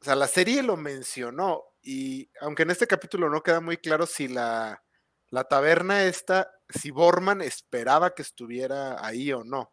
o 0.00 0.04
sea, 0.04 0.16
la 0.16 0.28
serie 0.28 0.62
lo 0.62 0.76
mencionó, 0.76 1.64
y 1.82 2.30
aunque 2.40 2.64
en 2.64 2.70
este 2.72 2.86
capítulo 2.86 3.30
no 3.30 3.42
queda 3.42 3.60
muy 3.60 3.78
claro 3.78 4.06
si 4.06 4.28
la, 4.28 4.84
la 5.30 5.44
taberna 5.44 6.04
esta, 6.04 6.50
si 6.68 6.90
Borman 6.90 7.42
esperaba 7.42 8.14
que 8.14 8.22
estuviera 8.22 9.04
ahí 9.04 9.32
o 9.32 9.44
no. 9.44 9.72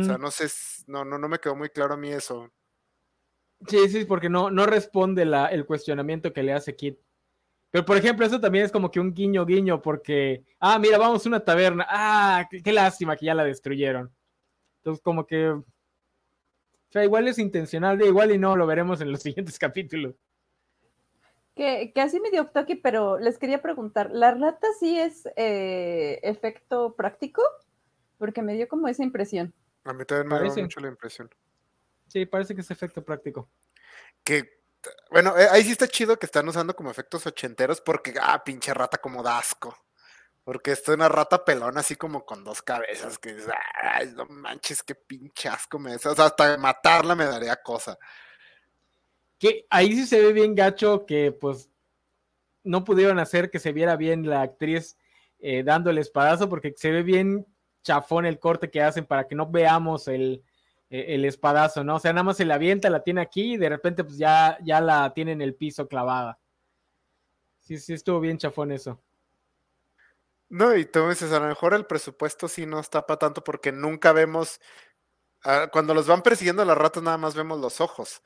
O 0.00 0.02
sea, 0.04 0.18
no 0.18 0.30
sé, 0.30 0.48
no, 0.88 1.04
no, 1.04 1.18
no 1.18 1.28
me 1.28 1.40
quedó 1.40 1.56
muy 1.56 1.70
claro 1.70 1.94
a 1.94 1.96
mí 1.98 2.12
eso. 2.12 2.52
Sí, 3.66 3.88
sí, 3.88 4.04
porque 4.04 4.28
no, 4.28 4.50
no 4.50 4.66
responde 4.66 5.24
la, 5.24 5.46
el 5.46 5.66
cuestionamiento 5.66 6.32
que 6.32 6.42
le 6.42 6.52
hace 6.52 6.76
Kit. 6.76 6.98
Pero, 7.70 7.84
por 7.84 7.96
ejemplo, 7.96 8.24
eso 8.24 8.40
también 8.40 8.64
es 8.64 8.72
como 8.72 8.90
que 8.90 9.00
un 9.00 9.12
guiño, 9.12 9.44
guiño, 9.44 9.82
porque, 9.82 10.44
ah, 10.58 10.78
mira, 10.78 10.96
vamos 10.96 11.24
a 11.24 11.28
una 11.28 11.44
taberna, 11.44 11.86
ah, 11.88 12.48
qué, 12.50 12.72
lástima 12.72 13.16
que 13.16 13.26
ya 13.26 13.34
la 13.34 13.44
destruyeron. 13.44 14.10
Entonces, 14.78 15.02
como 15.02 15.26
que, 15.26 15.50
o 15.50 15.64
sea, 16.90 17.04
igual 17.04 17.28
es 17.28 17.38
intencional, 17.38 17.98
de 17.98 18.06
igual 18.06 18.30
y 18.30 18.38
no, 18.38 18.56
lo 18.56 18.66
veremos 18.66 19.00
en 19.00 19.12
los 19.12 19.22
siguientes 19.22 19.58
capítulos. 19.58 20.14
Que, 21.54 21.92
que 21.92 22.00
así 22.00 22.20
me 22.20 22.30
dio 22.30 22.46
toque, 22.46 22.76
pero 22.76 23.18
les 23.18 23.36
quería 23.36 23.60
preguntar, 23.60 24.10
¿la 24.12 24.32
rata 24.32 24.68
sí 24.78 24.98
es 24.98 25.28
eh, 25.36 26.20
efecto 26.22 26.94
práctico? 26.94 27.42
Porque 28.16 28.42
me 28.42 28.54
dio 28.54 28.68
como 28.68 28.88
esa 28.88 29.02
impresión. 29.02 29.52
A 29.84 29.92
mí 29.92 30.04
también 30.04 30.28
me 30.28 30.48
dio 30.48 30.62
mucho 30.62 30.80
la 30.80 30.88
impresión. 30.88 31.28
Sí, 32.08 32.26
parece 32.26 32.54
que 32.54 32.62
es 32.62 32.70
efecto 32.70 33.04
práctico. 33.04 33.48
Que 34.24 34.58
bueno, 35.10 35.36
eh, 35.36 35.48
ahí 35.50 35.62
sí 35.62 35.72
está 35.72 35.88
chido 35.88 36.18
que 36.18 36.26
están 36.26 36.48
usando 36.48 36.74
como 36.74 36.90
efectos 36.90 37.26
ochenteros 37.26 37.80
porque, 37.80 38.14
ah, 38.20 38.42
pinche 38.44 38.72
rata 38.74 38.98
como 38.98 39.22
dasco. 39.22 39.76
Porque 40.44 40.72
esto 40.72 40.92
es 40.92 40.96
una 40.96 41.08
rata 41.08 41.44
pelona 41.44 41.80
así 41.80 41.96
como 41.96 42.24
con 42.24 42.42
dos 42.42 42.62
cabezas 42.62 43.18
que 43.18 43.36
ay, 43.82 44.12
no 44.16 44.24
manches, 44.26 44.82
qué 44.82 44.94
pinche 44.94 45.48
asco 45.48 45.78
me 45.78 45.94
O 45.94 45.98
sea, 45.98 46.12
hasta 46.12 46.56
matarla 46.56 47.14
me 47.14 47.26
daría 47.26 47.56
cosa. 47.56 47.98
Que 49.38 49.66
ahí 49.68 49.94
sí 49.94 50.06
se 50.06 50.20
ve 50.22 50.32
bien 50.32 50.54
gacho 50.54 51.04
que 51.06 51.32
pues 51.32 51.70
no 52.64 52.84
pudieron 52.84 53.18
hacer 53.18 53.50
que 53.50 53.58
se 53.58 53.72
viera 53.72 53.96
bien 53.96 54.28
la 54.28 54.42
actriz 54.42 54.96
eh, 55.38 55.62
dando 55.62 55.90
el 55.90 55.98
espadazo 55.98 56.48
porque 56.48 56.74
se 56.76 56.90
ve 56.90 57.02
bien 57.02 57.46
chafón 57.82 58.26
el 58.26 58.38
corte 58.38 58.70
que 58.70 58.82
hacen 58.82 59.06
para 59.06 59.26
que 59.26 59.34
no 59.34 59.50
veamos 59.50 60.08
el, 60.08 60.42
el 60.90 61.24
espadazo, 61.24 61.84
¿no? 61.84 61.96
O 61.96 62.00
sea, 62.00 62.12
nada 62.12 62.24
más 62.24 62.36
se 62.36 62.44
la 62.44 62.54
avienta, 62.54 62.88
la 62.90 63.02
tiene 63.02 63.20
aquí 63.20 63.54
y 63.54 63.56
de 63.56 63.68
repente 63.68 64.04
pues 64.04 64.16
ya, 64.16 64.58
ya 64.62 64.80
la 64.80 65.12
tiene 65.14 65.32
en 65.32 65.42
el 65.42 65.54
piso 65.54 65.86
clavada. 65.86 66.38
Sí, 67.60 67.78
sí, 67.78 67.92
estuvo 67.92 68.20
bien 68.20 68.38
chafón 68.38 68.72
eso. 68.72 69.02
No, 70.48 70.74
y 70.74 70.86
tú 70.86 71.06
dices, 71.08 71.30
a 71.32 71.40
lo 71.40 71.46
mejor 71.46 71.74
el 71.74 71.84
presupuesto 71.84 72.48
sí 72.48 72.64
no 72.64 72.80
está 72.80 73.06
para 73.06 73.18
tanto 73.18 73.44
porque 73.44 73.70
nunca 73.70 74.12
vemos, 74.12 74.60
ah, 75.44 75.68
cuando 75.70 75.92
los 75.92 76.06
van 76.06 76.22
persiguiendo 76.22 76.64
las 76.64 76.78
ratas 76.78 77.02
nada 77.02 77.18
más 77.18 77.34
vemos 77.34 77.60
los 77.60 77.80
ojos. 77.80 78.22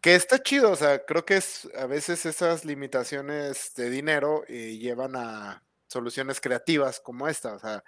Que 0.00 0.16
está 0.16 0.42
chido, 0.42 0.72
o 0.72 0.76
sea, 0.76 1.04
creo 1.04 1.24
que 1.24 1.36
es 1.36 1.68
a 1.76 1.86
veces 1.86 2.26
esas 2.26 2.64
limitaciones 2.64 3.72
de 3.76 3.90
dinero 3.90 4.42
eh, 4.48 4.76
llevan 4.76 5.14
a 5.14 5.62
soluciones 5.86 6.40
creativas 6.40 6.98
como 6.98 7.28
esta, 7.28 7.54
o 7.54 7.58
sea, 7.60 7.84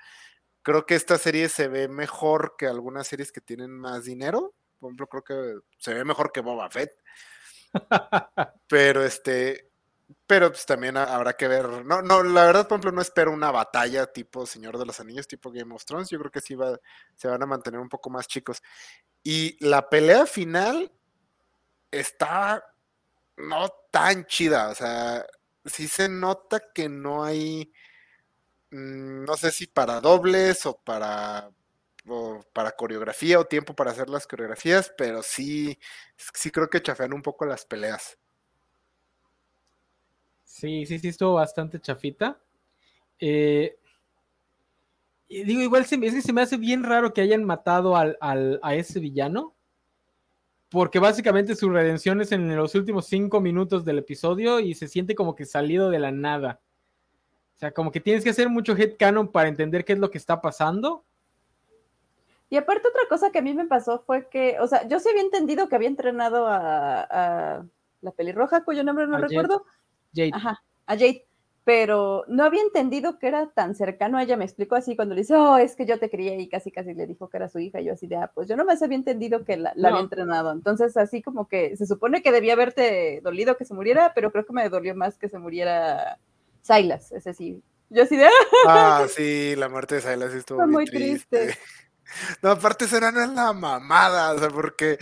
Creo 0.64 0.86
que 0.86 0.94
esta 0.94 1.18
serie 1.18 1.50
se 1.50 1.68
ve 1.68 1.88
mejor 1.88 2.54
que 2.56 2.66
algunas 2.66 3.06
series 3.06 3.30
que 3.30 3.42
tienen 3.42 3.70
más 3.70 4.04
dinero. 4.04 4.54
Por 4.80 4.88
ejemplo, 4.88 5.06
creo 5.08 5.22
que 5.22 5.66
se 5.76 5.92
ve 5.92 6.06
mejor 6.06 6.32
que 6.32 6.40
Boba 6.40 6.70
Fett. 6.70 6.90
pero 8.66 9.04
este, 9.04 9.70
pero 10.26 10.50
pues 10.50 10.64
también 10.64 10.96
habrá 10.96 11.34
que 11.34 11.48
ver. 11.48 11.84
No, 11.84 12.00
no, 12.00 12.22
la 12.22 12.46
verdad, 12.46 12.66
por 12.66 12.76
ejemplo, 12.76 12.92
no 12.92 13.02
espero 13.02 13.30
una 13.30 13.50
batalla 13.50 14.06
tipo 14.06 14.46
Señor 14.46 14.78
de 14.78 14.86
los 14.86 14.98
Anillos, 15.00 15.28
tipo 15.28 15.52
Game 15.52 15.74
of 15.74 15.84
Thrones. 15.84 16.08
Yo 16.08 16.18
creo 16.18 16.30
que 16.30 16.40
sí 16.40 16.54
va, 16.54 16.80
se 17.14 17.28
van 17.28 17.42
a 17.42 17.46
mantener 17.46 17.78
un 17.78 17.90
poco 17.90 18.08
más 18.08 18.26
chicos. 18.26 18.62
Y 19.22 19.62
la 19.62 19.90
pelea 19.90 20.24
final 20.24 20.90
está 21.90 22.64
no 23.36 23.68
tan 23.90 24.24
chida. 24.24 24.70
O 24.70 24.74
sea, 24.74 25.26
sí 25.66 25.88
se 25.88 26.08
nota 26.08 26.72
que 26.74 26.88
no 26.88 27.22
hay 27.22 27.70
no 28.74 29.36
sé 29.36 29.52
si 29.52 29.68
para 29.68 30.00
dobles 30.00 30.66
o 30.66 30.76
para, 30.76 31.48
para 32.52 32.72
coreografía 32.72 33.38
o 33.38 33.44
tiempo 33.44 33.74
para 33.74 33.92
hacer 33.92 34.10
las 34.10 34.26
coreografías, 34.26 34.92
pero 34.98 35.22
sí, 35.22 35.78
sí 36.16 36.50
creo 36.50 36.68
que 36.68 36.82
chafean 36.82 37.12
un 37.12 37.22
poco 37.22 37.46
las 37.46 37.64
peleas. 37.64 38.18
Sí, 40.42 40.86
sí, 40.86 40.98
sí, 40.98 41.08
estuvo 41.08 41.34
bastante 41.34 41.80
chafita. 41.80 42.40
Eh, 43.20 43.78
digo, 45.28 45.60
igual 45.60 45.86
se, 45.86 46.20
se 46.20 46.32
me 46.32 46.42
hace 46.42 46.56
bien 46.56 46.82
raro 46.82 47.12
que 47.12 47.20
hayan 47.20 47.44
matado 47.44 47.96
al, 47.96 48.18
a 48.20 48.74
ese 48.74 48.98
villano. 48.98 49.54
Porque 50.68 50.98
básicamente 50.98 51.54
su 51.54 51.70
redención 51.70 52.20
es 52.20 52.32
en 52.32 52.56
los 52.56 52.74
últimos 52.74 53.06
cinco 53.06 53.40
minutos 53.40 53.84
del 53.84 53.98
episodio 53.98 54.58
y 54.58 54.74
se 54.74 54.88
siente 54.88 55.14
como 55.14 55.36
que 55.36 55.44
salido 55.44 55.90
de 55.90 56.00
la 56.00 56.10
nada. 56.10 56.60
O 57.54 57.58
sea, 57.58 57.72
como 57.72 57.92
que 57.92 58.00
tienes 58.00 58.24
que 58.24 58.30
hacer 58.30 58.48
mucho 58.48 58.76
headcanon 58.76 59.28
para 59.28 59.48
entender 59.48 59.84
qué 59.84 59.92
es 59.92 59.98
lo 59.98 60.10
que 60.10 60.18
está 60.18 60.40
pasando. 60.40 61.04
Y 62.50 62.56
aparte 62.56 62.88
otra 62.88 63.02
cosa 63.08 63.30
que 63.30 63.38
a 63.38 63.42
mí 63.42 63.54
me 63.54 63.66
pasó 63.66 64.02
fue 64.06 64.28
que, 64.28 64.58
o 64.60 64.66
sea, 64.66 64.86
yo 64.86 65.00
sí 65.00 65.08
había 65.08 65.22
entendido 65.22 65.68
que 65.68 65.76
había 65.76 65.88
entrenado 65.88 66.46
a, 66.48 67.64
la 68.00 68.10
pelirroja, 68.12 68.64
cuyo 68.64 68.84
nombre 68.84 69.06
no 69.06 69.18
recuerdo. 69.18 69.64
Jade. 70.14 70.30
Ajá, 70.32 70.62
a 70.86 70.92
Jade. 70.92 71.26
Pero 71.64 72.24
no 72.28 72.44
había 72.44 72.60
entendido 72.60 73.18
que 73.18 73.26
era 73.26 73.46
tan 73.46 73.74
cercano 73.74 74.18
a 74.18 74.22
ella. 74.22 74.36
Me 74.36 74.44
explicó 74.44 74.74
así 74.74 74.94
cuando 74.94 75.14
le 75.14 75.22
dice, 75.22 75.34
oh, 75.34 75.56
es 75.56 75.74
que 75.74 75.86
yo 75.86 75.98
te 75.98 76.10
crié 76.10 76.38
y 76.38 76.46
casi 76.46 76.70
casi 76.70 76.92
le 76.92 77.06
dijo 77.06 77.30
que 77.30 77.38
era 77.38 77.48
su 77.48 77.58
hija. 77.58 77.80
yo 77.80 77.94
así 77.94 78.06
de, 78.06 78.16
ah, 78.16 78.30
pues 78.34 78.46
yo 78.46 78.56
no 78.56 78.66
me 78.66 78.74
había 78.74 78.96
entendido 78.96 79.44
que 79.44 79.56
la, 79.56 79.70
había 79.70 80.00
entrenado. 80.00 80.52
Entonces, 80.52 80.94
así 80.98 81.22
como 81.22 81.48
que 81.48 81.74
se 81.78 81.86
supone 81.86 82.22
que 82.22 82.32
debía 82.32 82.52
haberte 82.52 83.22
dolido 83.22 83.56
que 83.56 83.64
se 83.64 83.72
muriera, 83.72 84.12
pero 84.14 84.30
creo 84.30 84.44
que 84.44 84.52
me 84.52 84.68
dolió 84.68 84.94
más 84.94 85.16
que 85.16 85.30
se 85.30 85.38
muriera 85.38 86.18
Silas, 86.64 87.12
ese 87.12 87.34
sí. 87.34 87.62
Yo 87.90 88.02
así 88.02 88.16
de. 88.16 88.28
Ah, 88.66 89.06
sí, 89.14 89.54
la 89.56 89.68
muerte 89.68 89.96
de 89.96 90.00
Silas 90.00 90.32
estuvo 90.34 90.66
muy 90.66 90.86
triste. 90.86 91.56
No, 92.42 92.50
aparte 92.50 92.86
será 92.86 93.10
la 93.10 93.52
mamada, 93.54 94.34
o 94.34 94.38
sea, 94.38 94.48
porque 94.50 94.98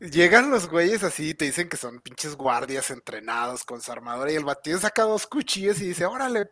llegan 0.00 0.50
los 0.50 0.68
güeyes 0.68 1.04
así 1.04 1.30
y 1.30 1.34
te 1.34 1.46
dicen 1.46 1.68
que 1.68 1.78
son 1.78 2.00
pinches 2.00 2.34
guardias 2.34 2.90
entrenados 2.90 3.64
con 3.64 3.80
su 3.80 3.90
armadura 3.90 4.30
y 4.30 4.34
el 4.34 4.44
batido 4.44 4.78
saca 4.78 5.04
dos 5.04 5.26
cuchillos 5.28 5.80
y 5.80 5.86
dice, 5.86 6.04
órale. 6.04 6.50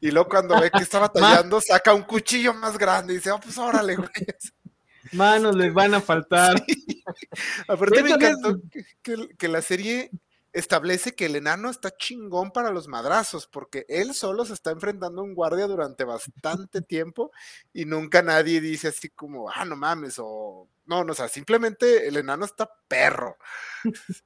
Y 0.00 0.10
luego 0.10 0.30
cuando 0.30 0.58
ve 0.58 0.70
que 0.70 0.82
está 0.82 0.98
batallando, 0.98 1.60
saca 1.60 1.94
un 1.94 2.02
cuchillo 2.02 2.54
más 2.54 2.76
grande 2.78 3.12
y 3.12 3.16
dice, 3.18 3.30
oh, 3.30 3.38
pues 3.38 3.56
órale, 3.58 3.94
güeyes. 3.94 4.54
Manos 5.12 5.54
les 5.54 5.72
van 5.72 5.94
a 5.94 6.00
faltar. 6.00 6.56
Aparte 7.68 8.02
me 8.02 8.10
encantó 8.10 8.60
que, 9.38 9.48
la 9.48 9.62
serie 9.62 10.10
establece 10.56 11.14
que 11.14 11.26
el 11.26 11.36
enano 11.36 11.68
está 11.68 11.94
chingón 11.94 12.50
para 12.50 12.70
los 12.70 12.88
madrazos, 12.88 13.46
porque 13.46 13.84
él 13.90 14.14
solo 14.14 14.46
se 14.46 14.54
está 14.54 14.70
enfrentando 14.70 15.20
a 15.20 15.24
un 15.24 15.34
guardia 15.34 15.66
durante 15.66 16.04
bastante 16.04 16.80
tiempo 16.82 17.30
y 17.74 17.84
nunca 17.84 18.22
nadie 18.22 18.62
dice 18.62 18.88
así 18.88 19.10
como, 19.10 19.50
ah, 19.50 19.66
no 19.66 19.76
mames, 19.76 20.18
o 20.18 20.66
no, 20.86 21.04
no, 21.04 21.12
o 21.12 21.14
sea, 21.14 21.28
simplemente 21.28 22.08
el 22.08 22.16
enano 22.16 22.46
está 22.46 22.70
perro. 22.88 23.36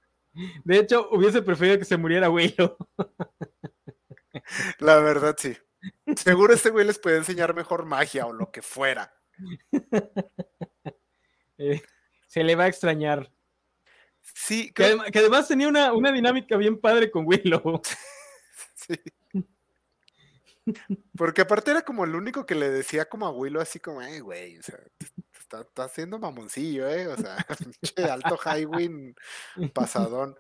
De 0.65 0.79
hecho, 0.79 1.09
hubiese 1.11 1.43
preferido 1.43 1.79
que 1.81 1.85
se 1.85 1.97
muriera 1.97 2.31
Willow. 2.31 2.77
La 4.79 5.01
verdad, 5.01 5.35
sí. 5.37 5.57
Seguro 6.15 6.55
este 6.55 6.71
güey 6.71 6.87
les 6.87 7.01
puede 7.01 7.17
enseñar 7.17 7.55
mejor 7.55 7.85
magia 7.87 8.27
o 8.27 8.33
lo 8.33 8.53
que 8.53 8.63
fuera. 8.63 9.13
Eh, 11.59 11.83
se 12.29 12.45
le 12.45 12.55
va 12.55 12.65
a 12.65 12.69
extrañar. 12.69 13.33
Sí, 14.43 14.73
que, 14.73 14.85
además 14.85 15.49
tenía 15.49 15.69
una, 15.69 16.13
dinámica 16.13 16.57
bien 16.57 16.81
padre 16.81 17.11
con 17.11 17.27
Willow. 17.27 17.83
sí. 18.75 18.95
Porque 21.17 21.43
aparte 21.43 21.71
era 21.71 21.83
como 21.83 22.05
el 22.05 22.15
único 22.15 22.47
que 22.47 22.55
le 22.55 22.71
decía 22.71 23.07
como 23.07 23.27
a 23.27 23.31
Willow 23.31 23.61
así 23.61 23.81
como, 23.81 24.01
eh, 24.01 24.21
güey, 24.21 24.57
o 24.57 24.63
sea, 24.63 24.79
está, 25.39 25.85
haciendo 25.85 26.19
mamoncillo, 26.19 26.89
eh, 26.89 27.09
o 27.09 27.17
sea, 27.17 27.37
alto 28.11 28.39
Highwing 28.39 29.15
pasadón. 29.75 30.37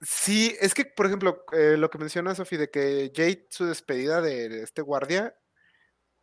Sí, 0.00 0.56
es 0.60 0.74
que, 0.74 0.84
por 0.84 1.06
ejemplo, 1.06 1.44
eh, 1.52 1.76
lo 1.76 1.90
que 1.90 1.98
menciona 1.98 2.36
Sofi 2.36 2.56
de 2.56 2.70
que 2.70 3.10
Jade, 3.14 3.48
su 3.50 3.66
despedida 3.66 4.20
de, 4.20 4.62
este 4.62 4.80
guardia, 4.80 5.36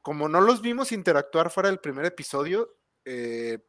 como 0.02 0.30
no 0.30 0.40
los 0.40 0.62
vimos 0.62 0.94
interactuar 0.94 1.52
fuera 1.52 1.70
del 1.70 1.82
primer 1.82 2.06
episodio, 2.06 2.78
eh, 3.04 3.60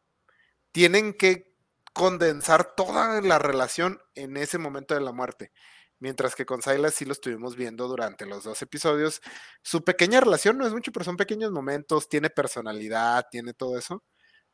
tienen 0.70 1.12
que 1.14 1.55
condensar 1.96 2.74
toda 2.76 3.22
la 3.22 3.38
relación 3.38 3.98
en 4.14 4.36
ese 4.36 4.58
momento 4.58 4.94
de 4.94 5.00
la 5.00 5.12
muerte. 5.12 5.50
Mientras 5.98 6.34
que 6.34 6.44
con 6.44 6.60
Silas 6.60 6.92
sí 6.92 7.06
lo 7.06 7.12
estuvimos 7.12 7.56
viendo 7.56 7.88
durante 7.88 8.26
los 8.26 8.44
dos 8.44 8.60
episodios. 8.60 9.22
Su 9.62 9.82
pequeña 9.82 10.20
relación 10.20 10.58
no 10.58 10.66
es 10.66 10.74
mucho, 10.74 10.92
pero 10.92 11.06
son 11.06 11.16
pequeños 11.16 11.52
momentos, 11.52 12.06
tiene 12.06 12.28
personalidad, 12.28 13.24
tiene 13.30 13.54
todo 13.54 13.78
eso. 13.78 14.04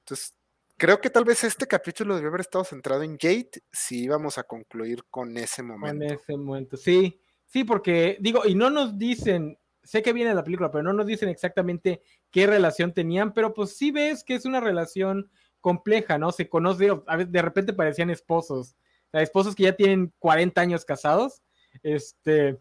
Entonces, 0.02 0.36
creo 0.76 1.00
que 1.00 1.10
tal 1.10 1.24
vez 1.24 1.42
este 1.42 1.66
capítulo 1.66 2.14
debe 2.14 2.28
haber 2.28 2.42
estado 2.42 2.62
centrado 2.62 3.02
en 3.02 3.18
Jade 3.18 3.50
si 3.72 4.04
íbamos 4.04 4.38
a 4.38 4.44
concluir 4.44 5.02
con 5.10 5.36
ese 5.36 5.64
momento. 5.64 6.04
Con 6.04 6.14
ese 6.14 6.36
momento, 6.36 6.76
sí. 6.76 7.20
Sí, 7.46 7.64
porque 7.64 8.18
digo, 8.20 8.46
y 8.46 8.54
no 8.54 8.70
nos 8.70 8.96
dicen, 8.96 9.58
sé 9.82 10.00
que 10.00 10.12
viene 10.12 10.32
la 10.32 10.44
película, 10.44 10.70
pero 10.70 10.84
no 10.84 10.92
nos 10.92 11.06
dicen 11.06 11.28
exactamente 11.28 12.02
qué 12.30 12.46
relación 12.46 12.94
tenían, 12.94 13.34
pero 13.34 13.52
pues 13.52 13.76
sí 13.76 13.90
ves 13.90 14.22
que 14.22 14.36
es 14.36 14.44
una 14.44 14.60
relación 14.60 15.28
compleja, 15.62 16.18
¿no? 16.18 16.30
Se 16.32 16.50
conoce, 16.50 16.90
a 17.06 17.16
veces 17.16 17.32
de 17.32 17.40
repente 17.40 17.72
parecían 17.72 18.10
esposos, 18.10 18.76
o 19.06 19.10
sea, 19.12 19.22
esposos 19.22 19.54
que 19.54 19.62
ya 19.62 19.72
tienen 19.74 20.12
40 20.18 20.60
años 20.60 20.84
casados, 20.84 21.40
este, 21.82 22.60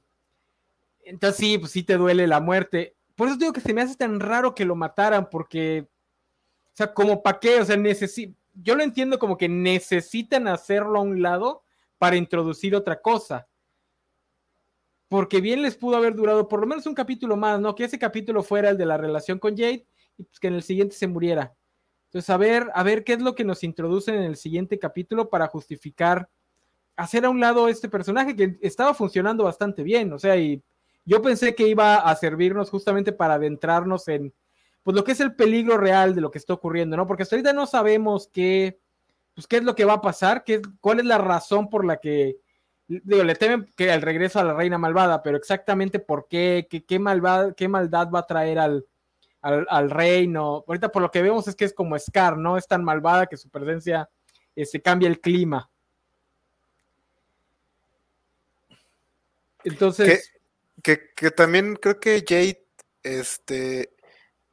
Entonces 1.03 1.37
sí, 1.37 1.57
pues 1.57 1.73
sí 1.73 1.83
te 1.83 1.97
duele 1.97 2.27
la 2.27 2.39
muerte. 2.39 2.95
Por 3.15 3.27
eso 3.27 3.37
digo 3.37 3.51
que 3.51 3.59
se 3.59 3.73
me 3.73 3.81
hace 3.81 3.95
tan 3.97 4.21
raro 4.21 4.55
que 4.55 4.63
lo 4.63 4.75
mataran, 4.75 5.29
porque, 5.29 5.89
o 6.67 6.75
sea, 6.75 6.93
como 6.93 7.21
para 7.21 7.39
qué, 7.39 7.59
o 7.59 7.65
sea, 7.65 7.75
yo 8.53 8.75
lo 8.75 8.83
entiendo 8.83 9.19
como 9.19 9.37
que 9.37 9.49
necesitan 9.49 10.47
hacerlo 10.47 10.99
a 10.99 11.03
un 11.03 11.21
lado 11.21 11.63
para 11.97 12.15
introducir 12.15 12.75
otra 12.75 13.01
cosa. 13.01 13.47
Porque 15.07 15.41
bien 15.41 15.61
les 15.61 15.75
pudo 15.75 15.97
haber 15.97 16.15
durado 16.15 16.47
por 16.47 16.61
lo 16.61 16.67
menos 16.67 16.85
un 16.85 16.95
capítulo 16.95 17.35
más, 17.35 17.59
¿no? 17.59 17.75
Que 17.75 17.83
ese 17.83 17.99
capítulo 17.99 18.43
fuera 18.43 18.69
el 18.69 18.77
de 18.77 18.85
la 18.85 18.97
relación 18.97 19.39
con 19.39 19.57
Jade 19.57 19.85
y 20.17 20.23
pues 20.23 20.39
que 20.39 20.47
en 20.47 20.53
el 20.53 20.63
siguiente 20.63 20.95
se 20.95 21.07
muriera. 21.07 21.53
Entonces, 22.11 22.29
a 22.29 22.35
ver, 22.35 22.69
a 22.73 22.83
ver 22.83 23.05
qué 23.05 23.13
es 23.13 23.21
lo 23.21 23.35
que 23.35 23.45
nos 23.45 23.63
introducen 23.63 24.15
en 24.15 24.23
el 24.23 24.35
siguiente 24.35 24.77
capítulo 24.77 25.29
para 25.29 25.47
justificar 25.47 26.27
hacer 26.97 27.23
a 27.23 27.29
un 27.29 27.39
lado 27.39 27.69
este 27.69 27.87
personaje 27.87 28.35
que 28.35 28.57
estaba 28.61 28.93
funcionando 28.93 29.45
bastante 29.45 29.81
bien. 29.81 30.11
O 30.11 30.19
sea, 30.19 30.35
y 30.35 30.61
yo 31.05 31.21
pensé 31.21 31.55
que 31.55 31.69
iba 31.69 31.95
a 31.95 32.13
servirnos 32.17 32.69
justamente 32.69 33.13
para 33.13 33.35
adentrarnos 33.35 34.09
en 34.09 34.33
pues 34.83 34.93
lo 34.93 35.05
que 35.05 35.13
es 35.13 35.21
el 35.21 35.35
peligro 35.35 35.77
real 35.77 36.13
de 36.13 36.19
lo 36.19 36.31
que 36.31 36.39
está 36.39 36.53
ocurriendo, 36.53 36.97
¿no? 36.97 37.07
Porque 37.07 37.23
hasta 37.23 37.37
ahorita 37.37 37.53
no 37.53 37.65
sabemos 37.65 38.29
qué, 38.33 38.77
pues, 39.33 39.47
qué 39.47 39.57
es 39.57 39.63
lo 39.63 39.73
que 39.73 39.85
va 39.85 39.93
a 39.93 40.01
pasar, 40.01 40.43
qué, 40.43 40.61
cuál 40.81 40.99
es 40.99 41.05
la 41.05 41.17
razón 41.17 41.69
por 41.69 41.85
la 41.85 41.95
que, 41.95 42.39
digo, 42.89 43.23
le 43.23 43.35
temen 43.35 43.71
que 43.77 43.89
el 43.93 44.01
regreso 44.01 44.39
a 44.39 44.43
la 44.43 44.53
reina 44.53 44.77
malvada, 44.77 45.23
pero 45.23 45.37
exactamente 45.37 45.99
por 45.99 46.27
qué, 46.27 46.67
qué, 46.69 46.83
qué, 46.83 46.99
malvada, 46.99 47.53
qué 47.53 47.69
maldad 47.69 48.09
va 48.13 48.19
a 48.19 48.27
traer 48.27 48.59
al, 48.59 48.85
al, 49.41 49.65
al, 49.69 49.89
reino. 49.89 50.63
Ahorita 50.67 50.89
por 50.89 51.01
lo 51.01 51.11
que 51.11 51.21
vemos 51.21 51.47
es 51.47 51.55
que 51.55 51.65
es 51.65 51.73
como 51.73 51.97
Scar, 51.97 52.37
¿no? 52.37 52.57
Es 52.57 52.67
tan 52.67 52.83
malvada 52.83 53.27
que 53.27 53.37
su 53.37 53.49
presencia 53.49 54.09
este, 54.55 54.81
cambia 54.81 55.09
el 55.09 55.19
clima. 55.19 55.69
Entonces. 59.63 60.31
Que, 60.83 61.11
que, 61.15 61.31
también 61.31 61.75
creo 61.75 61.99
que 61.99 62.23
Jade, 62.27 62.65
este. 63.03 63.93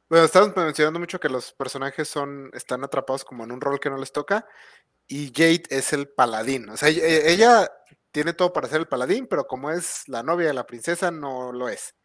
Bueno, 0.09 0.25
estamos 0.25 0.55
mencionando 0.55 0.99
mucho 0.99 1.19
que 1.19 1.29
los 1.29 1.53
personajes 1.53 2.07
son, 2.07 2.49
están 2.53 2.83
atrapados 2.83 3.23
como 3.23 3.43
en 3.43 3.51
un 3.51 3.61
rol 3.61 3.79
que 3.79 3.89
no 3.89 3.97
les 3.97 4.11
toca. 4.11 4.47
Y 5.07 5.31
Jade 5.33 5.63
es 5.69 5.93
el 5.93 6.07
paladín. 6.07 6.69
O 6.69 6.77
sea, 6.77 6.89
ella 6.89 7.71
tiene 8.11 8.33
todo 8.33 8.53
para 8.53 8.67
ser 8.67 8.79
el 8.79 8.87
paladín, 8.87 9.27
pero 9.27 9.47
como 9.47 9.71
es 9.71 10.03
la 10.07 10.23
novia 10.23 10.47
de 10.47 10.53
la 10.53 10.65
princesa, 10.65 11.11
no 11.11 11.51
lo 11.51 11.69
es. 11.69 11.95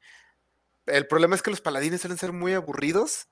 El 0.86 1.06
problema 1.06 1.34
es 1.34 1.42
que 1.42 1.50
los 1.50 1.60
paladines 1.60 2.00
suelen 2.00 2.18
ser 2.18 2.32
muy 2.32 2.52
aburridos. 2.52 3.28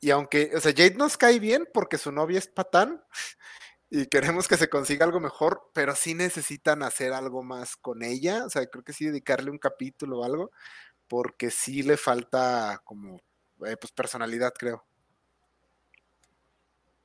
Y 0.00 0.10
aunque, 0.10 0.50
o 0.54 0.60
sea, 0.60 0.72
Jade 0.72 0.94
nos 0.94 1.16
cae 1.16 1.38
bien 1.38 1.68
porque 1.72 1.98
su 1.98 2.10
novia 2.10 2.38
es 2.38 2.48
patán, 2.48 3.02
y 3.90 4.06
queremos 4.06 4.48
que 4.48 4.56
se 4.56 4.68
consiga 4.68 5.04
algo 5.04 5.20
mejor, 5.20 5.70
pero 5.74 5.94
sí 5.94 6.14
necesitan 6.14 6.82
hacer 6.82 7.12
algo 7.12 7.42
más 7.42 7.76
con 7.76 8.02
ella, 8.02 8.46
o 8.46 8.50
sea, 8.50 8.66
creo 8.66 8.82
que 8.82 8.94
sí 8.94 9.04
dedicarle 9.04 9.50
un 9.50 9.58
capítulo 9.58 10.20
o 10.20 10.24
algo, 10.24 10.50
porque 11.08 11.50
sí 11.50 11.82
le 11.82 11.96
falta 11.96 12.80
como 12.84 13.16
eh, 13.66 13.76
pues 13.78 13.92
personalidad, 13.92 14.52
creo. 14.58 14.84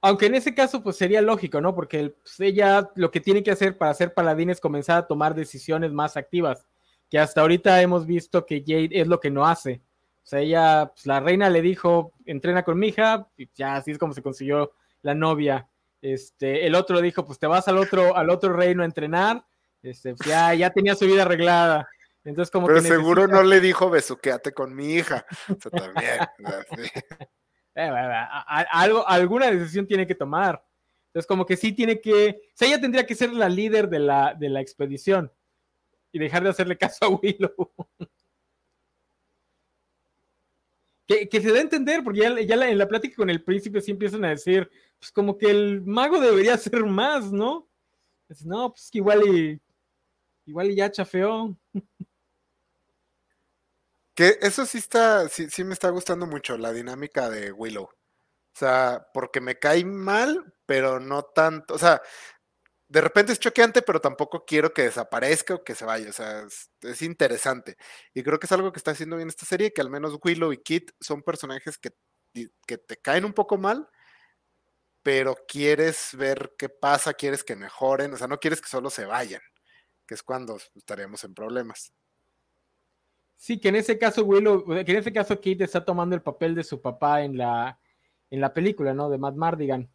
Aunque 0.02 0.28
en 0.28 0.36
ese 0.36 0.56
caso 0.56 0.82
pues 0.82 0.96
sería 0.96 1.22
lógico, 1.22 1.60
¿no? 1.60 1.76
Porque 1.76 2.16
pues, 2.22 2.40
ella 2.40 2.90
lo 2.96 3.12
que 3.12 3.20
tiene 3.20 3.44
que 3.44 3.52
hacer 3.52 3.78
para 3.78 3.94
ser 3.94 4.14
paladín 4.14 4.50
es 4.50 4.62
comenzar 4.62 4.98
a 5.00 5.08
tomar 5.08 5.36
decisiones 5.36 5.92
más 5.92 6.16
activas, 6.16 6.67
que 7.10 7.20
hasta 7.20 7.42
ahorita 7.42 7.82
hemos 7.82 8.06
visto 8.06 8.46
que 8.46 8.64
Jade 8.66 8.90
es 8.92 9.08
lo 9.08 9.20
que 9.20 9.32
no 9.32 9.46
hace. 9.46 9.82
O 10.24 10.30
sea, 10.30 10.40
ella, 10.40 10.92
pues 10.94 11.06
la 11.06 11.20
reina 11.20 11.50
le 11.50 11.62
dijo, 11.62 12.14
entrena 12.26 12.64
con 12.64 12.78
mi 12.78 12.90
hija, 12.90 13.28
y 13.38 13.50
ya 13.56 13.78
así 13.78 13.92
es 13.92 13.98
como 13.98 14.14
se 14.14 14.22
consiguió 14.22 14.74
la 15.02 15.16
novia 15.16 15.68
este, 16.02 16.66
el 16.66 16.76
otro 16.76 17.02
dijo, 17.02 17.26
pues 17.26 17.40
te 17.40 17.48
vas 17.48 17.68
al 17.68 17.78
otro, 17.78 18.16
al 18.16 18.30
otro 18.30 18.54
reino 18.54 18.84
a 18.84 18.86
entrenar. 18.86 19.46
Este, 19.82 20.16
pues, 20.16 20.28
ya, 20.28 20.54
ya 20.54 20.70
tenía 20.70 20.96
su 20.96 21.06
vida 21.06 21.24
arreglada. 21.24 21.88
Entonces, 22.24 22.52
como 22.52 22.68
Pero 22.68 22.82
seguro 22.82 23.22
necesita... 23.24 23.44
no 23.44 23.44
le 23.44 23.60
dijo 23.62 23.90
besuqueate 23.90 24.54
con 24.54 24.76
mi 24.76 24.96
hija. 24.96 25.26
O 25.50 25.60
sea, 25.60 25.72
también. 25.72 26.20
Eh, 27.80 27.92
algo, 28.72 29.08
alguna 29.08 29.52
decisión 29.52 29.86
tiene 29.86 30.08
que 30.08 30.16
tomar. 30.16 30.66
Entonces, 31.10 31.28
como 31.28 31.46
que 31.46 31.56
sí 31.56 31.74
tiene 31.74 32.02
que. 32.02 32.30
O 32.30 32.52
sea, 32.56 32.68
ella 32.68 32.82
tendría 32.82 33.06
que 33.06 33.14
ser 33.14 33.32
la 33.32 33.48
líder 33.48 33.88
de 33.88 34.00
la, 34.00 34.34
de 34.34 34.50
la 34.50 34.62
expedición 34.62 35.32
y 36.12 36.20
dejar 36.20 36.44
de 36.44 36.50
hacerle 36.50 36.78
caso 36.78 37.06
a 37.06 37.10
Willow. 37.10 37.74
que, 41.08 41.42
se 41.42 41.52
da 41.52 41.60
a 41.60 41.62
entender, 41.62 42.04
porque 42.04 42.20
ya, 42.20 42.28
en 42.70 42.78
la 42.78 42.88
plática 42.88 43.16
con 43.16 43.30
el 43.30 43.44
príncipe 43.44 43.82
sí 43.82 43.92
empiezan 43.92 44.26
a 44.26 44.30
decir, 44.30 44.70
pues 45.00 45.12
como 45.12 45.38
que 45.38 45.50
el 45.50 45.82
mago 45.82 46.20
debería 46.20 46.58
ser 46.58 46.84
más, 46.86 47.32
¿no? 47.32 47.70
Es, 48.28 48.46
no, 48.46 48.72
pues 48.72 48.90
que 48.92 48.98
igual 48.98 49.24
y 49.26 49.62
igual 50.46 50.72
y 50.72 50.76
ya 50.76 50.92
chafeó. 50.92 51.58
Que 54.14 54.40
eso 54.42 54.66
sí 54.66 54.80
está, 54.80 55.30
sí, 55.30 55.48
sí 55.48 55.64
me 55.64 55.74
está 55.74 55.90
gustando 55.90 56.26
mucho, 56.26 56.58
la 56.58 56.74
dinámica 56.74 57.30
de 57.30 57.52
Willow. 57.52 57.84
O 57.84 58.60
sea, 58.60 59.08
porque 59.14 59.40
me 59.40 59.60
cae 59.60 59.86
mal, 59.86 60.56
pero 60.66 61.00
no 61.00 61.22
tanto. 61.22 61.76
O 61.76 61.78
sea, 61.78 62.02
de 62.90 63.02
repente 63.02 63.34
es 63.34 63.40
choqueante, 63.40 63.82
pero 63.82 64.00
tampoco 64.00 64.46
quiero 64.46 64.74
que 64.74 64.84
desaparezca 64.84 65.56
o 65.56 65.64
que 65.64 65.76
se 65.76 65.86
vaya. 65.86 66.10
O 66.10 66.14
sea, 66.14 66.42
es, 66.42 66.72
es, 66.82 67.02
interesante. 67.02 67.78
Y 68.14 68.24
creo 68.24 68.40
que 68.40 68.46
es 68.46 68.52
algo 68.52 68.72
que 68.72 68.78
está 68.78 68.92
haciendo 68.92 69.18
bien 69.18 69.28
esta 69.28 69.46
serie, 69.46 69.74
que 69.74 69.82
al 69.82 69.90
menos 69.90 70.18
Willow 70.24 70.54
y 70.54 70.58
Kit 70.64 70.92
son 71.00 71.22
personajes 71.22 71.78
que, 71.78 71.92
que 72.66 72.78
te 72.78 72.98
caen 72.98 73.26
un 73.26 73.34
poco 73.34 73.58
mal, 73.58 73.90
pero 75.04 75.36
quieres 75.48 76.10
ver 76.18 76.54
qué 76.58 76.70
pasa, 76.70 77.14
quieres 77.14 77.44
que 77.44 77.56
mejoren, 77.56 78.14
o 78.14 78.18
sea, 78.18 78.28
no 78.28 78.40
quieres 78.40 78.62
que 78.62 78.68
solo 78.68 78.90
se 78.90 79.06
vayan, 79.06 79.42
que 80.06 80.16
es 80.16 80.24
cuando 80.24 80.58
estaríamos 80.76 81.24
en 81.24 81.34
problemas. 81.34 81.94
Sí, 83.38 83.60
que 83.60 83.70
en 83.70 83.76
ese 83.76 83.98
caso, 83.98 84.24
Willow, 84.26 84.66
que 84.66 84.92
en 84.92 84.98
ese 84.98 85.14
caso 85.14 85.36
Kate 85.36 85.64
está 85.64 85.86
tomando 85.86 86.16
el 86.16 86.24
papel 86.24 86.56
de 86.56 86.64
su 86.64 86.82
papá 86.82 87.22
en 87.24 87.38
la, 87.38 87.80
en 88.30 88.42
la 88.42 88.54
película, 88.54 88.94
¿no? 88.94 89.10
De 89.10 89.18
Matt 89.18 89.36
Mardigan. 89.36 89.90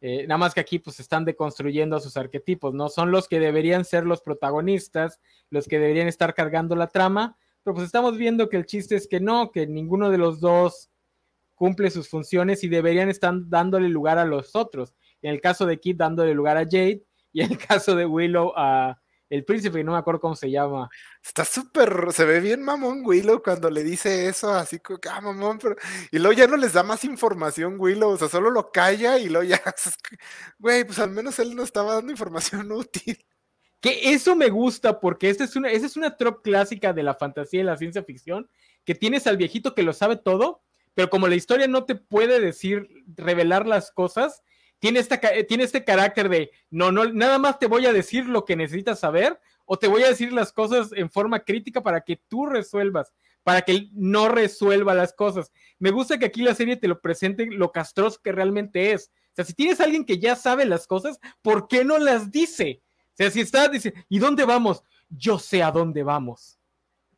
Eh, 0.00 0.26
nada 0.26 0.38
más 0.38 0.54
que 0.54 0.60
aquí 0.60 0.78
pues 0.78 1.00
están 1.00 1.24
deconstruyendo 1.24 1.96
a 1.96 2.00
sus 2.00 2.16
arquetipos, 2.16 2.74
¿no? 2.74 2.88
Son 2.88 3.10
los 3.10 3.28
que 3.28 3.40
deberían 3.40 3.84
ser 3.84 4.04
los 4.04 4.20
protagonistas, 4.20 5.20
los 5.50 5.66
que 5.66 5.78
deberían 5.78 6.08
estar 6.08 6.34
cargando 6.34 6.76
la 6.76 6.88
trama, 6.88 7.38
pero 7.62 7.74
pues 7.74 7.86
estamos 7.86 8.16
viendo 8.16 8.48
que 8.48 8.58
el 8.58 8.66
chiste 8.66 8.94
es 8.94 9.08
que 9.08 9.20
no, 9.20 9.50
que 9.50 9.66
ninguno 9.66 10.10
de 10.10 10.18
los 10.18 10.40
dos 10.40 10.90
cumple 11.54 11.90
sus 11.90 12.08
funciones 12.08 12.62
y 12.62 12.68
deberían 12.68 13.08
estar 13.08 13.34
dándole 13.46 13.88
lugar 13.88 14.18
a 14.18 14.24
los 14.24 14.54
otros. 14.54 14.94
En 15.22 15.32
el 15.32 15.40
caso 15.40 15.66
de 15.66 15.80
Kid, 15.80 15.96
dándole 15.96 16.34
lugar 16.34 16.58
a 16.58 16.64
Jade, 16.64 17.02
y 17.32 17.40
en 17.42 17.52
el 17.52 17.58
caso 17.58 17.96
de 17.96 18.06
Willow 18.06 18.52
a 18.56 19.00
el 19.28 19.44
príncipe, 19.44 19.82
no 19.82 19.92
me 19.92 19.98
acuerdo 19.98 20.20
cómo 20.20 20.36
se 20.36 20.50
llama. 20.50 20.88
Está 21.22 21.44
súper, 21.44 22.12
se 22.12 22.24
ve 22.24 22.40
bien 22.40 22.62
mamón 22.62 23.02
Willow 23.04 23.42
cuando 23.42 23.70
le 23.70 23.82
dice 23.82 24.28
eso, 24.28 24.52
así 24.52 24.78
como, 24.78 24.98
ah, 25.10 25.20
mamón, 25.20 25.58
pero... 25.58 25.76
y 26.10 26.18
luego 26.18 26.32
ya 26.32 26.46
no 26.46 26.56
les 26.56 26.72
da 26.72 26.82
más 26.82 27.04
información 27.04 27.76
Willow, 27.78 28.10
o 28.10 28.16
sea, 28.16 28.28
solo 28.28 28.50
lo 28.50 28.70
calla 28.70 29.18
y 29.18 29.28
luego 29.28 29.44
ya, 29.44 29.62
güey, 30.58 30.84
pues 30.84 30.98
al 30.98 31.10
menos 31.10 31.38
él 31.38 31.54
no 31.54 31.62
estaba 31.62 31.94
dando 31.94 32.12
información 32.12 32.70
útil. 32.72 33.24
Que 33.80 34.12
eso 34.12 34.34
me 34.34 34.48
gusta 34.48 35.00
porque 35.00 35.28
esta 35.28 35.44
es 35.44 35.54
una, 35.54 35.70
esa 35.70 35.86
es 35.86 35.96
una 35.96 36.16
trop 36.16 36.42
clásica 36.42 36.92
de 36.92 37.02
la 37.02 37.14
fantasía 37.14 37.60
y 37.60 37.64
la 37.64 37.76
ciencia 37.76 38.02
ficción, 38.02 38.48
que 38.84 38.94
tienes 38.94 39.26
al 39.26 39.36
viejito 39.36 39.74
que 39.74 39.82
lo 39.82 39.92
sabe 39.92 40.16
todo, 40.16 40.62
pero 40.94 41.10
como 41.10 41.28
la 41.28 41.34
historia 41.34 41.68
no 41.68 41.84
te 41.84 41.94
puede 41.94 42.40
decir, 42.40 42.88
revelar 43.06 43.66
las 43.66 43.90
cosas, 43.90 44.42
tiene, 44.78 45.00
esta, 45.00 45.20
tiene 45.48 45.64
este 45.64 45.84
carácter 45.84 46.28
de, 46.28 46.50
no, 46.70 46.92
no, 46.92 47.04
nada 47.12 47.38
más 47.38 47.58
te 47.58 47.66
voy 47.66 47.86
a 47.86 47.92
decir 47.92 48.26
lo 48.26 48.44
que 48.44 48.56
necesitas 48.56 49.00
saber, 49.00 49.40
o 49.64 49.78
te 49.78 49.88
voy 49.88 50.02
a 50.02 50.08
decir 50.08 50.32
las 50.32 50.52
cosas 50.52 50.90
en 50.92 51.10
forma 51.10 51.40
crítica 51.40 51.82
para 51.82 52.02
que 52.02 52.16
tú 52.28 52.46
resuelvas, 52.46 53.12
para 53.42 53.62
que 53.62 53.72
él 53.72 53.90
no 53.92 54.28
resuelva 54.28 54.94
las 54.94 55.12
cosas. 55.12 55.52
Me 55.78 55.90
gusta 55.90 56.18
que 56.18 56.26
aquí 56.26 56.42
la 56.42 56.54
serie 56.54 56.76
te 56.76 56.88
lo 56.88 57.00
presente 57.00 57.46
lo 57.46 57.72
castroso 57.72 58.20
que 58.22 58.32
realmente 58.32 58.92
es. 58.92 59.10
O 59.32 59.34
sea, 59.36 59.44
si 59.44 59.54
tienes 59.54 59.80
a 59.80 59.84
alguien 59.84 60.04
que 60.04 60.18
ya 60.18 60.36
sabe 60.36 60.64
las 60.64 60.86
cosas, 60.86 61.18
¿por 61.42 61.68
qué 61.68 61.84
no 61.84 61.98
las 61.98 62.30
dice? 62.30 62.82
O 63.12 63.16
sea, 63.16 63.30
si 63.30 63.40
está, 63.40 63.68
dice, 63.68 63.92
¿y 64.08 64.18
dónde 64.18 64.44
vamos? 64.44 64.82
Yo 65.08 65.38
sé 65.38 65.62
a 65.62 65.70
dónde 65.70 66.02
vamos. 66.02 66.58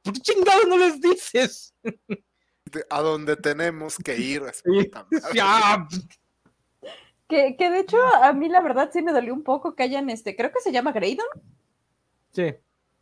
¿Por 0.02 0.14
qué 0.14 0.20
chingados 0.20 0.66
no 0.68 0.78
les 0.78 1.00
dices? 1.00 1.74
a 2.90 3.00
donde 3.00 3.36
tenemos 3.36 3.96
que 3.96 4.16
ir. 4.16 4.42
ya. 5.34 5.86
Que, 7.28 7.56
que, 7.56 7.70
de 7.70 7.80
hecho 7.80 7.98
a 8.22 8.32
mí 8.32 8.48
la 8.48 8.60
verdad 8.60 8.90
sí 8.92 9.02
me 9.02 9.12
dolió 9.12 9.34
un 9.34 9.42
poco 9.42 9.74
que 9.74 9.82
hayan 9.82 10.08
este, 10.08 10.34
creo 10.34 10.50
que 10.50 10.60
se 10.60 10.72
llama 10.72 10.92
Graydon. 10.92 11.26
Sí. 12.32 12.54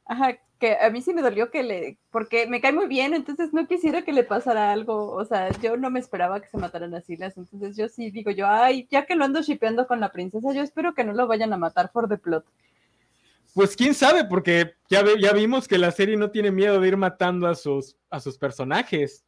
Ajá, 0.04 0.38
que 0.58 0.76
a 0.76 0.90
mí 0.90 1.02
sí 1.02 1.12
me 1.12 1.22
dolió 1.22 1.50
que 1.50 1.62
le, 1.62 1.98
porque 2.10 2.46
me 2.46 2.60
cae 2.60 2.72
muy 2.72 2.86
bien, 2.86 3.14
entonces 3.14 3.52
no 3.52 3.66
quisiera 3.66 4.02
que 4.02 4.12
le 4.12 4.24
pasara 4.24 4.72
algo, 4.72 5.12
o 5.12 5.24
sea, 5.24 5.50
yo 5.60 5.76
no 5.76 5.90
me 5.90 6.00
esperaba 6.00 6.40
que 6.40 6.48
se 6.48 6.56
mataran 6.56 6.94
así 6.94 7.16
las, 7.16 7.36
entonces 7.36 7.76
yo 7.76 7.88
sí 7.88 8.10
digo 8.10 8.30
yo, 8.30 8.46
ay, 8.46 8.86
ya 8.90 9.04
que 9.04 9.16
lo 9.16 9.24
ando 9.24 9.42
shipeando 9.42 9.86
con 9.86 10.00
la 10.00 10.12
princesa, 10.12 10.52
yo 10.52 10.62
espero 10.62 10.94
que 10.94 11.04
no 11.04 11.12
lo 11.12 11.26
vayan 11.26 11.52
a 11.52 11.58
matar 11.58 11.92
por 11.92 12.08
the 12.08 12.16
plot. 12.16 12.44
Pues 13.54 13.76
quién 13.76 13.94
sabe, 13.94 14.24
porque 14.24 14.74
ya, 14.88 15.02
ya 15.18 15.32
vimos 15.32 15.66
que 15.66 15.78
la 15.78 15.90
serie 15.90 16.16
no 16.16 16.30
tiene 16.30 16.50
miedo 16.50 16.80
de 16.80 16.88
ir 16.88 16.96
matando 16.96 17.46
a 17.46 17.54
sus, 17.54 17.96
a 18.10 18.20
sus 18.20 18.36
personajes. 18.36 19.24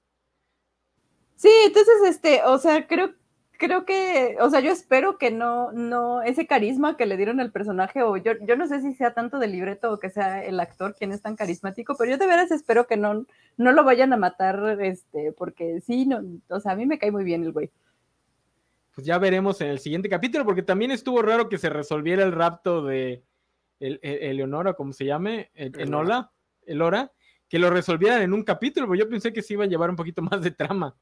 Sí, 1.36 1.50
entonces, 1.64 1.94
este, 2.06 2.42
o 2.44 2.58
sea, 2.58 2.86
creo, 2.86 3.14
creo 3.58 3.84
que, 3.84 4.36
o 4.40 4.48
sea, 4.48 4.60
yo 4.60 4.70
espero 4.70 5.18
que 5.18 5.30
no, 5.30 5.72
no, 5.72 6.22
ese 6.22 6.46
carisma 6.46 6.96
que 6.96 7.06
le 7.06 7.16
dieron 7.16 7.40
al 7.40 7.50
personaje, 7.50 8.02
o 8.02 8.16
yo, 8.16 8.32
yo 8.46 8.56
no 8.56 8.68
sé 8.68 8.80
si 8.80 8.94
sea 8.94 9.14
tanto 9.14 9.38
del 9.38 9.52
libreto 9.52 9.92
o 9.92 9.98
que 9.98 10.10
sea 10.10 10.44
el 10.44 10.58
actor 10.60 10.94
quien 10.94 11.12
es 11.12 11.20
tan 11.20 11.36
carismático, 11.36 11.96
pero 11.98 12.12
yo 12.12 12.18
de 12.18 12.26
veras 12.26 12.52
espero 12.52 12.86
que 12.86 12.96
no, 12.96 13.26
no 13.56 13.72
lo 13.72 13.84
vayan 13.84 14.12
a 14.12 14.16
matar, 14.16 14.80
este, 14.80 15.32
porque 15.32 15.80
sí, 15.80 16.06
no, 16.06 16.22
o 16.48 16.60
sea, 16.60 16.72
a 16.72 16.76
mí 16.76 16.86
me 16.86 16.98
cae 16.98 17.10
muy 17.10 17.24
bien 17.24 17.42
el 17.42 17.52
güey. 17.52 17.70
Pues 18.94 19.06
ya 19.06 19.18
veremos 19.18 19.60
en 19.60 19.68
el 19.68 19.80
siguiente 19.80 20.08
capítulo, 20.08 20.44
porque 20.44 20.62
también 20.62 20.92
estuvo 20.92 21.20
raro 21.20 21.48
que 21.48 21.58
se 21.58 21.68
resolviera 21.68 22.22
el 22.22 22.32
rapto 22.32 22.84
de 22.84 23.24
Eleonora, 23.80 24.74
como 24.74 24.92
se 24.92 25.04
llame, 25.04 25.50
Enola, 25.54 26.30
Elora, 26.64 27.12
que 27.48 27.58
lo 27.58 27.70
resolvieran 27.70 28.22
en 28.22 28.32
un 28.32 28.44
capítulo, 28.44 28.86
pero 28.86 29.04
yo 29.04 29.10
pensé 29.10 29.32
que 29.32 29.42
se 29.42 29.54
iba 29.54 29.64
a 29.64 29.68
llevar 29.68 29.90
un 29.90 29.96
poquito 29.96 30.22
más 30.22 30.40
de 30.42 30.52
trama. 30.52 30.96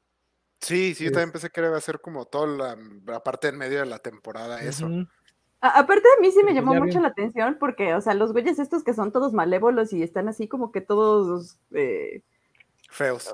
Sí, 0.59 0.95
sí, 0.95 1.05
yo 1.05 1.11
también 1.11 1.31
pensé 1.31 1.49
que 1.49 1.61
iba 1.61 1.77
a 1.77 1.81
ser 1.81 1.99
como 2.01 2.25
toda 2.25 2.75
la, 3.05 3.23
parte 3.23 3.49
en 3.49 3.57
medio 3.57 3.79
de 3.79 3.85
la 3.85 3.99
temporada, 3.99 4.61
eso. 4.61 4.87
aparte 5.61 6.07
a 6.17 6.21
mí 6.21 6.31
sí 6.31 6.43
me 6.43 6.53
llamó 6.53 6.73
mucho 6.75 6.99
la 6.99 7.09
atención 7.09 7.57
porque, 7.59 7.93
o 7.93 8.01
sea, 8.01 8.13
los 8.13 8.33
güeyes 8.33 8.59
estos 8.59 8.83
que 8.83 8.93
son 8.93 9.11
todos 9.11 9.33
malévolos 9.33 9.93
y 9.93 10.03
están 10.03 10.27
así 10.27 10.47
como 10.47 10.71
que 10.71 10.81
todos... 10.81 11.59
Eh, 11.71 12.23
Feos. 12.89 13.33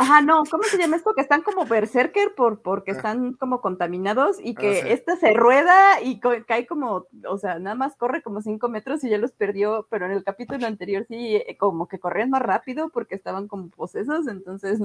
Ajá, 0.00 0.22
no, 0.22 0.44
¿cómo 0.50 0.62
se 0.62 0.78
llama 0.78 0.96
esto? 0.96 1.12
Que 1.12 1.20
están 1.20 1.42
como 1.42 1.66
berserker 1.66 2.34
por, 2.34 2.62
porque 2.62 2.92
ah. 2.92 2.94
están 2.94 3.34
como 3.34 3.60
contaminados 3.60 4.38
y 4.42 4.54
ah, 4.56 4.60
que 4.60 4.92
esta 4.94 5.14
se 5.16 5.34
rueda 5.34 6.00
y 6.00 6.20
cae 6.20 6.66
como, 6.66 7.06
o 7.28 7.36
sea, 7.36 7.58
nada 7.58 7.76
más 7.76 7.96
corre 7.96 8.22
como 8.22 8.40
cinco 8.40 8.70
metros 8.70 9.04
y 9.04 9.10
ya 9.10 9.18
los 9.18 9.32
perdió, 9.32 9.86
pero 9.90 10.06
en 10.06 10.12
el 10.12 10.24
capítulo 10.24 10.66
anterior 10.66 11.04
sí, 11.06 11.36
eh, 11.36 11.54
como 11.58 11.86
que 11.86 11.98
corrían 11.98 12.30
más 12.30 12.40
rápido 12.40 12.88
porque 12.88 13.14
estaban 13.14 13.46
como 13.46 13.68
posesos, 13.68 14.26
entonces 14.26 14.80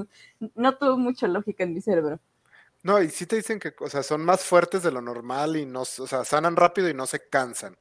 no 0.54 0.76
tuvo 0.76 0.98
mucha 0.98 1.28
lógica 1.28 1.64
en 1.64 1.72
mi 1.72 1.80
cerebro. 1.80 2.20
No, 2.82 3.00
y 3.00 3.08
sí 3.08 3.24
te 3.24 3.36
dicen 3.36 3.58
que, 3.58 3.72
o 3.80 3.88
sea, 3.88 4.02
son 4.02 4.22
más 4.22 4.44
fuertes 4.44 4.82
de 4.82 4.92
lo 4.92 5.00
normal 5.00 5.56
y 5.56 5.64
no, 5.64 5.80
o 5.80 5.86
sea, 5.86 6.26
sanan 6.26 6.56
rápido 6.56 6.90
y 6.90 6.94
no 6.94 7.06
se 7.06 7.26
cansan. 7.26 7.78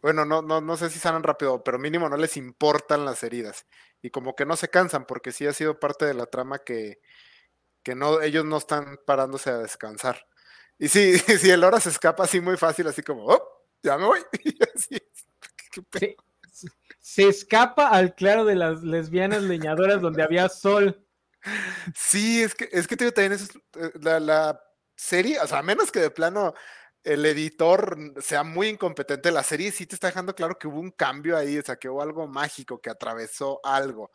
Bueno, 0.00 0.24
no, 0.24 0.40
no, 0.40 0.60
no 0.60 0.76
sé 0.76 0.88
si 0.88 1.00
sanan 1.00 1.24
rápido, 1.24 1.64
pero 1.64 1.80
mínimo 1.80 2.08
no 2.08 2.16
les 2.16 2.36
importan 2.36 3.04
las 3.04 3.24
heridas 3.24 3.66
y 4.04 4.10
como 4.10 4.36
que 4.36 4.44
no 4.44 4.54
se 4.54 4.68
cansan, 4.68 5.06
porque 5.06 5.32
sí 5.32 5.46
ha 5.46 5.54
sido 5.54 5.80
parte 5.80 6.04
de 6.04 6.12
la 6.12 6.26
trama 6.26 6.58
que, 6.58 7.00
que 7.82 7.94
no, 7.94 8.20
ellos 8.20 8.44
no 8.44 8.58
están 8.58 8.98
parándose 9.06 9.48
a 9.48 9.56
descansar. 9.56 10.26
Y 10.78 10.88
sí, 10.88 11.18
si 11.40 11.50
el 11.50 11.64
hora 11.64 11.80
se 11.80 11.88
escapa 11.88 12.24
así 12.24 12.38
muy 12.38 12.58
fácil, 12.58 12.86
así 12.86 13.02
como, 13.02 13.24
oh, 13.24 13.42
ya 13.82 13.96
me 13.96 14.04
voy. 14.04 14.20
se 17.00 17.28
escapa 17.28 17.88
al 17.88 18.14
claro 18.14 18.44
de 18.44 18.56
las 18.56 18.82
lesbianas 18.82 19.42
leñadoras 19.42 20.02
donde 20.02 20.22
había 20.22 20.50
sol. 20.50 21.02
Sí, 21.94 22.42
es 22.42 22.54
que, 22.54 22.68
es 22.72 22.86
que 22.86 22.96
también 22.96 23.32
eso, 23.32 23.58
eh, 23.78 23.90
la, 24.02 24.20
la 24.20 24.60
serie, 24.94 25.40
o 25.40 25.46
sea, 25.46 25.60
a 25.60 25.62
menos 25.62 25.90
que 25.90 26.00
de 26.00 26.10
plano 26.10 26.52
el 27.04 27.26
editor 27.26 28.14
sea 28.20 28.42
muy 28.42 28.68
incompetente, 28.68 29.30
la 29.30 29.42
serie 29.42 29.70
sí 29.70 29.86
te 29.86 29.94
está 29.94 30.08
dejando 30.08 30.34
claro 30.34 30.58
que 30.58 30.66
hubo 30.66 30.80
un 30.80 30.90
cambio 30.90 31.36
ahí, 31.36 31.58
o 31.58 31.62
sea, 31.62 31.76
que 31.76 31.88
hubo 31.88 32.02
algo 32.02 32.26
mágico, 32.26 32.80
que 32.80 32.90
atravesó 32.90 33.60
algo. 33.62 34.10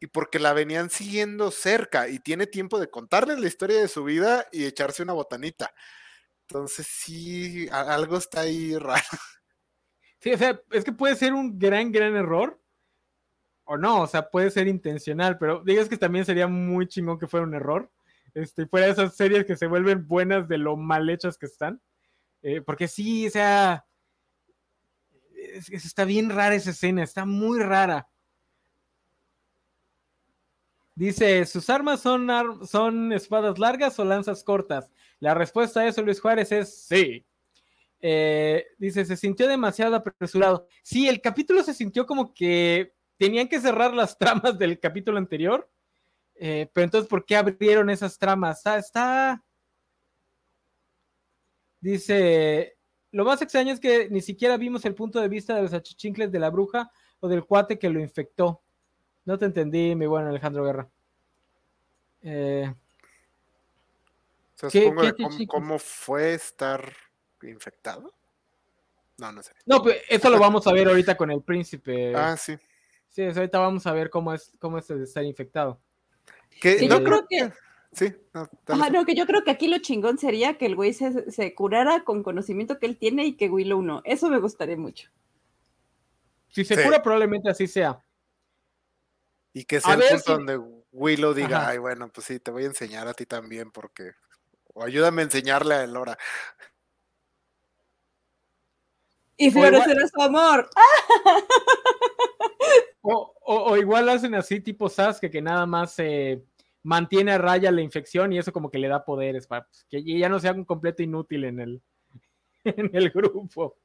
Y 0.00 0.08
porque 0.08 0.38
la 0.38 0.52
venían 0.52 0.90
siguiendo 0.90 1.50
cerca 1.50 2.08
y 2.08 2.18
tiene 2.18 2.46
tiempo 2.46 2.78
de 2.80 2.90
contarles 2.90 3.38
la 3.38 3.46
historia 3.46 3.80
de 3.80 3.88
su 3.88 4.04
vida 4.04 4.46
y 4.52 4.66
echarse 4.66 5.02
una 5.02 5.14
botanita. 5.14 5.72
Entonces 6.48 6.86
sí, 6.86 7.68
algo 7.70 8.18
está 8.18 8.40
ahí 8.42 8.76
raro. 8.78 9.02
Sí, 10.20 10.32
o 10.32 10.38
sea, 10.38 10.60
es 10.72 10.84
que 10.84 10.92
puede 10.92 11.16
ser 11.16 11.32
un 11.32 11.58
gran, 11.58 11.92
gran 11.92 12.16
error. 12.16 12.60
O 13.64 13.76
no, 13.76 14.02
o 14.02 14.06
sea, 14.06 14.30
puede 14.30 14.50
ser 14.50 14.68
intencional, 14.68 15.38
pero 15.38 15.62
digas 15.64 15.88
que 15.88 15.96
también 15.96 16.24
sería 16.24 16.46
muy 16.46 16.86
chingón 16.88 17.18
que 17.18 17.26
fuera 17.26 17.46
un 17.46 17.54
error. 17.54 17.90
Este, 18.34 18.66
fuera 18.66 18.86
de 18.86 18.92
esas 18.92 19.16
series 19.16 19.44
que 19.44 19.56
se 19.56 19.66
vuelven 19.66 20.06
buenas 20.06 20.48
de 20.48 20.58
lo 20.58 20.76
mal 20.76 21.08
hechas 21.10 21.38
que 21.38 21.46
están. 21.46 21.80
Eh, 22.48 22.62
porque 22.62 22.86
sí, 22.86 23.26
o 23.26 23.30
sea, 23.30 23.84
está 25.72 26.04
bien 26.04 26.30
rara 26.30 26.54
esa 26.54 26.70
escena, 26.70 27.02
está 27.02 27.24
muy 27.26 27.58
rara. 27.58 28.08
Dice, 30.94 31.44
¿sus 31.44 31.68
armas 31.68 32.00
son, 32.00 32.28
son 32.64 33.12
espadas 33.12 33.58
largas 33.58 33.98
o 33.98 34.04
lanzas 34.04 34.44
cortas? 34.44 34.92
La 35.18 35.34
respuesta 35.34 35.80
a 35.80 35.88
eso, 35.88 36.02
Luis 36.02 36.20
Juárez, 36.20 36.52
es 36.52 36.86
sí. 36.86 37.26
Eh, 38.00 38.64
dice, 38.78 39.04
se 39.04 39.16
sintió 39.16 39.48
demasiado 39.48 39.96
apresurado. 39.96 40.68
Sí, 40.84 41.08
el 41.08 41.20
capítulo 41.20 41.64
se 41.64 41.74
sintió 41.74 42.06
como 42.06 42.32
que 42.32 42.94
tenían 43.18 43.48
que 43.48 43.60
cerrar 43.60 43.92
las 43.92 44.16
tramas 44.20 44.56
del 44.56 44.78
capítulo 44.78 45.18
anterior. 45.18 45.68
Eh, 46.36 46.70
pero 46.72 46.84
entonces, 46.84 47.10
¿por 47.10 47.26
qué 47.26 47.34
abrieron 47.34 47.90
esas 47.90 48.16
tramas? 48.16 48.64
está, 48.64 49.42
Dice, 51.86 52.76
lo 53.12 53.24
más 53.24 53.40
extraño 53.42 53.72
es 53.72 53.78
que 53.78 54.10
ni 54.10 54.20
siquiera 54.20 54.56
vimos 54.56 54.84
el 54.84 54.96
punto 54.96 55.20
de 55.20 55.28
vista 55.28 55.54
de 55.54 55.62
los 55.62 55.72
achichincles 55.72 56.32
de 56.32 56.40
la 56.40 56.50
bruja 56.50 56.90
o 57.20 57.28
del 57.28 57.44
cuate 57.44 57.78
que 57.78 57.88
lo 57.88 58.00
infectó. 58.00 58.60
No 59.24 59.38
te 59.38 59.44
entendí, 59.44 59.94
mi 59.94 60.06
buen 60.06 60.26
Alejandro 60.26 60.64
Guerra. 60.64 60.88
Eh, 62.22 62.74
cómo, 65.46 65.78
fue 65.78 66.34
estar 66.34 66.92
infectado? 67.42 68.12
No, 69.18 69.30
no 69.30 69.40
sé. 69.44 69.52
No, 69.64 69.80
pues 69.80 69.98
eso 70.08 70.28
lo 70.28 70.40
vamos 70.40 70.66
a 70.66 70.72
ver 70.72 70.88
ahorita 70.88 71.16
con 71.16 71.30
el 71.30 71.40
príncipe. 71.40 72.16
Ah, 72.16 72.36
sí. 72.36 72.56
Sí, 73.10 73.22
ahorita 73.22 73.60
vamos 73.60 73.86
a 73.86 73.92
ver 73.92 74.10
cómo 74.10 74.34
es, 74.34 74.50
cómo 74.58 74.78
es 74.78 74.90
estar 74.90 75.22
infectado. 75.22 75.80
Que, 76.60 76.88
no 76.88 77.04
creo 77.04 77.24
que 77.28 77.52
Sí, 77.92 78.14
no, 78.34 78.48
no, 78.90 79.04
que 79.04 79.14
yo 79.14 79.26
creo 79.26 79.42
que 79.42 79.50
aquí 79.50 79.68
lo 79.68 79.78
chingón 79.78 80.18
sería 80.18 80.58
que 80.58 80.66
el 80.66 80.76
güey 80.76 80.92
se, 80.92 81.54
curara 81.54 82.04
con 82.04 82.22
conocimiento 82.22 82.78
que 82.78 82.86
él 82.86 82.98
tiene 82.98 83.24
y 83.24 83.36
que 83.36 83.48
Willow 83.48 83.80
no. 83.80 84.02
Eso 84.04 84.28
me 84.28 84.38
gustaría 84.38 84.76
mucho. 84.76 85.10
Si 86.50 86.64
se 86.64 86.82
cura, 86.82 87.02
probablemente 87.02 87.50
así 87.50 87.66
sea. 87.66 88.02
Y 89.52 89.64
que 89.64 89.80
sea 89.80 89.94
el 89.94 90.02
punto 90.02 90.32
donde 90.32 90.58
Willow 90.92 91.32
diga, 91.32 91.68
ay, 91.68 91.78
bueno, 91.78 92.08
pues 92.08 92.26
sí, 92.26 92.38
te 92.38 92.50
voy 92.50 92.64
a 92.64 92.66
enseñar 92.66 93.08
a 93.08 93.14
ti 93.14 93.26
también, 93.26 93.70
porque. 93.70 94.12
O 94.74 94.84
ayúdame 94.84 95.22
a 95.22 95.24
enseñarle 95.24 95.74
a 95.74 95.84
Elora. 95.84 96.18
Y 99.38 99.50
florecerá 99.50 100.06
su 100.08 100.22
amor. 100.22 100.68
O, 103.08 103.32
o, 103.44 103.76
igual 103.76 104.08
hacen 104.08 104.34
así, 104.34 104.60
tipo 104.60 104.88
Sasuke, 104.88 105.30
que 105.30 105.40
nada 105.40 105.64
más 105.64 105.92
se 105.92 106.42
mantiene 106.86 107.32
a 107.32 107.38
raya 107.38 107.72
la 107.72 107.82
infección 107.82 108.32
y 108.32 108.38
eso 108.38 108.52
como 108.52 108.70
que 108.70 108.78
le 108.78 108.86
da 108.86 109.04
poderes 109.04 109.48
para 109.48 109.66
pues, 109.66 109.86
que 109.90 110.04
ya 110.04 110.28
no 110.28 110.38
sea 110.38 110.52
un 110.52 110.64
completo 110.64 111.02
inútil 111.02 111.44
en 111.44 111.58
el, 111.58 111.82
en 112.64 112.90
el 112.92 113.10
grupo. 113.10 113.76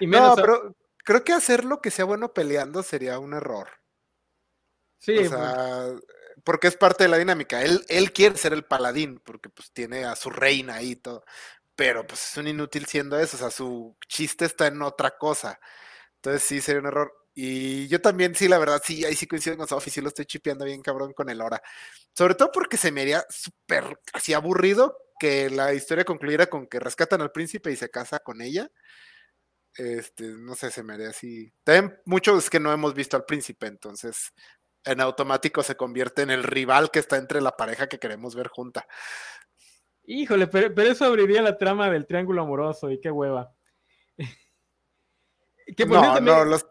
no, 0.00 0.36
pero 0.36 0.76
creo 1.04 1.24
que 1.24 1.32
hacerlo 1.32 1.80
que 1.80 1.90
sea 1.90 2.04
bueno 2.04 2.32
peleando 2.32 2.84
sería 2.84 3.18
un 3.18 3.34
error. 3.34 3.68
Sí. 4.98 5.18
O 5.18 5.28
sea, 5.28 5.86
porque 6.44 6.68
es 6.68 6.76
parte 6.76 7.04
de 7.04 7.10
la 7.10 7.18
dinámica. 7.18 7.62
Él, 7.62 7.84
él 7.88 8.12
quiere 8.12 8.36
ser 8.36 8.52
el 8.52 8.64
paladín 8.64 9.18
porque 9.24 9.48
pues 9.48 9.72
tiene 9.72 10.04
a 10.04 10.14
su 10.14 10.30
reina 10.30 10.74
ahí 10.74 10.92
y 10.92 10.96
todo. 10.96 11.24
Pero 11.74 12.06
pues 12.06 12.22
es 12.30 12.36
un 12.36 12.46
inútil 12.46 12.86
siendo 12.86 13.18
eso. 13.18 13.36
O 13.36 13.40
sea, 13.40 13.50
su 13.50 13.96
chiste 14.06 14.44
está 14.44 14.68
en 14.68 14.80
otra 14.82 15.16
cosa. 15.18 15.58
Entonces 16.16 16.42
sí 16.42 16.60
sería 16.60 16.82
un 16.82 16.86
error. 16.86 17.12
Y 17.34 17.86
yo 17.88 18.00
también, 18.00 18.34
sí, 18.34 18.48
la 18.48 18.58
verdad, 18.58 18.82
sí, 18.84 19.04
ahí 19.04 19.14
sí 19.14 19.26
coincido 19.26 19.56
con 19.56 19.68
Sofi, 19.68 19.90
sí 19.90 20.00
lo 20.00 20.08
estoy 20.08 20.26
chipeando 20.26 20.64
bien 20.64 20.82
cabrón 20.82 21.12
con 21.12 21.30
el 21.30 21.40
hora. 21.40 21.62
Sobre 22.14 22.34
todo 22.34 22.50
porque 22.52 22.76
se 22.76 22.90
me 22.90 23.02
haría 23.02 23.24
súper 23.28 23.98
así 24.12 24.32
aburrido 24.34 24.96
que 25.18 25.50
la 25.50 25.72
historia 25.74 26.04
concluyera 26.04 26.46
con 26.46 26.66
que 26.66 26.80
rescatan 26.80 27.20
al 27.20 27.30
príncipe 27.30 27.70
y 27.70 27.76
se 27.76 27.90
casa 27.90 28.18
con 28.20 28.40
ella. 28.40 28.70
Este, 29.76 30.24
no 30.24 30.54
sé, 30.56 30.70
se 30.70 30.82
me 30.82 30.94
haría 30.94 31.10
así. 31.10 31.52
También 31.62 32.00
mucho 32.04 32.36
es 32.36 32.50
que 32.50 32.58
no 32.58 32.72
hemos 32.72 32.94
visto 32.94 33.16
al 33.16 33.24
príncipe, 33.24 33.66
entonces 33.66 34.32
en 34.84 35.00
automático 35.00 35.62
se 35.62 35.76
convierte 35.76 36.22
en 36.22 36.30
el 36.30 36.42
rival 36.42 36.90
que 36.90 36.98
está 36.98 37.16
entre 37.16 37.40
la 37.40 37.56
pareja 37.56 37.88
que 37.88 37.98
queremos 37.98 38.34
ver 38.34 38.48
junta. 38.48 38.86
Híjole, 40.04 40.46
pero, 40.46 40.74
pero 40.74 40.90
eso 40.90 41.04
abriría 41.04 41.42
la 41.42 41.58
trama 41.58 41.90
del 41.90 42.06
triángulo 42.06 42.42
amoroso 42.42 42.90
y 42.90 43.00
qué 43.00 43.10
hueva. 43.10 43.54
no, 45.86 46.20
no, 46.20 46.44
los, 46.44 46.66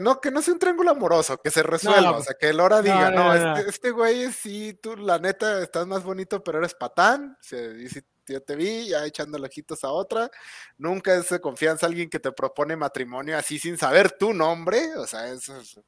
no, 0.00 0.20
que 0.20 0.30
no 0.30 0.42
sea 0.42 0.54
un 0.54 0.60
triángulo 0.60 0.90
amoroso, 0.90 1.38
que 1.38 1.50
se 1.50 1.62
resuelva, 1.62 2.18
o 2.18 2.22
sea, 2.22 2.34
que 2.38 2.50
el 2.50 2.60
hora 2.60 2.82
diga, 2.82 3.10
no, 3.10 3.34
este, 3.34 3.70
este, 3.70 3.90
güey 3.90 4.32
sí, 4.32 4.74
tú 4.74 4.96
la 4.96 5.18
neta 5.18 5.62
estás 5.62 5.86
más 5.86 6.02
bonito, 6.02 6.42
pero 6.42 6.58
eres 6.58 6.74
patán, 6.74 7.36
y 7.42 7.88
si 7.88 8.02
yo 8.26 8.42
te 8.42 8.56
vi 8.56 8.88
ya 8.88 9.04
echando 9.04 9.38
ojitos 9.38 9.84
a 9.84 9.90
otra, 9.90 10.30
nunca 10.78 11.14
es 11.14 11.28
de 11.28 11.40
confianza 11.40 11.86
alguien 11.86 12.10
que 12.10 12.20
te 12.20 12.32
propone 12.32 12.76
matrimonio 12.76 13.36
así 13.36 13.58
sin 13.58 13.78
saber 13.78 14.12
tu 14.12 14.32
nombre, 14.32 14.96
o 14.96 15.06
sea, 15.06 15.28
eso 15.28 15.56
es 15.58 15.80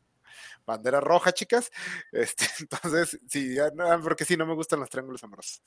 bandera 0.67 1.01
roja, 1.01 1.33
chicas, 1.33 1.71
este, 2.13 2.47
entonces, 2.61 3.19
sí, 3.29 3.57
porque 4.03 4.25
sí, 4.25 4.37
no 4.37 4.47
me 4.47 4.55
gustan 4.55 4.81
los 4.81 4.91
triángulos 4.91 5.23
amorosos. 5.25 5.63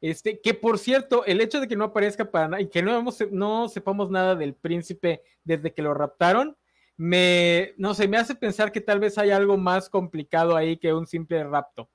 Este, 0.00 0.40
que 0.40 0.54
por 0.54 0.78
cierto, 0.78 1.24
el 1.24 1.40
hecho 1.40 1.60
de 1.60 1.66
que 1.66 1.76
no 1.76 1.84
aparezca 1.84 2.30
para 2.30 2.48
nada 2.48 2.62
y 2.62 2.68
que 2.68 2.82
no, 2.82 3.04
no 3.30 3.68
sepamos 3.68 4.10
nada 4.10 4.36
del 4.36 4.54
príncipe 4.54 5.22
desde 5.44 5.72
que 5.72 5.82
lo 5.82 5.92
raptaron, 5.92 6.56
me, 6.96 7.74
no 7.76 7.94
sé, 7.94 8.08
me 8.08 8.16
hace 8.16 8.34
pensar 8.34 8.72
que 8.72 8.80
tal 8.80 9.00
vez 9.00 9.18
hay 9.18 9.30
algo 9.30 9.56
más 9.56 9.88
complicado 9.88 10.56
ahí 10.56 10.76
que 10.76 10.92
un 10.92 11.06
simple 11.06 11.42
rapto. 11.44 11.88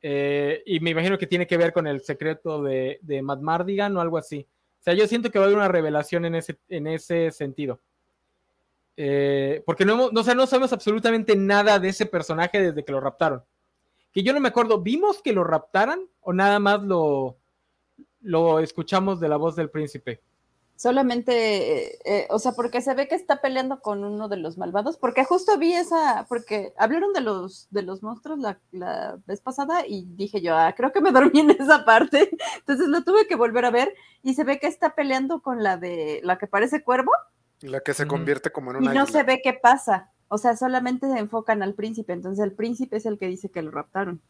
Eh, 0.00 0.62
y 0.66 0.80
me 0.80 0.90
imagino 0.90 1.18
que 1.18 1.26
tiene 1.26 1.46
que 1.46 1.56
ver 1.56 1.72
con 1.72 1.86
el 1.86 2.02
secreto 2.02 2.62
de, 2.62 2.98
de 3.02 3.22
Matt 3.22 3.40
Mardigan 3.40 3.96
o 3.96 4.00
algo 4.00 4.18
así. 4.18 4.46
O 4.80 4.82
sea, 4.82 4.94
yo 4.94 5.06
siento 5.06 5.30
que 5.30 5.38
va 5.38 5.44
a 5.44 5.48
haber 5.48 5.58
una 5.58 5.68
revelación 5.68 6.24
en 6.24 6.36
ese, 6.36 6.58
en 6.68 6.86
ese 6.86 7.30
sentido. 7.30 7.80
Eh, 8.96 9.62
porque 9.64 9.84
no, 9.84 9.92
hemos, 9.94 10.12
no, 10.12 10.22
no 10.34 10.46
sabemos 10.46 10.72
absolutamente 10.72 11.36
nada 11.36 11.78
de 11.78 11.88
ese 11.88 12.06
personaje 12.06 12.60
desde 12.60 12.84
que 12.84 12.92
lo 12.92 13.00
raptaron. 13.00 13.42
Que 14.18 14.24
yo 14.24 14.32
no 14.32 14.40
me 14.40 14.48
acuerdo, 14.48 14.80
¿vimos 14.80 15.22
que 15.22 15.32
lo 15.32 15.44
raptaran 15.44 16.00
o 16.22 16.32
nada 16.32 16.58
más 16.58 16.82
lo, 16.82 17.38
lo 18.20 18.58
escuchamos 18.58 19.20
de 19.20 19.28
la 19.28 19.36
voz 19.36 19.54
del 19.54 19.70
príncipe? 19.70 20.20
Solamente, 20.74 21.84
eh, 21.84 21.98
eh, 22.04 22.26
o 22.28 22.40
sea, 22.40 22.50
porque 22.50 22.80
se 22.80 22.94
ve 22.94 23.06
que 23.06 23.14
está 23.14 23.40
peleando 23.40 23.80
con 23.80 24.02
uno 24.02 24.28
de 24.28 24.38
los 24.38 24.58
malvados, 24.58 24.96
porque 24.96 25.24
justo 25.24 25.56
vi 25.56 25.72
esa, 25.72 26.26
porque 26.28 26.74
hablaron 26.76 27.12
de 27.12 27.20
los, 27.20 27.68
de 27.70 27.82
los 27.82 28.02
monstruos 28.02 28.40
la, 28.40 28.58
la 28.72 29.20
vez 29.24 29.40
pasada 29.40 29.86
y 29.86 30.06
dije 30.16 30.40
yo, 30.40 30.56
ah, 30.56 30.74
creo 30.76 30.90
que 30.90 31.00
me 31.00 31.12
dormí 31.12 31.38
en 31.38 31.50
esa 31.60 31.84
parte, 31.84 32.28
entonces 32.56 32.88
lo 32.88 33.04
tuve 33.04 33.28
que 33.28 33.36
volver 33.36 33.66
a 33.66 33.70
ver 33.70 33.94
y 34.24 34.34
se 34.34 34.42
ve 34.42 34.58
que 34.58 34.66
está 34.66 34.96
peleando 34.96 35.42
con 35.42 35.62
la 35.62 35.76
de, 35.76 36.22
la 36.24 36.38
que 36.38 36.48
parece 36.48 36.82
cuervo. 36.82 37.12
La 37.60 37.78
que 37.78 37.94
se 37.94 38.08
convierte 38.08 38.50
como 38.50 38.72
en 38.72 38.78
una... 38.78 38.92
Y 38.92 38.98
no 38.98 39.06
se 39.06 39.22
ve 39.22 39.40
qué 39.44 39.52
pasa, 39.52 40.10
o 40.28 40.38
sea, 40.38 40.56
solamente 40.56 41.10
se 41.10 41.18
enfocan 41.18 41.62
al 41.62 41.74
príncipe, 41.74 42.12
entonces 42.12 42.44
el 42.44 42.52
príncipe 42.52 42.98
es 42.98 43.06
el 43.06 43.18
que 43.18 43.28
dice 43.28 43.50
que 43.50 43.62
lo 43.62 43.70
raptaron. 43.70 44.20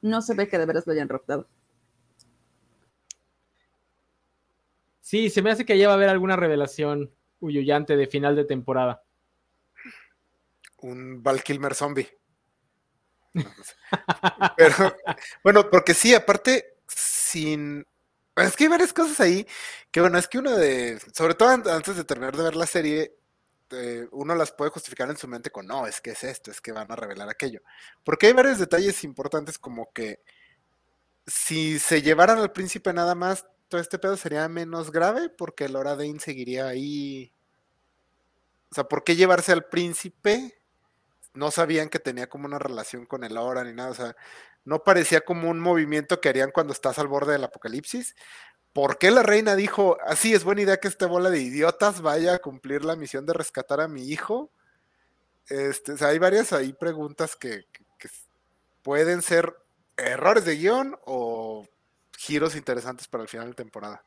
No 0.00 0.22
se 0.22 0.34
ve 0.34 0.48
que 0.48 0.58
de 0.58 0.66
veras 0.66 0.86
lo 0.86 0.92
hayan 0.92 1.08
raptado. 1.08 1.48
Sí, 5.00 5.28
se 5.28 5.42
me 5.42 5.50
hace 5.50 5.66
que 5.66 5.72
allá 5.72 5.88
va 5.88 5.94
a 5.94 5.96
haber 5.96 6.08
alguna 6.08 6.36
revelación 6.36 7.10
huyuyante 7.40 7.96
de 7.96 8.06
final 8.06 8.36
de 8.36 8.44
temporada. 8.44 9.02
Un 10.78 11.22
Val 11.22 11.42
Kilmer 11.42 11.74
zombie. 11.74 12.08
Pero, 14.56 14.96
bueno, 15.42 15.68
porque 15.68 15.94
sí, 15.94 16.14
aparte, 16.14 16.76
sin. 16.86 17.84
Es 18.36 18.56
que 18.56 18.64
hay 18.64 18.70
varias 18.70 18.92
cosas 18.92 19.20
ahí 19.20 19.46
que, 19.90 20.00
bueno, 20.00 20.16
es 20.16 20.28
que 20.28 20.38
uno 20.38 20.56
de. 20.56 21.00
Sobre 21.12 21.34
todo 21.34 21.48
antes 21.48 21.96
de 21.96 22.04
terminar 22.04 22.36
de 22.36 22.44
ver 22.44 22.56
la 22.56 22.66
serie, 22.66 23.16
eh, 23.72 24.08
uno 24.12 24.34
las 24.34 24.52
puede 24.52 24.70
justificar 24.70 25.08
en 25.10 25.16
su 25.16 25.28
mente 25.28 25.50
con 25.50 25.66
no, 25.66 25.86
es 25.86 26.00
que 26.00 26.10
es 26.10 26.24
esto, 26.24 26.50
es 26.50 26.60
que 26.60 26.72
van 26.72 26.90
a 26.90 26.96
revelar 26.96 27.28
aquello. 27.28 27.60
Porque 28.04 28.26
hay 28.26 28.32
varios 28.32 28.58
detalles 28.58 29.04
importantes, 29.04 29.58
como 29.58 29.92
que 29.92 30.20
si 31.26 31.78
se 31.78 32.02
llevaran 32.02 32.38
al 32.38 32.52
príncipe 32.52 32.92
nada 32.92 33.14
más, 33.14 33.46
todo 33.68 33.80
este 33.80 33.98
pedo 33.98 34.16
sería 34.16 34.48
menos 34.48 34.90
grave 34.90 35.28
porque 35.28 35.68
Laura 35.68 35.96
Dane 35.96 36.18
seguiría 36.18 36.66
ahí. 36.66 37.32
O 38.70 38.74
sea, 38.74 38.84
¿por 38.84 39.04
qué 39.04 39.16
llevarse 39.16 39.52
al 39.52 39.64
príncipe? 39.66 40.60
No 41.34 41.50
sabían 41.50 41.88
que 41.88 42.00
tenía 42.00 42.28
como 42.28 42.46
una 42.46 42.58
relación 42.58 43.06
con 43.06 43.24
el 43.24 43.34
Laura 43.34 43.62
ni 43.64 43.72
nada. 43.72 43.90
O 43.90 43.94
sea, 43.94 44.16
no 44.64 44.82
parecía 44.82 45.20
como 45.22 45.48
un 45.48 45.60
movimiento 45.60 46.20
que 46.20 46.28
harían 46.28 46.50
cuando 46.50 46.72
estás 46.72 46.98
al 46.98 47.06
borde 47.06 47.32
del 47.32 47.44
apocalipsis. 47.44 48.16
¿Por 48.72 48.98
qué 48.98 49.10
la 49.10 49.22
reina 49.22 49.56
dijo, 49.56 49.98
así 50.06 50.32
es 50.32 50.44
buena 50.44 50.62
idea 50.62 50.76
que 50.76 50.88
esta 50.88 51.06
bola 51.06 51.30
de 51.30 51.40
idiotas 51.40 52.00
vaya 52.02 52.34
a 52.34 52.38
cumplir 52.38 52.84
la 52.84 52.94
misión 52.94 53.26
de 53.26 53.32
rescatar 53.32 53.80
a 53.80 53.88
mi 53.88 54.08
hijo? 54.08 54.50
Este, 55.48 55.92
o 55.92 55.96
sea, 55.96 56.08
hay 56.08 56.18
varias 56.18 56.52
ahí 56.52 56.72
preguntas 56.72 57.34
que, 57.34 57.64
que, 57.72 57.84
que 57.98 58.08
pueden 58.82 59.22
ser 59.22 59.56
errores 59.96 60.44
de 60.44 60.56
guion 60.56 60.96
o 61.04 61.66
giros 62.16 62.54
interesantes 62.54 63.08
para 63.08 63.22
el 63.22 63.28
final 63.28 63.48
de 63.48 63.54
temporada. 63.54 64.04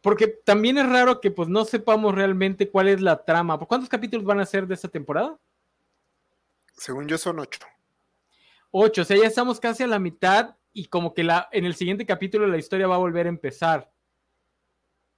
Porque 0.00 0.28
también 0.28 0.78
es 0.78 0.88
raro 0.88 1.20
que 1.20 1.30
pues 1.30 1.48
no 1.48 1.64
sepamos 1.64 2.14
realmente 2.14 2.70
cuál 2.70 2.88
es 2.88 3.00
la 3.00 3.24
trama. 3.24 3.58
¿Cuántos 3.58 3.88
capítulos 3.88 4.24
van 4.24 4.40
a 4.40 4.46
ser 4.46 4.66
de 4.66 4.74
esta 4.74 4.88
temporada? 4.88 5.38
Según 6.76 7.08
yo 7.08 7.16
son 7.16 7.38
ocho. 7.38 7.60
Ocho, 8.70 9.02
o 9.02 9.04
sea, 9.04 9.16
ya 9.16 9.26
estamos 9.26 9.60
casi 9.60 9.82
a 9.82 9.86
la 9.86 9.98
mitad 9.98 10.56
y 10.74 10.86
como 10.86 11.14
que 11.14 11.22
la, 11.22 11.48
en 11.52 11.64
el 11.64 11.74
siguiente 11.76 12.04
capítulo 12.04 12.46
la 12.48 12.58
historia 12.58 12.88
va 12.88 12.96
a 12.96 12.98
volver 12.98 13.26
a 13.26 13.30
empezar. 13.30 13.90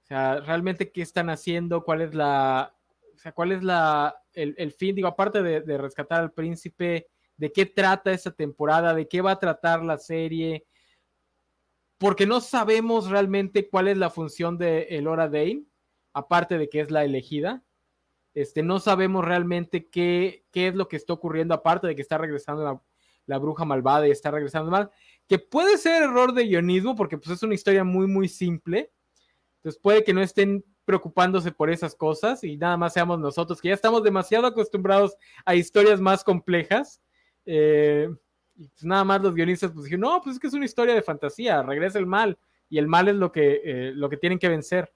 O 0.03 0.05
sea, 0.05 0.39
realmente 0.39 0.91
qué 0.91 1.01
están 1.01 1.29
haciendo, 1.29 1.83
cuál 1.83 2.01
es 2.01 2.13
la, 2.13 2.73
o 3.13 3.17
sea, 3.17 3.33
cuál 3.33 3.51
es 3.51 3.63
la, 3.63 4.15
el, 4.33 4.55
el 4.57 4.71
fin, 4.71 4.95
digo, 4.95 5.07
aparte 5.09 5.41
de, 5.41 5.61
de 5.61 5.77
rescatar 5.79 6.21
al 6.21 6.31
príncipe, 6.31 7.09
de 7.35 7.51
qué 7.51 7.65
trata 7.65 8.11
esta 8.11 8.31
temporada, 8.31 8.93
de 8.93 9.07
qué 9.07 9.19
va 9.19 9.31
a 9.31 9.39
tratar 9.39 9.83
la 9.83 9.97
serie, 9.97 10.65
porque 11.97 12.27
no 12.27 12.39
sabemos 12.39 13.09
realmente 13.09 13.67
cuál 13.67 13.87
es 13.87 13.97
la 13.97 14.11
función 14.11 14.59
de 14.59 14.83
Elora 14.91 15.27
Dane, 15.27 15.65
aparte 16.13 16.59
de 16.59 16.69
que 16.69 16.81
es 16.81 16.91
la 16.91 17.03
elegida. 17.03 17.63
Este, 18.35 18.61
no 18.61 18.79
sabemos 18.79 19.25
realmente 19.25 19.89
qué, 19.89 20.45
qué 20.51 20.67
es 20.67 20.75
lo 20.75 20.87
que 20.87 20.97
está 20.97 21.13
ocurriendo, 21.13 21.55
aparte 21.55 21.87
de 21.87 21.95
que 21.95 22.03
está 22.03 22.19
regresando 22.19 22.63
la, 22.63 22.81
la 23.27 23.37
bruja 23.37 23.65
malvada 23.65 24.07
y 24.07 24.11
está 24.11 24.31
regresando 24.31 24.71
mal, 24.71 24.89
que 25.27 25.39
puede 25.39 25.77
ser 25.77 26.03
error 26.03 26.33
de 26.33 26.45
guionismo, 26.45 26.95
porque 26.95 27.17
pues 27.17 27.29
es 27.29 27.43
una 27.43 27.53
historia 27.53 27.83
muy, 27.83 28.07
muy 28.07 28.27
simple. 28.27 28.91
Entonces 29.57 29.79
puede 29.81 30.03
que 30.03 30.13
no 30.13 30.21
estén 30.21 30.63
preocupándose 30.85 31.51
por 31.51 31.69
esas 31.69 31.95
cosas 31.95 32.43
y 32.43 32.55
nada 32.55 32.77
más 32.77 32.93
seamos 32.93 33.19
nosotros, 33.19 33.59
que 33.59 33.67
ya 33.67 33.73
estamos 33.73 34.03
demasiado 34.03 34.47
acostumbrados 34.47 35.17
a 35.43 35.53
historias 35.53 35.99
más 35.99 36.23
complejas 36.23 37.01
eh, 37.45 38.09
y 38.55 38.67
pues 38.69 38.83
nada 38.85 39.03
más 39.03 39.21
los 39.21 39.35
guionistas 39.35 39.71
pues 39.71 39.85
dijeron, 39.85 40.01
no, 40.01 40.21
pues 40.21 40.35
es 40.35 40.39
que 40.39 40.47
es 40.47 40.53
una 40.53 40.65
historia 40.65 40.95
de 40.95 41.01
fantasía, 41.01 41.61
regresa 41.61 41.99
el 41.99 42.05
mal, 42.05 42.37
y 42.69 42.77
el 42.77 42.87
mal 42.87 43.07
es 43.07 43.15
lo 43.15 43.31
que, 43.31 43.61
eh, 43.63 43.91
lo 43.93 44.09
que 44.09 44.17
tienen 44.17 44.39
que 44.39 44.49
vencer. 44.49 44.91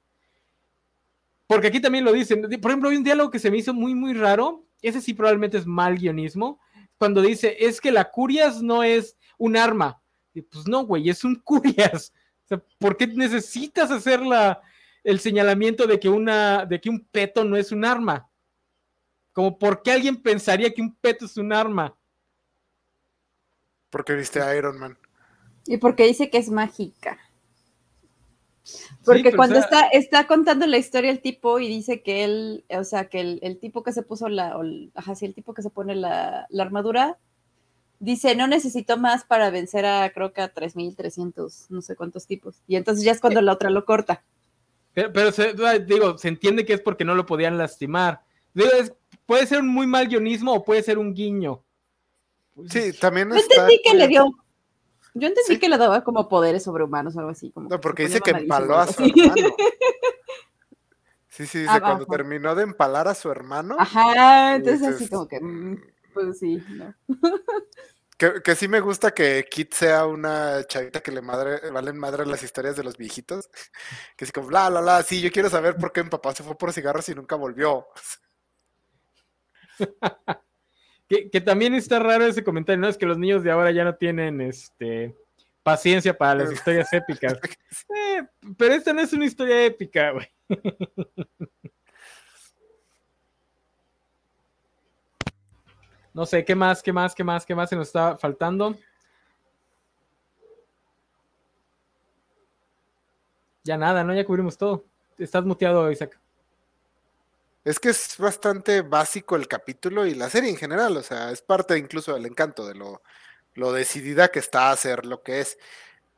Porque 1.45 1.67
aquí 1.67 1.79
también 1.79 2.05
lo 2.05 2.13
dicen, 2.13 2.41
por 2.61 2.71
ejemplo, 2.71 2.89
hay 2.89 2.97
un 2.97 3.03
diálogo 3.03 3.29
que 3.29 3.39
se 3.39 3.51
me 3.51 3.57
hizo 3.57 3.73
muy, 3.73 3.93
muy 3.93 4.13
raro, 4.13 4.65
ese 4.81 5.01
sí 5.01 5.13
probablemente 5.13 5.57
es 5.57 5.67
mal 5.67 5.97
guionismo, 5.97 6.59
cuando 6.97 7.21
dice, 7.21 7.57
es 7.59 7.81
que 7.81 7.91
la 7.91 8.09
curias 8.09 8.61
no 8.61 8.83
es 8.83 9.17
un 9.37 9.57
arma. 9.57 10.00
Y 10.33 10.41
pues 10.41 10.67
no, 10.67 10.85
güey, 10.85 11.09
es 11.09 11.23
un 11.23 11.35
curias. 11.43 12.13
O 12.45 12.47
sea, 12.47 12.63
¿por 12.77 12.97
qué 12.97 13.07
necesitas 13.07 13.91
hacer 13.91 14.21
la, 14.21 14.61
el 15.03 15.19
señalamiento 15.19 15.87
de 15.87 15.99
que, 15.99 16.09
una, 16.09 16.65
de 16.65 16.79
que 16.79 16.89
un 16.89 17.05
peto 17.05 17.43
no 17.43 17.57
es 17.57 17.71
un 17.71 17.85
arma? 17.85 18.29
Como, 19.33 19.57
¿por 19.57 19.81
qué 19.81 19.91
alguien 19.91 20.21
pensaría 20.21 20.73
que 20.73 20.81
un 20.81 20.93
peto 20.95 21.25
es 21.25 21.37
un 21.37 21.53
arma? 21.53 21.97
Porque 23.89 24.13
viste 24.13 24.41
a 24.41 24.55
Iron 24.55 24.79
Man. 24.79 24.97
Y 25.65 25.77
porque 25.77 26.05
dice 26.05 26.29
que 26.29 26.37
es 26.37 26.49
mágica. 26.49 27.19
Porque 29.03 29.31
sí, 29.31 29.35
cuando 29.35 29.57
o 29.57 29.61
sea, 29.61 29.65
está, 29.65 29.87
está 29.87 30.27
contando 30.27 30.67
la 30.67 30.77
historia 30.77 31.11
el 31.11 31.21
tipo 31.21 31.59
y 31.59 31.67
dice 31.67 32.01
que 32.01 32.23
él, 32.23 32.65
o 32.69 32.83
sea, 32.83 33.09
que 33.09 33.19
el, 33.19 33.39
el 33.41 33.59
tipo 33.59 33.83
que 33.83 33.91
se 33.91 34.03
puso 34.03 34.29
la, 34.29 34.57
o, 34.57 34.63
ajá, 34.93 35.15
sí, 35.15 35.25
el 35.25 35.33
tipo 35.33 35.53
que 35.53 35.63
se 35.63 35.71
pone 35.71 35.95
la, 35.95 36.45
la, 36.49 36.63
armadura, 36.63 37.17
dice, 38.01 38.35
no 38.35 38.47
necesito 38.47 38.97
más 38.97 39.23
para 39.23 39.49
vencer 39.51 39.85
a, 39.85 40.11
creo 40.11 40.33
que 40.33 40.41
a 40.41 40.53
3.300, 40.53 41.67
no 41.69 41.81
sé 41.81 41.95
cuántos 41.95 42.25
tipos. 42.25 42.61
Y 42.67 42.75
entonces 42.75 43.05
ya 43.05 43.11
es 43.11 43.21
cuando 43.21 43.41
la 43.41 43.53
otra 43.53 43.69
lo 43.69 43.85
corta. 43.85 44.23
Pero, 44.93 45.13
pero 45.13 45.31
se, 45.31 45.53
digo, 45.85 46.17
se 46.17 46.27
entiende 46.27 46.65
que 46.65 46.73
es 46.73 46.81
porque 46.81 47.05
no 47.05 47.15
lo 47.15 47.25
podían 47.25 47.57
lastimar. 47.57 48.21
Digo, 48.53 48.69
es, 48.71 48.93
puede 49.25 49.47
ser 49.47 49.61
un 49.61 49.69
muy 49.69 49.87
mal 49.87 50.07
guionismo 50.07 50.51
o 50.53 50.65
puede 50.65 50.83
ser 50.83 50.97
un 50.97 51.13
guiño. 51.13 51.63
Sí, 52.67 52.91
también 52.99 53.29
Yo 53.29 53.37
entendí 53.37 53.81
que 53.83 53.93
le 53.93 54.07
dio. 54.07 54.25
Yo 55.13 55.27
entendí 55.27 55.53
¿Sí? 55.53 55.59
que 55.59 55.69
le 55.69 55.77
daba 55.77 56.03
como 56.03 56.27
poderes 56.27 56.63
sobrehumanos 56.63 57.15
o 57.15 57.19
algo 57.19 57.31
así. 57.31 57.51
Como 57.51 57.69
no, 57.69 57.79
porque 57.79 58.03
dice 58.03 58.19
que 58.19 58.31
empaló 58.31 58.77
a 58.77 58.87
su 58.87 59.03
hermano. 59.03 59.55
Sí, 61.33 61.47
sí, 61.47 61.59
dice, 61.59 61.79
cuando 61.79 62.05
terminó 62.05 62.53
de 62.55 62.63
empalar 62.63 63.07
a 63.07 63.15
su 63.15 63.31
hermano. 63.31 63.77
Ajá, 63.79 64.57
entonces 64.57 64.81
dices, 64.81 64.95
así 64.95 65.09
como 65.09 65.29
que, 65.29 65.39
mm, 65.39 65.81
pues 66.13 66.39
sí, 66.39 66.63
no. 66.69 66.93
Que, 68.17 68.41
que, 68.43 68.55
sí 68.55 68.67
me 68.67 68.79
gusta 68.79 69.11
que 69.11 69.47
Kit 69.49 69.73
sea 69.73 70.05
una 70.05 70.63
chavita 70.65 71.01
que 71.01 71.11
le 71.11 71.21
madre, 71.21 71.71
valen 71.71 71.97
madre 71.97 72.25
las 72.25 72.43
historias 72.43 72.75
de 72.75 72.83
los 72.83 72.97
viejitos. 72.97 73.49
Que 74.15 74.25
es 74.25 74.31
como, 74.31 74.47
bla, 74.47 74.69
bla, 74.69 74.81
bla, 74.81 75.03
sí, 75.03 75.21
yo 75.21 75.31
quiero 75.31 75.49
saber 75.49 75.75
por 75.75 75.91
qué 75.91 76.03
mi 76.03 76.09
papá 76.09 76.33
se 76.35 76.43
fue 76.43 76.55
por 76.57 76.71
cigarros 76.71 77.09
y 77.09 77.15
nunca 77.15 77.35
volvió. 77.35 77.87
Que, 81.07 81.29
que, 81.29 81.41
también 81.41 81.73
está 81.73 81.99
raro 81.99 82.23
ese 82.23 82.41
comentario, 82.41 82.79
¿no? 82.79 82.87
Es 82.87 82.97
que 82.97 83.05
los 83.05 83.17
niños 83.17 83.43
de 83.43 83.51
ahora 83.51 83.71
ya 83.71 83.83
no 83.83 83.95
tienen 83.95 84.39
este 84.39 85.13
paciencia 85.63 86.17
para 86.17 86.43
las 86.43 86.51
historias 86.51 86.91
épicas. 86.93 87.39
Eh, 87.93 88.23
pero 88.57 88.73
esta 88.73 88.93
no 88.93 89.01
es 89.01 89.11
una 89.13 89.25
historia 89.25 89.65
épica, 89.65 90.11
güey. 90.11 90.27
No 96.13 96.25
sé, 96.25 96.43
¿qué 96.43 96.55
más, 96.55 96.83
qué 96.83 96.91
más, 96.91 97.15
qué 97.15 97.23
más, 97.23 97.45
qué 97.45 97.55
más 97.55 97.69
se 97.69 97.75
nos 97.75 97.87
está 97.87 98.17
faltando? 98.17 98.75
Ya 103.63 103.77
nada, 103.77 104.03
¿no? 104.03 104.13
Ya 104.13 104.25
cubrimos 104.25 104.57
todo. 104.57 104.85
Estás 105.17 105.45
muteado, 105.45 105.89
Isaac. 105.91 106.19
Es 107.63 107.79
que 107.79 107.89
es 107.89 108.17
bastante 108.17 108.81
básico 108.81 109.35
el 109.35 109.47
capítulo 109.47 110.05
y 110.07 110.15
la 110.15 110.29
serie 110.29 110.49
en 110.49 110.57
general, 110.57 110.97
o 110.97 111.03
sea, 111.03 111.31
es 111.31 111.43
parte 111.43 111.77
incluso 111.77 112.13
del 112.15 112.25
encanto, 112.25 112.65
de 112.65 112.73
lo, 112.73 113.03
lo 113.53 113.71
decidida 113.71 114.29
que 114.29 114.39
está 114.39 114.69
a 114.69 114.71
hacer 114.71 115.05
lo 115.05 115.21
que 115.21 115.41
es. 115.41 115.59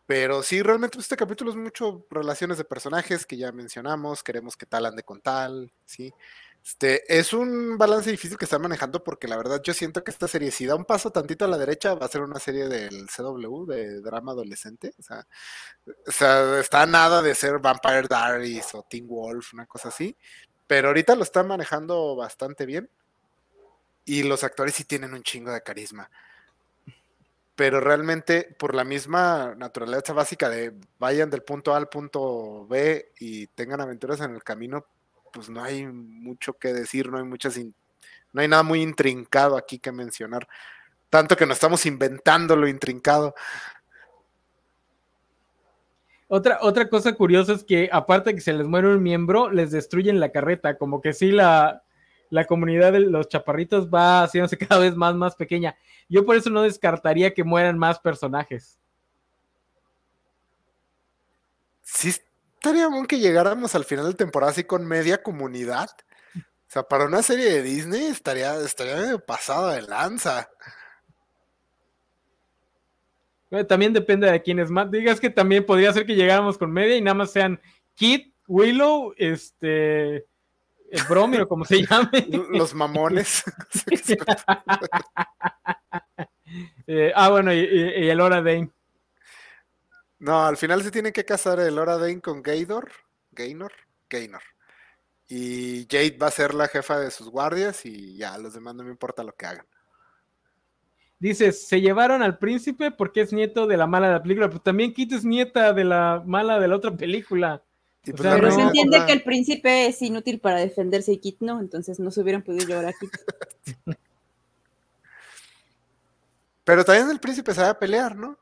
Pero 0.06 0.42
sí, 0.42 0.62
realmente 0.62 1.00
este 1.00 1.18
capítulo 1.18 1.52
es 1.52 1.58
mucho 1.58 2.06
relaciones 2.10 2.58
de 2.58 2.64
personajes 2.64 3.26
que 3.26 3.38
ya 3.38 3.52
mencionamos, 3.52 4.24
queremos 4.24 4.56
que 4.56 4.66
tal 4.66 4.86
ande 4.86 5.04
con 5.04 5.22
tal, 5.22 5.74
¿sí? 5.86 6.14
Este, 6.66 7.20
es 7.20 7.34
un 7.34 7.78
balance 7.78 8.10
difícil 8.10 8.38
que 8.38 8.46
están 8.46 8.62
manejando 8.62 9.04
porque 9.04 9.28
la 9.28 9.36
verdad 9.36 9.62
yo 9.62 9.74
siento 9.74 10.02
que 10.02 10.12
esta 10.12 10.30
serie, 10.30 10.50
si 10.50 10.66
da 10.66 10.76
un 10.76 10.86
paso 10.86 11.12
tantito 11.12 11.44
a 11.44 11.50
la 11.50 11.58
derecha, 11.58 11.94
va 11.94 12.06
a 12.06 12.10
ser 12.10 12.22
una 12.22 12.40
serie 12.40 12.70
del 12.70 13.08
CW, 13.08 13.66
de 13.66 14.00
drama 14.00 14.32
adolescente. 14.32 14.94
O 14.98 15.04
sea, 15.04 15.28
o 16.08 16.12
sea 16.12 16.60
está 16.60 16.86
nada 16.86 17.22
de 17.22 17.36
ser 17.36 17.60
Vampire 17.60 18.08
Diaries 18.08 18.74
o 18.76 18.84
Teen 18.90 19.08
Wolf, 19.08 19.54
una 19.54 19.66
cosa 19.66 19.90
así. 19.90 20.16
Pero 20.66 20.88
ahorita 20.88 21.16
lo 21.16 21.24
están 21.24 21.48
manejando 21.48 22.16
bastante 22.16 22.66
bien. 22.66 22.90
Y 24.06 24.24
los 24.24 24.44
actores 24.44 24.76
sí 24.76 24.86
tienen 24.86 25.14
un 25.14 25.24
chingo 25.24 25.52
de 25.52 25.62
carisma. 25.62 26.10
Pero 27.56 27.82
realmente, 27.82 28.56
por 28.58 28.74
la 28.74 28.84
misma 28.86 29.54
naturaleza 29.56 30.14
básica 30.14 30.50
de 30.50 30.74
vayan 30.98 31.30
del 31.30 31.44
punto 31.44 31.74
A 31.74 31.78
al 31.78 31.90
punto 31.90 32.66
B 32.68 33.12
y 33.20 33.48
tengan 33.48 33.82
aventuras 33.82 34.22
en 34.22 34.34
el 34.34 34.44
camino, 34.44 34.86
pues 35.34 35.50
no 35.50 35.64
hay 35.64 35.86
mucho 35.88 36.54
que 36.54 36.72
decir, 36.72 37.10
no 37.10 37.18
hay 37.18 37.24
muchas, 37.24 37.58
no 37.58 38.42
hay 38.42 38.48
nada 38.48 38.64
muy 38.64 38.82
intrincado 38.82 39.58
aquí 39.58 39.80
que 39.80 39.92
mencionar. 39.92 40.48
Tanto 41.10 41.36
que 41.36 41.46
nos 41.46 41.58
estamos 41.58 41.86
inventando 41.86 42.56
lo 42.56 42.68
intrincado. 42.68 43.36
Otra, 46.28 46.60
otra 46.62 46.88
cosa 46.90 47.14
curiosa 47.14 47.54
es 47.54 47.64
que 47.64 47.90
aparte 47.92 48.30
de 48.30 48.36
que 48.36 48.42
se 48.42 48.54
les 48.54 48.66
muere 48.66 48.88
un 48.88 49.04
miembro, 49.04 49.50
les 49.52 49.72
destruyen 49.72 50.20
la 50.20 50.32
carreta, 50.32 50.78
como 50.78 51.02
que 51.02 51.14
sí 51.14 51.32
la, 51.32 51.84
la 52.30 52.46
comunidad 52.46 52.94
de 52.94 53.02
los 53.02 53.28
chaparritos 53.28 53.90
va 53.90 54.24
haciéndose 54.24 54.58
cada 54.68 54.82
vez 54.82 54.96
más, 54.96 55.16
más 55.16 55.36
pequeña. 55.36 55.76
Yo 56.10 56.26
por 56.26 56.36
eso 56.36 56.50
no 56.50 56.62
descartaría 56.62 57.34
que 57.34 57.44
mueran 57.44 57.78
más 57.78 58.00
personajes. 58.00 58.80
Sí, 61.84 62.14
estaría 62.64 62.88
bien 62.88 63.06
que 63.06 63.20
llegáramos 63.20 63.76
al 63.76 63.84
final 63.84 64.08
de 64.08 64.14
temporada 64.14 64.54
así 64.54 64.64
con 64.64 64.88
media 64.88 65.22
comunidad. 65.22 65.90
O 66.34 66.70
sea, 66.70 66.84
para 66.84 67.06
una 67.06 67.22
serie 67.22 67.52
de 67.52 67.62
Disney 67.62 68.06
estaría, 68.06 68.56
estaría 68.56 69.18
pasada 69.18 69.76
de 69.76 69.82
lanza. 69.82 70.50
También 73.68 73.92
depende 73.92 74.32
de 74.32 74.42
quién 74.42 74.60
es 74.60 74.72
más. 74.72 74.90
Digas 74.90 75.20
que 75.20 75.30
también 75.30 75.66
podría 75.66 75.92
ser 75.92 76.06
que 76.06 76.16
llegáramos 76.16 76.58
con 76.58 76.72
media 76.72 76.96
y 76.96 77.02
nada 77.02 77.16
más 77.16 77.32
sean 77.32 77.60
Kit, 77.96 78.34
Willow, 78.48 79.14
este, 79.18 80.26
el 80.90 81.04
Bromir 81.10 81.46
como 81.48 81.66
se 81.66 81.86
llame. 81.86 82.10
Los 82.50 82.74
mamones. 82.74 83.44
Eh, 86.86 87.12
ah, 87.16 87.30
bueno, 87.30 87.52
y, 87.52 87.58
y, 87.58 88.10
el 88.10 88.22
Hora 88.22 88.42
Dane. 88.42 88.70
No, 90.24 90.46
al 90.46 90.56
final 90.56 90.82
se 90.82 90.90
tiene 90.90 91.12
que 91.12 91.26
casar 91.26 91.60
el 91.60 91.78
Hora 91.78 91.98
Dane 91.98 92.22
con 92.22 92.42
Gaydor. 92.42 92.90
Gaynor. 93.34 93.74
Gaynor. 94.10 94.42
Y 95.28 95.86
Jade 95.92 96.18
va 96.18 96.28
a 96.28 96.32
ser 96.32 96.54
la 96.54 96.70
jefa 96.70 96.98
de 96.98 97.12
sus 97.12 97.28
guardias 97.28 97.86
y 97.86 98.16
ya, 98.16 98.38
los 98.38 98.54
demás 98.54 98.74
no 98.74 98.86
me 98.86 98.92
importa 98.92 99.22
lo 99.22 99.36
que 99.36 99.48
hagan. 99.48 99.66
Dice, 101.20 101.52
se 101.52 101.82
llevaron 101.82 102.24
al 102.24 102.38
príncipe 102.38 102.90
porque 102.90 103.20
es 103.20 103.34
nieto 103.34 103.68
de 103.68 103.76
la 103.76 103.86
mala 103.86 104.08
de 104.08 104.14
la 104.14 104.24
película, 104.24 104.48
pero 104.48 104.62
también 104.62 104.94
Kit 104.94 105.12
es 105.12 105.26
nieta 105.26 105.74
de 105.74 105.84
la 105.84 106.24
mala 106.26 106.58
de 106.58 106.70
la 106.70 106.78
otra 106.78 106.96
película. 106.96 107.62
Pues 108.06 108.16
pero 108.22 108.50
se 108.50 108.62
entiende 108.62 109.06
que 109.06 109.12
el 109.12 109.24
príncipe 109.24 109.88
es 109.88 110.02
inútil 110.02 110.40
para 110.40 110.60
defenderse 110.60 111.12
y 111.12 111.18
Kit 111.18 111.42
no, 111.42 111.60
entonces 111.60 112.00
no 112.00 112.12
se 112.12 112.22
hubieran 112.22 112.44
podido 112.44 112.66
llevar 112.66 112.86
a 112.86 112.94
Kit. 112.94 113.12
pero 116.64 116.86
también 116.86 117.10
el 117.10 117.20
príncipe 117.20 117.54
sabe 117.54 117.76
pelear, 117.76 118.16
¿no? 118.16 118.38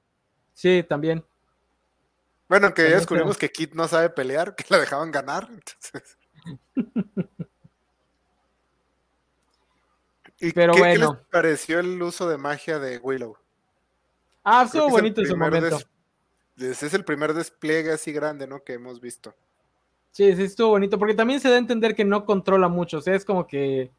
Sí, 0.54 0.86
también. 0.88 1.24
Bueno, 2.52 2.74
que 2.74 2.90
ya 2.90 2.98
descubrimos 2.98 3.38
que 3.38 3.50
Kit 3.50 3.76
no 3.76 3.88
sabe 3.88 4.10
pelear, 4.10 4.56
que 4.58 4.66
la 4.68 4.78
dejaban 4.78 5.10
ganar. 5.10 5.48
Entonces. 5.50 6.18
¿Y 10.38 10.52
Pero 10.54 10.74
qué, 10.74 10.80
bueno. 10.80 11.14
les 11.14 11.28
pareció 11.30 11.80
el 11.80 12.02
uso 12.04 12.28
de 12.28 12.38
magia 12.38 12.78
de 12.78 12.98
Willow? 12.98 13.38
Ah, 14.44 14.64
estuvo 14.66 14.90
bonito 14.90 15.22
en 15.22 15.28
su 15.28 15.38
momento. 15.38 15.80
es 16.58 16.94
el 16.94 17.06
primer 17.06 17.34
despliegue 17.34 17.94
así 17.94 18.12
grande, 18.12 18.46
¿no? 18.48 18.62
Que 18.62 18.74
hemos 18.74 19.00
visto. 19.00 19.34
Sí, 20.12 20.36
sí, 20.36 20.44
estuvo 20.44 20.72
bonito, 20.72 21.00
porque 21.00 21.14
también 21.14 21.40
se 21.40 21.48
da 21.48 21.56
a 21.56 21.60
entender 21.60 21.96
que 21.96 22.04
no 22.04 22.26
controla 22.26 22.68
mucho, 22.68 22.98
o 22.98 23.02
sea, 23.02 23.16
es 23.16 23.24
como 23.24 23.48
que 23.48 23.92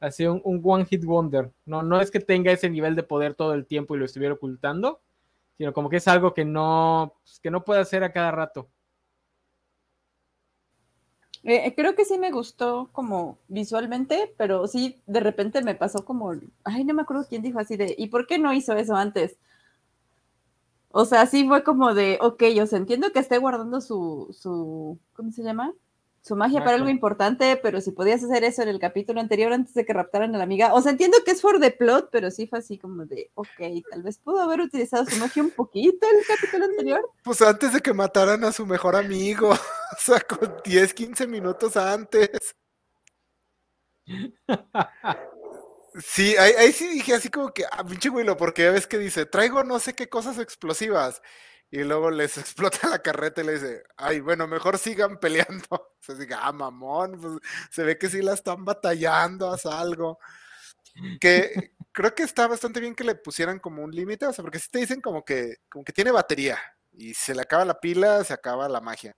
así 0.00 0.26
un, 0.26 0.40
un 0.42 0.60
one 0.64 0.84
hit 0.84 1.04
wonder, 1.04 1.52
no, 1.64 1.84
no 1.84 2.00
es 2.00 2.10
que 2.10 2.18
tenga 2.18 2.50
ese 2.50 2.68
nivel 2.68 2.96
de 2.96 3.04
poder 3.04 3.34
todo 3.34 3.54
el 3.54 3.66
tiempo 3.66 3.94
y 3.94 4.00
lo 4.00 4.04
estuviera 4.04 4.34
ocultando, 4.34 5.00
sino 5.58 5.72
como 5.72 5.88
que 5.88 5.96
es 5.98 6.08
algo 6.08 6.34
que 6.34 6.44
no, 6.44 7.14
pues, 7.22 7.40
que 7.40 7.50
no 7.50 7.64
puede 7.64 7.80
hacer 7.80 8.04
a 8.04 8.12
cada 8.12 8.30
rato. 8.30 8.68
Eh, 11.46 11.74
creo 11.76 11.94
que 11.94 12.06
sí 12.06 12.16
me 12.18 12.30
gustó 12.30 12.88
como 12.92 13.38
visualmente, 13.48 14.34
pero 14.38 14.66
sí 14.66 15.02
de 15.06 15.20
repente 15.20 15.60
me 15.62 15.74
pasó 15.74 16.04
como, 16.04 16.32
ay, 16.64 16.84
no 16.84 16.94
me 16.94 17.02
acuerdo 17.02 17.26
quién 17.28 17.42
dijo 17.42 17.58
así 17.58 17.76
de, 17.76 17.94
¿y 17.98 18.06
por 18.08 18.26
qué 18.26 18.38
no 18.38 18.52
hizo 18.54 18.72
eso 18.74 18.96
antes? 18.96 19.36
O 20.90 21.04
sea, 21.04 21.26
sí 21.26 21.46
fue 21.46 21.64
como 21.64 21.92
de, 21.92 22.18
ok, 22.22 22.44
yo 22.54 22.64
entiendo 22.72 23.10
que 23.12 23.18
esté 23.18 23.38
guardando 23.38 23.80
su, 23.80 24.28
su, 24.32 24.98
¿cómo 25.12 25.32
se 25.32 25.42
llama? 25.42 25.74
Su 26.24 26.36
magia 26.36 26.64
para 26.64 26.76
algo 26.76 26.88
importante, 26.88 27.58
pero 27.62 27.82
si 27.82 27.90
podías 27.90 28.24
hacer 28.24 28.44
eso 28.44 28.62
en 28.62 28.70
el 28.70 28.78
capítulo 28.78 29.20
anterior 29.20 29.52
antes 29.52 29.74
de 29.74 29.84
que 29.84 29.92
raptaran 29.92 30.34
a 30.34 30.38
la 30.38 30.44
amiga. 30.44 30.72
O 30.72 30.80
sea, 30.80 30.92
entiendo 30.92 31.18
que 31.22 31.32
es 31.32 31.42
for 31.42 31.60
the 31.60 31.70
plot, 31.70 32.08
pero 32.10 32.30
sí 32.30 32.46
fue 32.46 32.60
así 32.60 32.78
como 32.78 33.04
de, 33.04 33.30
ok, 33.34 33.84
tal 33.90 34.02
vez 34.02 34.16
pudo 34.16 34.40
haber 34.40 34.62
utilizado 34.62 35.04
su 35.04 35.16
magia 35.18 35.42
un 35.42 35.50
poquito 35.50 36.06
en 36.10 36.18
el 36.18 36.24
capítulo 36.26 36.64
anterior. 36.64 37.10
Pues 37.22 37.42
antes 37.42 37.74
de 37.74 37.80
que 37.80 37.92
mataran 37.92 38.42
a 38.44 38.52
su 38.52 38.64
mejor 38.64 38.96
amigo, 38.96 39.50
o 39.50 39.96
sea, 39.98 40.18
con 40.20 40.62
10, 40.64 40.94
15 40.94 41.26
minutos 41.26 41.76
antes. 41.76 42.30
Sí, 46.02 46.36
ahí, 46.38 46.72
sí 46.72 46.88
dije 46.88 47.14
así 47.14 47.28
como 47.28 47.52
que, 47.52 47.66
ah, 47.70 47.84
pinche 47.84 48.08
güilo, 48.08 48.38
porque 48.38 48.62
ya 48.62 48.70
ves 48.70 48.86
que 48.86 48.96
dice, 48.96 49.26
traigo 49.26 49.62
no 49.62 49.78
sé 49.78 49.94
qué 49.94 50.08
cosas 50.08 50.38
explosivas 50.38 51.20
y 51.70 51.82
luego 51.82 52.10
les 52.10 52.38
explota 52.38 52.88
la 52.88 53.00
carreta 53.00 53.40
y 53.40 53.44
le 53.44 53.52
dice, 53.54 53.82
ay, 53.96 54.20
bueno, 54.20 54.46
mejor 54.46 54.78
sigan 54.78 55.18
peleando. 55.18 55.92
Se 56.00 56.14
diga, 56.14 56.40
ah, 56.42 56.52
mamón, 56.52 57.18
pues 57.18 57.34
se 57.70 57.82
ve 57.82 57.96
que 57.96 58.10
sí 58.10 58.20
la 58.20 58.34
están 58.34 58.62
batallando, 58.62 59.50
haz 59.50 59.64
algo. 59.64 60.18
Que 61.18 61.72
creo 61.92 62.14
que 62.14 62.24
está 62.24 62.46
bastante 62.46 62.78
bien 62.78 62.94
que 62.94 63.04
le 63.04 63.14
pusieran 63.14 63.58
como 63.58 63.82
un 63.82 63.90
límite, 63.90 64.26
o 64.26 64.32
sea, 64.32 64.42
porque 64.42 64.58
si 64.58 64.68
te 64.70 64.80
dicen 64.80 65.00
como 65.00 65.24
que, 65.24 65.56
como 65.70 65.82
que 65.82 65.94
tiene 65.94 66.10
batería 66.10 66.58
y 66.92 67.14
se 67.14 67.34
le 67.34 67.40
acaba 67.42 67.64
la 67.64 67.80
pila, 67.80 68.22
se 68.22 68.34
acaba 68.34 68.68
la 68.68 68.82
magia. 68.82 69.16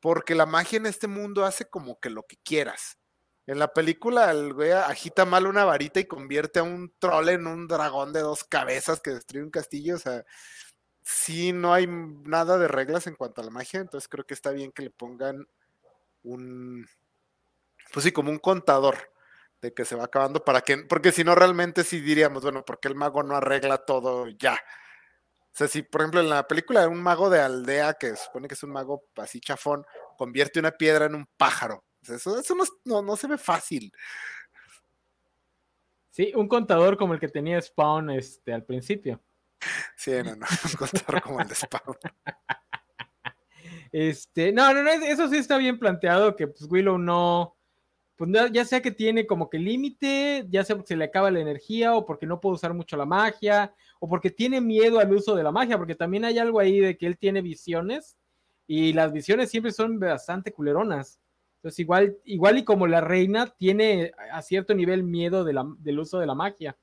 Porque 0.00 0.34
la 0.34 0.46
magia 0.46 0.76
en 0.76 0.86
este 0.86 1.08
mundo 1.08 1.44
hace 1.46 1.64
como 1.70 1.98
que 2.00 2.10
lo 2.10 2.24
que 2.24 2.36
quieras. 2.44 2.98
En 3.46 3.58
la 3.58 3.72
película 3.72 4.30
el 4.30 4.52
güey 4.54 4.72
agita 4.72 5.24
mal 5.24 5.46
una 5.46 5.64
varita 5.64 6.00
y 6.00 6.06
convierte 6.06 6.58
a 6.58 6.64
un 6.64 6.92
troll 6.98 7.28
en 7.30 7.46
un 7.46 7.68
dragón 7.68 8.12
de 8.12 8.20
dos 8.20 8.44
cabezas 8.44 9.00
que 9.00 9.12
destruye 9.12 9.44
un 9.44 9.50
castillo, 9.50 9.96
o 9.96 9.98
sea, 9.98 10.24
sí 11.06 11.52
no 11.52 11.72
hay 11.72 11.86
nada 11.86 12.58
de 12.58 12.66
reglas 12.66 13.06
en 13.06 13.14
cuanto 13.14 13.40
a 13.40 13.44
la 13.44 13.50
magia, 13.52 13.78
entonces 13.78 14.08
creo 14.08 14.26
que 14.26 14.34
está 14.34 14.50
bien 14.50 14.72
que 14.72 14.82
le 14.82 14.90
pongan 14.90 15.46
un, 16.24 16.84
pues 17.92 18.02
sí, 18.04 18.10
como 18.10 18.30
un 18.32 18.40
contador 18.40 18.96
de 19.62 19.72
que 19.72 19.84
se 19.84 19.94
va 19.94 20.04
acabando 20.04 20.44
para 20.44 20.62
que, 20.62 20.78
porque 20.78 21.12
si 21.12 21.22
no 21.22 21.36
realmente 21.36 21.84
sí 21.84 22.00
diríamos, 22.00 22.42
bueno, 22.42 22.64
porque 22.64 22.88
el 22.88 22.96
mago 22.96 23.22
no 23.22 23.36
arregla 23.36 23.78
todo 23.78 24.26
ya. 24.30 24.54
O 24.54 25.58
sea, 25.58 25.68
si 25.68 25.82
por 25.82 26.00
ejemplo 26.00 26.20
en 26.20 26.28
la 26.28 26.48
película 26.48 26.88
un 26.88 27.00
mago 27.00 27.30
de 27.30 27.40
aldea, 27.40 27.94
que 27.94 28.16
supone 28.16 28.48
que 28.48 28.54
es 28.54 28.62
un 28.64 28.72
mago 28.72 29.04
así 29.14 29.40
chafón, 29.40 29.86
convierte 30.18 30.58
una 30.58 30.72
piedra 30.72 31.06
en 31.06 31.14
un 31.14 31.28
pájaro. 31.36 31.84
eso, 32.02 32.38
eso 32.40 32.56
no, 32.84 33.00
no, 33.00 33.16
se 33.16 33.28
ve 33.28 33.38
fácil. 33.38 33.92
Sí, 36.10 36.32
un 36.34 36.48
contador 36.48 36.96
como 36.96 37.14
el 37.14 37.20
que 37.20 37.28
tenía 37.28 37.62
Spawn 37.62 38.10
este, 38.10 38.52
al 38.52 38.64
principio. 38.64 39.22
Sí, 39.96 40.12
no, 40.24 40.36
no, 40.36 40.46
un 41.14 41.20
como 41.20 41.40
el 41.40 41.48
de. 41.48 41.54
Este, 43.92 44.52
no, 44.52 44.74
no, 44.74 44.82
no, 44.82 44.90
eso 44.90 45.28
sí 45.28 45.36
está 45.36 45.56
bien 45.58 45.78
planteado, 45.78 46.36
que 46.36 46.48
pues 46.48 46.70
Willow 46.70 46.98
no, 46.98 47.56
pues 48.16 48.30
ya 48.52 48.64
sea 48.64 48.80
que 48.80 48.90
tiene 48.90 49.26
como 49.26 49.50
que 49.50 49.58
límite, 49.58 50.46
ya 50.48 50.64
sea 50.64 50.76
porque 50.76 50.88
se 50.88 50.96
le 50.96 51.04
acaba 51.04 51.30
la 51.30 51.40
energía 51.40 51.94
o 51.94 52.04
porque 52.06 52.26
no 52.26 52.40
puede 52.40 52.54
usar 52.54 52.72
mucho 52.74 52.96
la 52.96 53.04
magia, 53.04 53.74
o 54.00 54.08
porque 54.08 54.30
tiene 54.30 54.60
miedo 54.60 54.98
al 54.98 55.12
uso 55.12 55.34
de 55.34 55.42
la 55.42 55.52
magia, 55.52 55.78
porque 55.78 55.94
también 55.94 56.24
hay 56.24 56.38
algo 56.38 56.58
ahí 56.58 56.80
de 56.80 56.96
que 56.96 57.06
él 57.06 57.18
tiene 57.18 57.42
visiones 57.42 58.16
y 58.66 58.92
las 58.94 59.12
visiones 59.12 59.50
siempre 59.50 59.72
son 59.72 59.98
bastante 59.98 60.52
culeronas. 60.52 61.20
Entonces 61.56 61.78
igual, 61.80 62.16
igual 62.24 62.58
y 62.58 62.64
como 62.64 62.86
la 62.86 63.00
reina 63.00 63.54
tiene 63.58 64.12
a 64.32 64.40
cierto 64.42 64.74
nivel 64.74 65.02
miedo 65.02 65.44
del 65.44 65.98
uso 65.98 66.18
de 66.18 66.26
la 66.26 66.34
magia. 66.34 66.76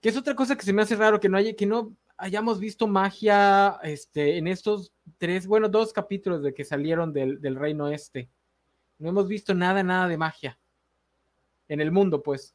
Que 0.00 0.08
es 0.08 0.16
otra 0.16 0.34
cosa 0.34 0.56
que 0.56 0.64
se 0.64 0.72
me 0.72 0.82
hace 0.82 0.96
raro 0.96 1.20
que 1.20 1.28
no 1.28 1.36
haya, 1.36 1.54
que 1.54 1.66
no 1.66 1.94
hayamos 2.16 2.58
visto 2.58 2.86
magia 2.86 3.78
este, 3.82 4.38
en 4.38 4.48
estos 4.48 4.92
tres, 5.18 5.46
bueno, 5.46 5.68
dos 5.68 5.92
capítulos 5.92 6.42
de 6.42 6.54
que 6.54 6.64
salieron 6.64 7.12
del, 7.12 7.56
reino 7.56 7.88
este. 7.88 8.30
No 8.98 9.08
hemos 9.08 9.28
visto 9.28 9.54
nada, 9.54 9.82
nada 9.82 10.08
de 10.08 10.18
magia. 10.18 10.58
En 11.68 11.80
el 11.80 11.90
mundo, 11.92 12.22
pues. 12.22 12.54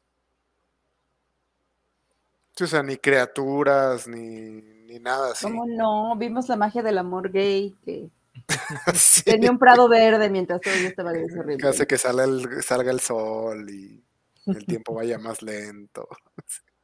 O 2.60 2.66
sea, 2.66 2.82
ni 2.82 2.96
criaturas, 2.96 4.08
ni, 4.08 4.62
ni 4.62 4.98
nada 4.98 5.32
así. 5.32 5.44
¿Cómo 5.44 5.66
no? 5.66 6.16
Vimos 6.16 6.48
la 6.48 6.56
magia 6.56 6.82
del 6.82 6.98
amor 6.98 7.30
gay, 7.30 7.74
que 7.84 8.10
Sí, 8.94 9.22
Tenía 9.24 9.50
un 9.50 9.58
prado 9.58 9.88
verde 9.88 10.30
mientras 10.30 10.60
todo 10.60 10.72
estaba 10.74 11.12
gris 11.12 11.32
horrible. 11.36 11.58
que 11.58 11.68
hace 11.68 11.86
que 11.86 11.98
salga 11.98 12.24
el, 12.24 12.62
salga 12.62 12.90
el 12.90 13.00
sol 13.00 13.68
y 13.70 14.04
el 14.46 14.66
tiempo 14.66 14.94
vaya 14.94 15.18
más 15.18 15.42
lento. 15.42 16.08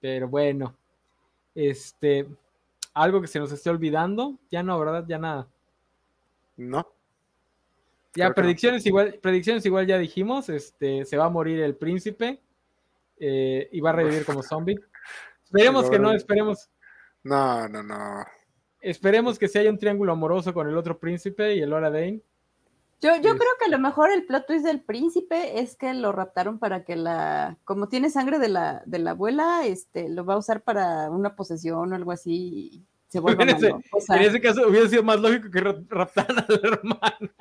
Pero 0.00 0.28
bueno, 0.28 0.74
este, 1.54 2.26
algo 2.94 3.20
que 3.20 3.26
se 3.26 3.38
nos 3.38 3.52
esté 3.52 3.70
olvidando, 3.70 4.38
ya 4.50 4.62
no, 4.62 4.78
¿verdad? 4.78 5.04
Ya 5.06 5.18
nada. 5.18 5.48
¿No? 6.56 6.86
Ya 8.14 8.28
no. 8.28 8.34
predicciones 8.34 8.84
igual, 8.86 9.18
predicciones 9.22 9.64
igual 9.66 9.86
ya 9.86 9.98
dijimos, 9.98 10.48
este, 10.48 11.04
se 11.04 11.16
va 11.16 11.26
a 11.26 11.30
morir 11.30 11.60
el 11.60 11.76
príncipe 11.76 12.40
eh, 13.18 13.68
y 13.70 13.80
va 13.80 13.90
a 13.90 13.94
revivir 13.94 14.24
como 14.24 14.42
zombie. 14.42 14.78
Esperemos 15.44 15.90
que 15.90 15.98
no, 15.98 16.12
esperemos, 16.12 16.70
No, 17.24 17.68
no, 17.68 17.82
no. 17.82 18.24
esperemos 18.80 19.36
que 19.36 19.48
si 19.48 19.58
haya 19.58 19.70
un 19.70 19.78
triángulo 19.78 20.12
amoroso 20.12 20.54
con 20.54 20.68
el 20.68 20.76
otro 20.76 20.96
príncipe 20.96 21.56
y 21.56 21.60
el 21.60 21.70
Laura 21.70 21.90
Dane. 21.90 22.20
Yo, 23.02 23.16
yo 23.16 23.32
Sí. 23.32 23.38
creo 23.38 23.50
que 23.58 23.64
a 23.64 23.68
lo 23.68 23.78
mejor 23.78 24.10
el 24.10 24.26
plot 24.26 24.46
twist 24.46 24.64
del 24.64 24.82
príncipe 24.82 25.58
es 25.60 25.74
que 25.76 25.94
lo 25.94 26.12
raptaron 26.12 26.58
para 26.58 26.84
que 26.84 26.96
la, 26.96 27.56
como 27.64 27.88
tiene 27.88 28.10
sangre 28.10 28.38
de 28.38 28.48
la, 28.48 28.82
de 28.84 28.98
la 28.98 29.12
abuela, 29.12 29.64
este, 29.64 30.08
lo 30.10 30.24
va 30.26 30.34
a 30.34 30.38
usar 30.38 30.62
para 30.62 31.08
una 31.10 31.34
posesión 31.34 31.92
o 31.92 31.96
algo 31.96 32.12
así 32.12 32.32
y 32.74 32.84
se 33.08 33.20
vuelva 33.20 33.42
En 33.44 33.50
ese-. 33.50 33.72
O 33.92 34.00
sea, 34.00 34.16
En 34.16 34.22
ese 34.24 34.40
caso 34.40 34.68
hubiera 34.68 34.86
sido 34.88 35.02
más 35.02 35.18
lógico 35.18 35.50
que 35.50 35.60
ra- 35.60 35.80
raptaran 35.88 36.38
a 36.40 36.46
la 36.48 36.60
hermana. 36.62 37.32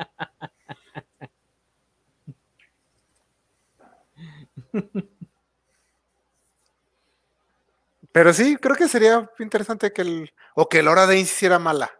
Pero 8.12 8.34
sí, 8.34 8.58
creo 8.58 8.76
que 8.76 8.88
sería 8.88 9.30
interesante 9.40 9.92
que 9.94 10.02
el. 10.02 10.34
O 10.56 10.68
que 10.68 10.82
Laura 10.82 11.02
Dane 11.06 11.18
se 11.18 11.34
hiciera 11.34 11.60
mala. 11.60 11.92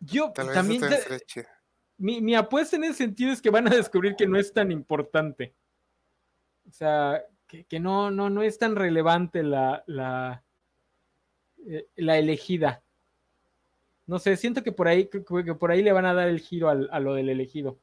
Yo 0.00 0.32
Tal 0.32 0.48
vez 0.48 0.54
también, 0.56 0.82
chido. 1.26 1.46
Mi, 2.02 2.20
mi 2.20 2.34
apuesta 2.34 2.74
en 2.76 2.84
ese 2.84 2.94
sentido 2.94 3.32
es 3.32 3.40
que 3.40 3.48
van 3.50 3.66
a 3.68 3.76
descubrir 3.76 4.16
que 4.16 4.26
no 4.26 4.36
es 4.36 4.52
tan 4.52 4.72
importante. 4.72 5.54
O 6.68 6.72
sea, 6.72 7.22
que, 7.46 7.64
que 7.64 7.78
no, 7.78 8.10
no, 8.10 8.28
no 8.28 8.42
es 8.42 8.58
tan 8.58 8.74
relevante 8.74 9.42
la, 9.42 9.84
la, 9.86 10.42
eh, 11.66 11.86
la 11.96 12.18
elegida. 12.18 12.82
No 14.06 14.18
sé, 14.18 14.36
siento 14.36 14.64
que 14.64 14.72
por 14.72 14.88
ahí, 14.88 15.06
que, 15.06 15.20
por 15.20 15.70
ahí 15.70 15.82
le 15.82 15.92
van 15.92 16.06
a 16.06 16.12
dar 16.14 16.28
el 16.28 16.40
giro 16.40 16.68
al- 16.68 16.88
a 16.92 16.98
lo 16.98 17.14
del 17.14 17.28
elegido. 17.28 17.78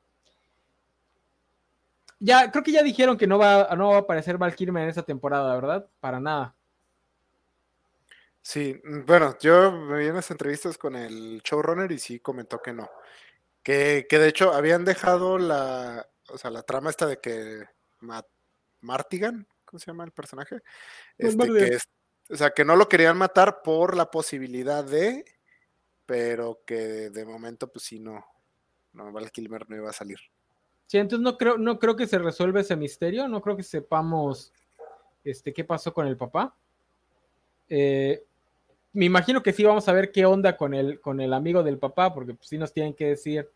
Ya, 2.19 2.51
creo 2.51 2.63
que 2.63 2.73
ya 2.73 2.83
dijeron 2.83 3.17
que 3.17 3.25
no 3.27 3.37
va, 3.39 3.73
no 3.77 3.91
va 3.91 3.95
a 3.95 3.99
aparecer 3.99 4.37
Val 4.37 4.53
Kilmer 4.53 4.83
en 4.83 4.89
esta 4.89 5.03
temporada, 5.03 5.55
¿verdad? 5.55 5.87
Para 6.01 6.19
nada. 6.19 6.53
Sí, 8.41 8.79
mm, 8.83 9.05
bueno, 9.05 9.37
yo 9.39 9.87
vi 9.95 10.07
en 10.07 10.15
las 10.15 10.29
entrevistas 10.29 10.77
con 10.77 10.95
el 10.97 11.41
showrunner 11.41 11.89
y 11.91 11.99
sí 11.99 12.19
comentó 12.19 12.61
que 12.61 12.73
no. 12.73 12.89
Que, 13.63 14.07
que 14.09 14.19
de 14.19 14.29
hecho 14.29 14.53
habían 14.53 14.85
dejado 14.85 15.37
la, 15.37 16.07
o 16.29 16.37
sea, 16.37 16.49
la 16.49 16.63
trama 16.63 16.89
esta 16.89 17.05
de 17.05 17.19
que 17.19 17.65
Ma- 17.99 18.25
Martigan, 18.81 19.47
¿cómo 19.65 19.79
se 19.79 19.87
llama 19.87 20.05
el 20.05 20.11
personaje? 20.11 20.61
Este, 21.17 21.47
que 21.47 21.65
es, 21.75 21.89
o 22.29 22.35
sea, 22.35 22.51
que 22.51 22.63
no 22.63 22.75
lo 22.75 22.87
querían 22.87 23.17
matar 23.17 23.61
por 23.61 23.95
la 23.95 24.09
posibilidad 24.09 24.83
de, 24.83 25.25
pero 26.05 26.61
que 26.65 27.09
de 27.09 27.25
momento 27.25 27.71
pues 27.71 27.85
sí 27.85 27.99
no, 27.99 28.25
no, 28.93 29.11
Val 29.11 29.31
Kilmer 29.31 29.69
no 29.69 29.75
iba 29.75 29.89
a 29.89 29.93
salir. 29.93 30.19
Sí, 30.87 30.97
entonces 30.97 31.23
no 31.23 31.37
creo, 31.37 31.57
no 31.57 31.77
creo 31.77 31.95
que 31.95 32.07
se 32.07 32.17
resuelva 32.17 32.61
ese 32.61 32.75
misterio, 32.75 33.27
no 33.27 33.41
creo 33.41 33.55
que 33.55 33.63
sepamos 33.63 34.51
este, 35.23 35.53
qué 35.53 35.63
pasó 35.63 35.93
con 35.93 36.07
el 36.07 36.17
papá. 36.17 36.55
Eh, 37.67 38.25
me 38.93 39.05
imagino 39.05 39.43
que 39.43 39.53
sí 39.53 39.63
vamos 39.63 39.87
a 39.87 39.93
ver 39.93 40.11
qué 40.11 40.25
onda 40.25 40.57
con 40.57 40.73
el, 40.73 40.99
con 40.99 41.21
el 41.21 41.33
amigo 41.33 41.63
del 41.63 41.77
papá, 41.77 42.13
porque 42.13 42.33
pues, 42.33 42.47
sí 42.47 42.57
nos 42.57 42.73
tienen 42.73 42.93
que 42.93 43.07
decir 43.07 43.47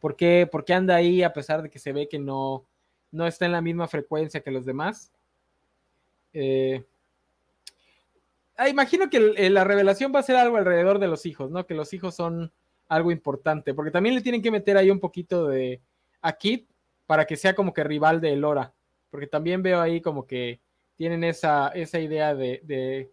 por 0.00 0.16
qué, 0.16 0.48
por 0.50 0.64
qué 0.64 0.74
anda 0.74 0.96
ahí 0.96 1.22
a 1.22 1.32
pesar 1.32 1.62
de 1.62 1.70
que 1.70 1.78
se 1.78 1.92
ve 1.92 2.08
que 2.08 2.18
no, 2.18 2.64
no 3.10 3.26
está 3.26 3.46
en 3.46 3.52
la 3.52 3.60
misma 3.60 3.88
frecuencia 3.88 4.40
que 4.40 4.50
los 4.50 4.64
demás. 4.64 5.12
Eh, 6.32 6.84
ah, 8.56 8.68
imagino 8.68 9.08
que 9.08 9.20
la 9.50 9.64
revelación 9.64 10.12
va 10.14 10.20
a 10.20 10.24
ser 10.24 10.36
algo 10.36 10.56
alrededor 10.56 10.98
de 10.98 11.08
los 11.08 11.24
hijos, 11.26 11.50
¿no? 11.50 11.66
Que 11.66 11.74
los 11.74 11.92
hijos 11.92 12.14
son 12.14 12.52
algo 12.88 13.10
importante, 13.10 13.72
porque 13.74 13.90
también 13.90 14.14
le 14.14 14.20
tienen 14.20 14.42
que 14.42 14.50
meter 14.50 14.76
ahí 14.76 14.90
un 14.90 15.00
poquito 15.00 15.46
de 15.46 15.80
a 16.20 16.32
Kit 16.32 16.68
para 17.06 17.24
que 17.24 17.36
sea 17.36 17.54
como 17.54 17.72
que 17.72 17.84
rival 17.84 18.20
de 18.20 18.32
Elora, 18.32 18.72
porque 19.10 19.26
también 19.26 19.62
veo 19.62 19.80
ahí 19.80 20.00
como 20.00 20.26
que 20.26 20.60
tienen 20.96 21.24
esa, 21.24 21.68
esa 21.68 21.98
idea 21.98 22.34
de, 22.34 22.60
de, 22.64 23.10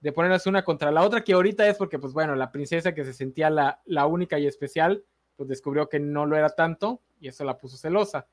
de 0.00 0.12
ponerlas 0.12 0.46
una 0.46 0.64
contra 0.64 0.90
la 0.90 1.02
otra, 1.02 1.22
que 1.22 1.34
ahorita 1.34 1.66
es 1.68 1.76
porque, 1.76 1.98
pues 1.98 2.12
bueno, 2.12 2.34
la 2.34 2.50
princesa 2.50 2.94
que 2.94 3.04
se 3.04 3.12
sentía 3.12 3.50
la, 3.50 3.80
la 3.84 4.06
única 4.06 4.38
y 4.38 4.46
especial, 4.46 5.04
pues 5.36 5.48
descubrió 5.48 5.88
que 5.88 6.00
no 6.00 6.26
lo 6.26 6.36
era 6.36 6.50
tanto 6.50 7.02
y 7.20 7.28
eso 7.28 7.44
la 7.44 7.58
puso 7.58 7.76
celosa. 7.76 8.26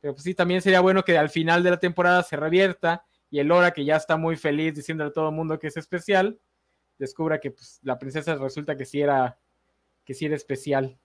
Pero 0.00 0.14
pues 0.14 0.24
sí, 0.24 0.34
también 0.34 0.62
sería 0.62 0.80
bueno 0.80 1.04
que 1.04 1.18
al 1.18 1.30
final 1.30 1.62
de 1.62 1.70
la 1.70 1.78
temporada 1.78 2.22
se 2.22 2.36
revierta 2.36 3.04
y 3.30 3.38
Elora, 3.38 3.70
que 3.70 3.84
ya 3.84 3.96
está 3.96 4.16
muy 4.16 4.36
feliz 4.36 4.74
diciéndole 4.74 5.10
a 5.10 5.12
todo 5.12 5.28
el 5.28 5.34
mundo 5.34 5.58
que 5.58 5.68
es 5.68 5.76
especial, 5.76 6.38
descubra 6.98 7.40
que 7.40 7.50
pues, 7.50 7.80
la 7.82 7.98
princesa 7.98 8.34
resulta 8.34 8.76
que 8.76 8.84
sí 8.84 9.00
era, 9.00 9.38
que 10.04 10.14
sí 10.14 10.26
era 10.26 10.36
especial. 10.36 10.98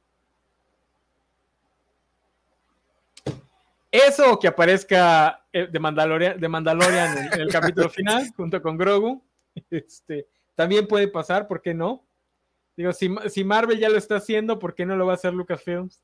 Eso 3.91 4.38
que 4.38 4.48
aparezca 4.48 5.45
eh, 5.54 5.68
de 5.72 5.80
Mandalorian, 5.80 6.39
de 6.39 6.50
Mandalorian 6.50 7.34
en 7.34 7.41
el 7.41 7.50
capítulo 7.50 7.89
final 7.89 8.28
junto 8.36 8.62
con 8.62 8.78
Grogu. 8.78 9.24
Este, 9.70 10.28
también 10.55 10.88
puede 10.88 11.08
pasar, 11.08 11.47
¿por 11.47 11.62
qué 11.62 11.74
no? 11.74 12.05
Digo, 12.76 12.93
si, 12.93 13.10
si 13.30 13.43
Marvel 13.43 13.80
ya 13.80 13.89
lo 13.89 13.97
está 13.97 14.18
haciendo, 14.18 14.60
¿por 14.60 14.76
qué 14.76 14.86
no 14.86 14.95
lo 14.95 15.05
va 15.05 15.14
a 15.14 15.16
hacer 15.16 15.34
Lucasfilms? 15.34 16.01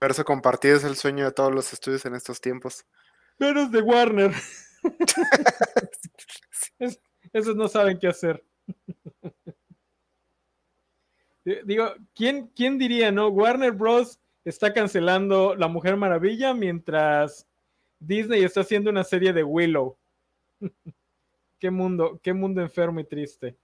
Verso 0.00 0.24
compartido 0.24 0.76
es 0.76 0.84
el 0.84 0.96
sueño 0.96 1.24
de 1.26 1.32
todos 1.32 1.54
los 1.54 1.72
estudios 1.72 2.04
en 2.06 2.14
estos 2.14 2.40
tiempos. 2.40 2.84
Menos 3.38 3.70
de 3.70 3.80
Warner. 3.82 4.32
Es- 6.78 7.00
esos 7.32 7.56
no 7.56 7.68
saben 7.68 7.98
qué 7.98 8.08
hacer. 8.08 8.44
Digo, 11.64 11.92
¿quién, 12.14 12.48
¿quién 12.48 12.78
diría, 12.78 13.12
no? 13.12 13.28
Warner 13.28 13.72
Bros. 13.72 14.18
está 14.44 14.72
cancelando 14.72 15.54
La 15.54 15.68
Mujer 15.68 15.96
Maravilla 15.96 16.54
mientras 16.54 17.46
Disney 17.98 18.42
está 18.44 18.60
haciendo 18.62 18.90
una 18.90 19.04
serie 19.04 19.32
de 19.32 19.42
Willow. 19.44 19.98
qué 21.58 21.70
mundo, 21.70 22.20
qué 22.22 22.32
mundo 22.32 22.60
enfermo 22.60 23.00
y 23.00 23.04
triste. 23.04 23.56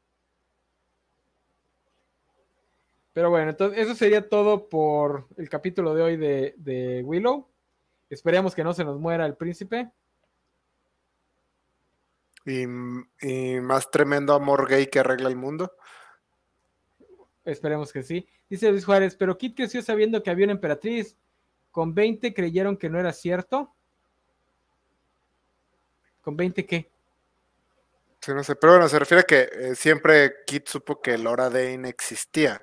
Pero 3.13 3.31
bueno, 3.31 3.51
entonces 3.51 3.79
eso 3.81 3.95
sería 3.95 4.29
todo 4.29 4.69
por 4.69 5.27
el 5.37 5.49
capítulo 5.49 5.95
de 5.95 6.03
hoy 6.03 6.17
de, 6.17 6.55
de 6.57 7.03
Willow. 7.05 7.49
Esperemos 8.09 8.55
que 8.55 8.65
no 8.65 8.73
se 8.73 8.85
nos 8.85 8.99
muera 8.99 9.27
el 9.27 9.37
príncipe. 9.37 9.91
Y, 12.47 12.63
y 13.21 13.61
más 13.61 13.91
tremendo 13.91 14.35
amor 14.35 14.69
gay 14.69 14.87
que 14.87 15.01
arregla 15.01 15.29
el 15.29 15.37
mundo. 15.37 15.73
Esperemos 17.45 17.93
que 17.93 18.03
sí. 18.03 18.29
Dice 18.49 18.71
Luis 18.71 18.85
Juárez, 18.85 19.17
pero 19.17 19.37
Kit 19.37 19.57
creció 19.57 19.83
sabiendo 19.83 20.23
que 20.23 20.31
había 20.31 20.47
una 20.47 20.55
emperatriz. 20.55 21.17
Con 21.71 21.95
20 21.95 22.33
creyeron 22.35 22.77
que 22.77 22.91
no 22.91 22.99
era 22.99 23.13
cierto. 23.13 23.75
¿Con 26.21 26.37
20 26.37 26.67
qué? 26.67 26.91
Sí, 28.21 28.33
no 28.35 28.45
sé, 28.45 28.55
pero 28.57 28.75
bueno, 28.75 28.89
se 28.89 28.99
refiere 28.99 29.23
a 29.23 29.25
que 29.25 29.49
eh, 29.53 29.75
siempre 29.75 30.35
Kit 30.47 30.69
supo 30.69 31.01
que 31.01 31.17
Laura 31.17 31.49
Dane 31.49 31.89
existía. 31.89 32.63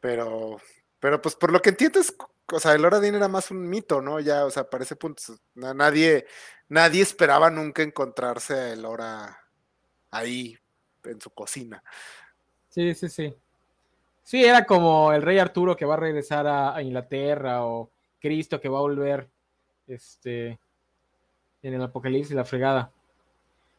Pero, 0.00 0.58
pero 0.98 1.20
pues 1.20 1.36
por 1.36 1.52
lo 1.52 1.60
que 1.60 1.70
entiendes, 1.70 2.14
o 2.50 2.58
sea, 2.60 2.76
Laura 2.78 2.98
Dane 3.00 3.16
era 3.18 3.28
más 3.28 3.50
un 3.50 3.68
mito, 3.68 4.00
¿no? 4.00 4.18
Ya, 4.20 4.46
o 4.46 4.50
sea, 4.50 4.68
para 4.68 4.84
ese 4.84 4.96
punto, 4.96 5.22
na- 5.54 5.74
nadie, 5.74 6.26
nadie 6.68 7.02
esperaba 7.02 7.50
nunca 7.50 7.82
encontrarse 7.82 8.54
a 8.72 8.76
Laura 8.76 9.38
ahí 10.10 10.56
en 11.04 11.20
su 11.20 11.30
cocina. 11.30 11.82
Sí, 12.70 12.94
sí, 12.94 13.08
sí. 13.08 13.34
Sí, 14.22 14.44
era 14.44 14.64
como 14.64 15.12
el 15.12 15.22
rey 15.22 15.38
Arturo 15.38 15.76
que 15.76 15.84
va 15.84 15.94
a 15.94 15.98
regresar 15.98 16.46
a, 16.46 16.74
a 16.74 16.82
Inglaterra 16.82 17.64
o 17.66 17.90
Cristo 18.20 18.60
que 18.60 18.68
va 18.68 18.78
a 18.78 18.82
volver 18.82 19.28
este, 19.86 20.58
en 21.62 21.74
el 21.74 21.82
Apocalipsis, 21.82 22.34
la 22.34 22.44
fregada. 22.44 22.90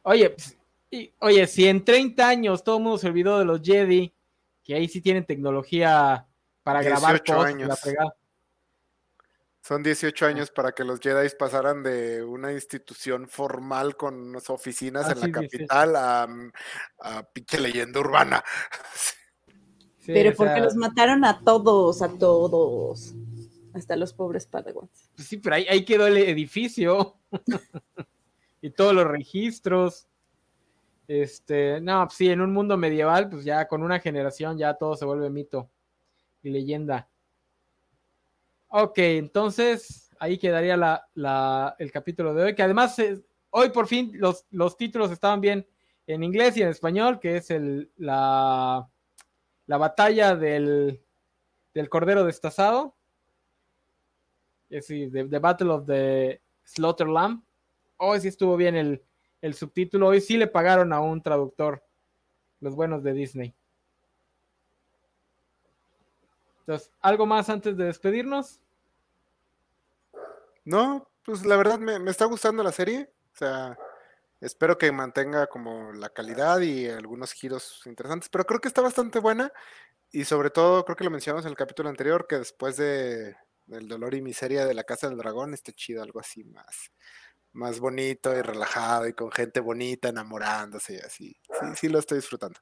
Oye, 0.04 0.30
pues, 0.32 0.58
y- 0.90 1.12
oye, 1.20 1.48
si 1.48 1.68
en 1.68 1.84
30 1.86 2.28
años 2.28 2.64
todo 2.64 2.78
el 2.78 2.84
mundo 2.84 2.98
se 2.98 3.08
olvidó 3.08 3.40
de 3.40 3.46
los 3.46 3.62
Jedi, 3.62 4.14
que 4.64 4.76
ahí 4.76 4.88
sí 4.88 5.02
tienen 5.02 5.26
tecnología 5.26 6.26
para 6.64 6.82
grabar 6.84 7.14
18 7.14 7.34
cosas, 7.34 7.54
años. 7.54 7.68
la 7.70 7.76
fregada. 7.76 8.16
Son 9.64 9.84
18 9.84 10.26
años 10.26 10.50
para 10.50 10.72
que 10.72 10.84
los 10.84 11.00
Jedi 11.00 11.28
pasaran 11.38 11.84
de 11.84 12.24
una 12.24 12.52
institución 12.52 13.28
formal 13.30 13.96
con 13.96 14.16
unas 14.16 14.50
oficinas 14.50 15.06
Ah, 15.08 15.12
en 15.12 15.20
la 15.20 15.26
sí, 15.28 15.32
18. 15.32 15.50
capital 15.68 15.96
a, 15.96 16.28
a 17.00 17.24
pinche 17.24 17.60
leyenda 17.60 18.00
urbana. 18.00 18.44
Sí, 20.00 20.14
Pero 20.14 20.34
porque 20.36 20.54
sea, 20.56 20.64
los 20.64 20.76
mataron 20.76 21.24
a 21.26 21.42
todos, 21.44 22.02
a 22.02 22.10
todos. 22.10 23.14
Hasta 23.76 23.96
los 23.96 24.14
pobres 24.14 24.48
padawans. 24.48 25.11
Pues 25.22 25.30
sí, 25.30 25.38
pero 25.38 25.56
ahí, 25.56 25.86
quedó 25.86 26.08
el 26.08 26.18
edificio 26.18 27.20
y 28.62 28.72
todos 28.72 28.92
los 28.96 29.06
registros. 29.06 30.08
Este, 31.08 31.80
no, 31.80 32.06
pues 32.06 32.18
sí, 32.18 32.30
en 32.30 32.42
un 32.42 32.52
mundo 32.52 32.76
medieval, 32.76 33.30
pues 33.30 33.46
ya 33.46 33.68
con 33.68 33.84
una 33.84 34.00
generación 34.00 34.58
ya 34.58 34.74
todo 34.74 34.96
se 34.96 35.06
vuelve 35.06 35.30
mito 35.30 35.70
y 36.42 36.50
leyenda. 36.50 37.08
Ok, 38.70 38.98
entonces 38.98 40.10
ahí 40.18 40.40
quedaría 40.40 40.76
la, 40.76 41.76
el 41.78 41.92
capítulo 41.92 42.34
de 42.34 42.44
hoy, 42.44 42.56
que 42.56 42.64
además 42.64 42.98
hoy 43.52 43.70
por 43.70 43.86
fin 43.86 44.12
los, 44.16 44.48
los, 44.50 44.76
títulos 44.76 45.12
estaban 45.12 45.40
bien 45.40 45.68
en 46.08 46.24
inglés 46.24 46.58
y 46.58 46.64
en 46.64 46.70
español, 46.70 47.20
que 47.20 47.38
es 47.38 47.52
el, 47.52 47.92
la, 47.98 48.90
la 49.68 49.78
batalla 49.78 50.36
del, 50.36 51.04
del 51.76 51.90
Cordero 51.90 52.24
Destazado. 52.24 52.96
Es 54.72 54.88
decir, 54.88 55.12
the, 55.12 55.40
Battle 55.40 55.70
of 55.70 55.86
the 55.86 56.42
Slaughter 56.64 57.08
Lamb. 57.08 57.44
Hoy 57.98 58.20
sí 58.22 58.30
estuvo 58.30 58.56
bien 58.58 58.76
el, 58.76 59.04
el 59.42 59.54
subtítulo. 59.54 60.08
Hoy 60.08 60.22
sí 60.22 60.38
le 60.38 60.48
pagaron 60.48 60.94
a 60.94 61.02
un 61.02 61.22
traductor, 61.22 61.84
los 62.62 62.74
buenos 62.74 63.04
de 63.04 63.14
Disney. 63.14 63.54
Entonces, 66.62 66.90
¿algo 67.02 67.26
más 67.26 67.50
antes 67.50 67.76
de 67.76 67.86
despedirnos? 67.86 68.62
No, 70.64 71.08
pues 71.24 71.46
la 71.46 71.58
verdad 71.58 71.78
me, 71.78 72.00
me 72.00 72.12
está 72.12 72.26
gustando 72.26 72.64
la 72.64 72.72
serie. 72.72 73.12
O 73.34 73.38
sea, 73.38 73.78
espero 74.40 74.78
que 74.78 74.92
mantenga 74.92 75.48
como 75.48 75.92
la 75.92 76.10
calidad 76.10 76.62
y 76.62 76.88
algunos 76.88 77.34
giros 77.34 77.82
interesantes, 77.86 78.30
pero 78.30 78.46
creo 78.46 78.62
que 78.62 78.70
está 78.70 78.82
bastante 78.82 79.20
buena 79.20 79.52
y 80.12 80.26
sobre 80.26 80.50
todo, 80.50 80.84
creo 80.84 80.98
que 80.98 81.04
lo 81.06 81.10
mencionamos 81.10 81.46
en 81.46 81.52
el 81.52 81.58
capítulo 81.58 81.90
anterior, 81.90 82.28
que 82.28 82.38
después 82.38 82.76
de 82.76 83.36
el 83.70 83.88
dolor 83.88 84.14
y 84.16 84.22
miseria 84.22 84.66
de 84.66 84.74
la 84.74 84.84
Casa 84.84 85.08
del 85.08 85.18
Dragón, 85.18 85.54
esté 85.54 85.74
chido 85.74 86.04
algo 86.04 86.20
así 86.20 86.44
más, 86.44 86.92
más 87.54 87.80
bonito 87.80 88.36
y 88.36 88.42
relajado 88.42 89.08
y 89.08 89.14
con 89.14 89.32
gente 89.32 89.60
bonita 89.60 90.10
enamorándose 90.10 90.96
y 90.96 90.98
así. 90.98 91.38
Sí, 91.60 91.66
sí 91.76 91.90
lo 91.90 92.00
estoy 92.00 92.18
disfrutando. 92.18 92.60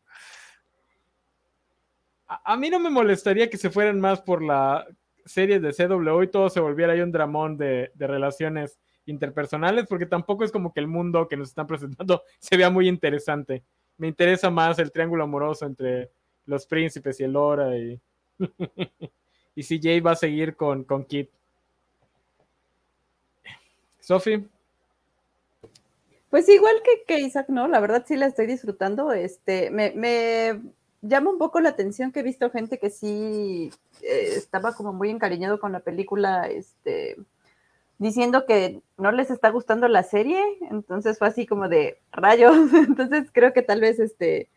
A, 2.27 2.55
mí 2.57 2.69
no 2.69 2.79
me 2.79 2.91
molestaría 2.91 3.49
que 3.49 3.57
se 3.57 3.71
fueran 3.71 3.99
más 3.99 4.21
por 4.21 4.43
la 4.43 4.85
serie 5.25 5.59
de 5.59 5.73
CW 5.73 6.23
y 6.23 6.27
todo 6.27 6.49
se 6.49 6.59
volviera 6.59 6.93
ahí 6.93 7.01
un 7.01 7.11
dramón 7.11 7.57
de, 7.57 7.91
de 7.95 8.07
relaciones 8.07 8.79
interpersonales, 9.07 9.87
porque 9.87 10.05
tampoco 10.05 10.43
es 10.43 10.51
como 10.51 10.71
que 10.71 10.79
el 10.79 10.87
mundo 10.87 11.27
que 11.27 11.37
nos 11.37 11.49
están 11.49 11.65
presentando 11.65 12.23
se 12.39 12.55
vea 12.55 12.69
muy 12.69 12.87
interesante. 12.87 13.63
Me 13.97 14.07
interesa 14.07 14.49
más 14.49 14.77
el 14.79 14.91
triángulo 14.91 15.23
amoroso 15.23 15.65
entre 15.65 16.11
los 16.45 16.65
príncipes 16.65 17.19
y 17.19 17.23
el 17.23 17.33
Lora 17.33 17.75
y, 17.77 17.99
y 19.59 19.81
Jay 19.81 19.99
va 19.99 20.11
a 20.11 20.15
seguir 20.15 20.55
con, 20.55 20.83
con 20.83 21.03
Kit. 21.03 21.29
Sophie. 23.99 24.47
Pues 26.29 26.47
igual 26.47 26.75
que, 27.05 27.19
Isaac, 27.19 27.49
¿no? 27.49 27.67
La 27.67 27.79
verdad 27.79 28.05
sí 28.07 28.15
la 28.15 28.27
estoy 28.27 28.45
disfrutando. 28.45 29.11
Este, 29.11 29.69
me, 29.71 29.91
me 29.95 30.61
llama 31.01 31.31
un 31.31 31.37
poco 31.37 31.59
la 31.59 31.69
atención 31.69 32.11
que 32.11 32.21
he 32.21 32.23
visto 32.23 32.49
gente 32.51 32.77
que 32.77 32.89
sí 32.89 33.71
eh, 34.01 34.33
estaba 34.35 34.73
como 34.73 34.93
muy 34.93 35.09
encariñado 35.09 35.59
con 35.59 35.71
la 35.71 35.79
película, 35.81 36.47
este, 36.47 37.17
diciendo 37.97 38.45
que 38.45 38.81
no 38.97 39.11
les 39.11 39.29
está 39.29 39.49
gustando 39.49 39.87
la 39.87 40.03
serie. 40.03 40.41
Entonces 40.71 41.17
fue 41.17 41.27
así 41.27 41.45
como 41.45 41.67
de 41.67 41.99
rayos. 42.11 42.55
Entonces 42.73 43.29
creo 43.31 43.51
que 43.53 43.63
tal 43.63 43.81
vez 43.81 43.99
este 43.99 44.49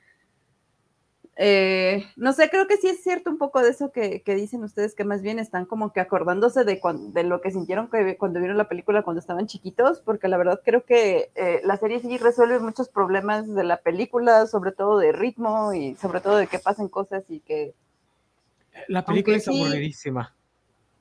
eh, 1.36 2.04
no 2.16 2.34
sé, 2.34 2.50
creo 2.50 2.66
que 2.66 2.76
sí 2.76 2.88
es 2.88 3.02
cierto 3.02 3.30
un 3.30 3.38
poco 3.38 3.62
de 3.62 3.70
eso 3.70 3.90
que, 3.90 4.22
dicen 4.26 4.62
ustedes, 4.64 4.94
que 4.94 5.04
más 5.04 5.22
bien 5.22 5.38
están 5.38 5.64
como 5.64 5.92
que 5.92 6.00
acordándose 6.00 6.64
de, 6.64 6.80
de 7.12 7.22
lo 7.24 7.40
que 7.40 7.50
sintieron 7.50 7.88
que, 7.88 8.18
cuando 8.18 8.38
vieron 8.38 8.58
la 8.58 8.68
película 8.68 9.02
cuando 9.02 9.20
estaban 9.20 9.46
chiquitos, 9.46 10.00
porque 10.00 10.28
la 10.28 10.36
verdad 10.36 10.60
creo 10.62 10.84
que 10.84 11.30
eh, 11.34 11.60
la 11.64 11.78
serie 11.78 12.00
sí 12.00 12.18
resuelve 12.18 12.58
muchos 12.58 12.88
problemas 12.90 13.52
de 13.52 13.64
la 13.64 13.78
película, 13.78 14.46
sobre 14.46 14.72
todo 14.72 14.98
de 14.98 15.12
ritmo 15.12 15.72
y 15.72 15.94
sobre 15.96 16.20
todo 16.20 16.36
de 16.36 16.48
que 16.48 16.58
pasen 16.58 16.88
cosas 16.88 17.24
y 17.28 17.40
que... 17.40 17.74
La 18.88 19.04
película 19.04 19.36
es 19.36 19.48
aburridísima. 19.48 20.34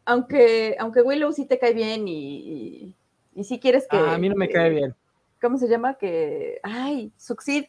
Aunque, 0.05 0.75
aunque 0.79 1.01
Willow 1.01 1.32
sí 1.34 1.45
te 1.45 1.59
cae 1.59 1.73
bien 1.73 2.07
y, 2.07 2.95
y, 3.36 3.43
sí 3.43 3.59
quieres 3.59 3.86
que... 3.88 3.97
Ah, 3.97 4.13
a 4.13 4.17
mí 4.17 4.29
no 4.29 4.36
me 4.36 4.49
cae 4.49 4.69
bien. 4.69 4.95
¿Cómo 5.41 5.57
se 5.57 5.67
llama? 5.67 5.95
Que... 5.95 6.59
Ay, 6.63 7.11
Succeed 7.17 7.65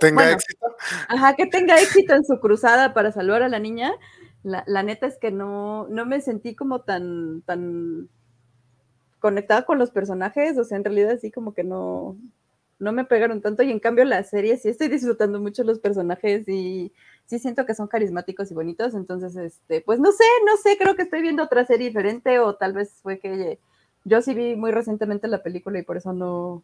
tenga 0.00 0.32
éxito. 0.32 0.66
Ajá, 1.08 1.34
que 1.34 1.46
tenga 1.46 1.80
éxito 1.80 2.14
en 2.14 2.24
su 2.24 2.38
cruzada 2.40 2.94
para 2.94 3.12
salvar 3.12 3.42
a 3.42 3.48
la 3.48 3.58
niña. 3.58 3.92
La, 4.42 4.82
neta 4.82 5.06
es 5.06 5.16
que 5.16 5.30
no, 5.30 5.88
no 5.88 6.04
me 6.04 6.20
sentí 6.20 6.54
como 6.54 6.82
tan, 6.82 7.40
tan 7.42 8.10
conectada 9.18 9.64
con 9.64 9.78
los 9.78 9.90
personajes, 9.90 10.58
o 10.58 10.64
sea, 10.64 10.76
en 10.76 10.84
realidad 10.84 11.18
sí 11.18 11.30
como 11.30 11.54
que 11.54 11.64
no, 11.64 12.18
no 12.78 12.92
me 12.92 13.06
pegaron 13.06 13.40
tanto 13.40 13.62
y 13.62 13.70
en 13.70 13.80
cambio 13.80 14.04
la 14.04 14.22
serie 14.22 14.58
sí 14.58 14.68
estoy 14.68 14.88
disfrutando 14.88 15.40
mucho 15.40 15.64
los 15.64 15.78
personajes 15.78 16.46
y 16.46 16.92
sí 17.24 17.38
siento 17.38 17.64
que 17.64 17.74
son 17.74 17.88
carismáticos 17.88 18.50
y 18.50 18.54
bonitos, 18.54 18.94
entonces, 18.94 19.34
este, 19.36 19.80
pues 19.80 19.98
no 19.98 20.12
sé, 20.12 20.24
no 20.44 20.58
sé, 20.58 20.76
creo 20.76 20.94
que 20.94 21.02
estoy 21.02 21.22
viendo 21.22 21.42
otra 21.42 21.64
serie 21.64 21.88
diferente 21.88 22.38
o 22.38 22.54
tal 22.56 22.74
vez 22.74 22.98
fue 23.02 23.18
que 23.18 23.58
yo 24.04 24.20
sí 24.20 24.34
vi 24.34 24.56
muy 24.56 24.72
recientemente 24.72 25.26
la 25.26 25.42
película 25.42 25.78
y 25.78 25.82
por 25.82 25.96
eso 25.96 26.12
no, 26.12 26.62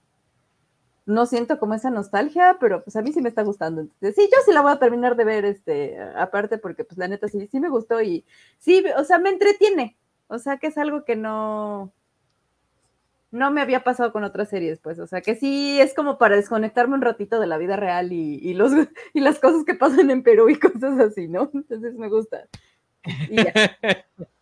no 1.11 1.27
siento 1.27 1.59
como 1.59 1.75
esa 1.75 1.91
nostalgia, 1.91 2.57
pero 2.61 2.83
pues 2.83 2.97
a 2.97 3.03
mí 3.03 3.13
sí 3.13 3.21
me 3.21 3.29
está 3.29 3.43
gustando. 3.43 3.83
Entonces, 3.83 4.15
sí, 4.15 4.29
yo 4.33 4.39
sí 4.45 4.53
la 4.53 4.63
voy 4.63 4.73
a 4.73 4.79
terminar 4.79 5.17
de 5.17 5.25
ver, 5.25 5.45
este, 5.45 5.99
aparte, 6.17 6.59
porque 6.59 6.85
pues 6.85 6.99
la 6.99 7.09
neta 7.09 7.29
sí, 7.29 7.47
sí 7.49 7.61
me 7.61 7.69
gustó 7.69 8.01
y 8.01 8.25
sí, 8.59 8.85
o 8.97 9.05
sea, 9.05 9.19
me 9.19 9.31
entretiene. 9.31 9.97
O 10.29 10.39
sea, 10.39 10.59
que 10.59 10.69
es 10.69 10.79
algo 10.79 11.05
que 11.05 11.17
no, 11.17 11.93
no 13.33 13.51
me 13.51 13.61
había 13.61 13.85
pasado 13.85 14.13
con 14.13 14.25
otras 14.25 14.49
series, 14.49 14.81
pues, 14.81 14.99
o 14.99 15.07
sea, 15.07 15.21
que 15.21 15.35
sí 15.35 15.81
es 15.81 15.95
como 15.95 16.19
para 16.19 16.37
desconectarme 16.37 16.95
un 16.95 17.03
ratito 17.03 17.41
de 17.41 17.47
la 17.47 17.59
vida 17.59 17.77
real 17.77 18.13
y, 18.13 18.55
los, 18.55 18.73
y 19.15 19.21
las 19.21 19.39
cosas 19.39 19.65
que 19.65 19.75
pasan 19.75 20.11
en 20.11 20.23
Perú 20.23 20.49
y 20.49 20.59
cosas 20.59 20.99
así, 21.01 21.29
¿no? 21.29 21.51
Entonces 21.53 21.95
me 21.95 22.09
gusta. 22.09 22.49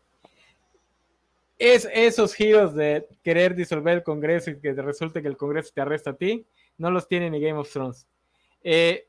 es 1.58 1.88
esos 1.92 2.34
giros 2.34 2.74
de 2.74 3.06
querer 3.22 3.54
disolver 3.54 3.98
el 3.98 4.02
Congreso 4.02 4.50
y 4.50 4.60
que 4.60 4.72
resulte 4.74 5.20
que 5.20 5.28
el 5.28 5.36
Congreso 5.36 5.72
te 5.74 5.80
arresta 5.80 6.10
a 6.10 6.16
ti, 6.16 6.46
no 6.76 6.90
los 6.90 7.08
tiene 7.08 7.30
ni 7.30 7.40
Game 7.40 7.58
of 7.58 7.70
Thrones. 7.70 8.06
Eh, 8.62 9.08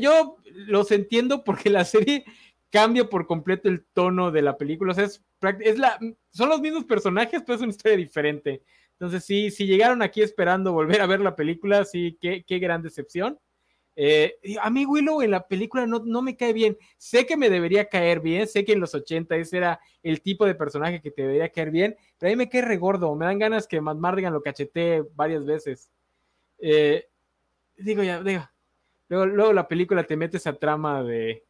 yo 0.00 0.36
los 0.66 0.90
entiendo 0.90 1.44
porque 1.44 1.70
la 1.70 1.84
serie 1.84 2.24
cambia 2.70 3.08
por 3.08 3.26
completo 3.26 3.68
el 3.68 3.84
tono 3.92 4.30
de 4.30 4.42
la 4.42 4.56
película. 4.56 4.92
O 4.92 4.94
sea, 4.94 5.04
es, 5.04 5.78
la, 5.78 5.98
son 6.30 6.48
los 6.48 6.60
mismos 6.60 6.84
personajes, 6.84 7.42
pero 7.42 7.56
es 7.56 7.62
una 7.62 7.70
historia 7.70 7.96
diferente. 7.96 8.62
Entonces, 8.92 9.24
sí, 9.24 9.50
si 9.50 9.66
llegaron 9.66 10.02
aquí 10.02 10.22
esperando 10.22 10.72
volver 10.72 11.00
a 11.00 11.06
ver 11.06 11.20
la 11.20 11.36
película, 11.36 11.84
sí, 11.84 12.18
qué 12.20 12.58
gran 12.58 12.82
decepción. 12.82 13.38
Eh, 14.02 14.38
a 14.62 14.70
mí 14.70 14.86
Willow 14.86 15.20
en 15.20 15.30
la 15.30 15.46
película 15.46 15.86
no, 15.86 15.98
no, 15.98 16.22
me 16.22 16.34
cae 16.34 16.54
bien. 16.54 16.78
Sé 16.96 17.26
que 17.26 17.36
me 17.36 17.50
debería 17.50 17.86
caer 17.90 18.20
bien, 18.20 18.48
sé 18.48 18.64
que 18.64 18.72
en 18.72 18.80
los 18.80 18.94
80 18.94 19.36
ese 19.36 19.58
era 19.58 19.78
el 20.02 20.22
tipo 20.22 20.46
de 20.46 20.54
personaje 20.54 21.02
que 21.02 21.10
te 21.10 21.20
debería 21.20 21.50
caer 21.50 21.70
bien, 21.70 21.96
pero 22.18 22.30
a 22.30 22.32
mí 22.32 22.36
me 22.36 22.48
cae 22.48 22.62
regordo. 22.62 23.14
Me 23.14 23.26
dan 23.26 23.38
ganas 23.38 23.66
que 23.66 23.78
Matt 23.82 23.98
Mardigan 23.98 24.32
lo 24.32 24.40
cachetee 24.40 25.04
varias 25.14 25.44
veces. 25.44 25.90
Eh, 26.60 27.10
digo 27.76 28.02
ya, 28.02 28.22
digo. 28.22 28.48
Luego, 29.10 29.26
luego, 29.26 29.52
la 29.52 29.68
película 29.68 30.04
te 30.04 30.16
mete 30.16 30.38
esa 30.38 30.54
trama 30.54 31.02
de, 31.02 31.44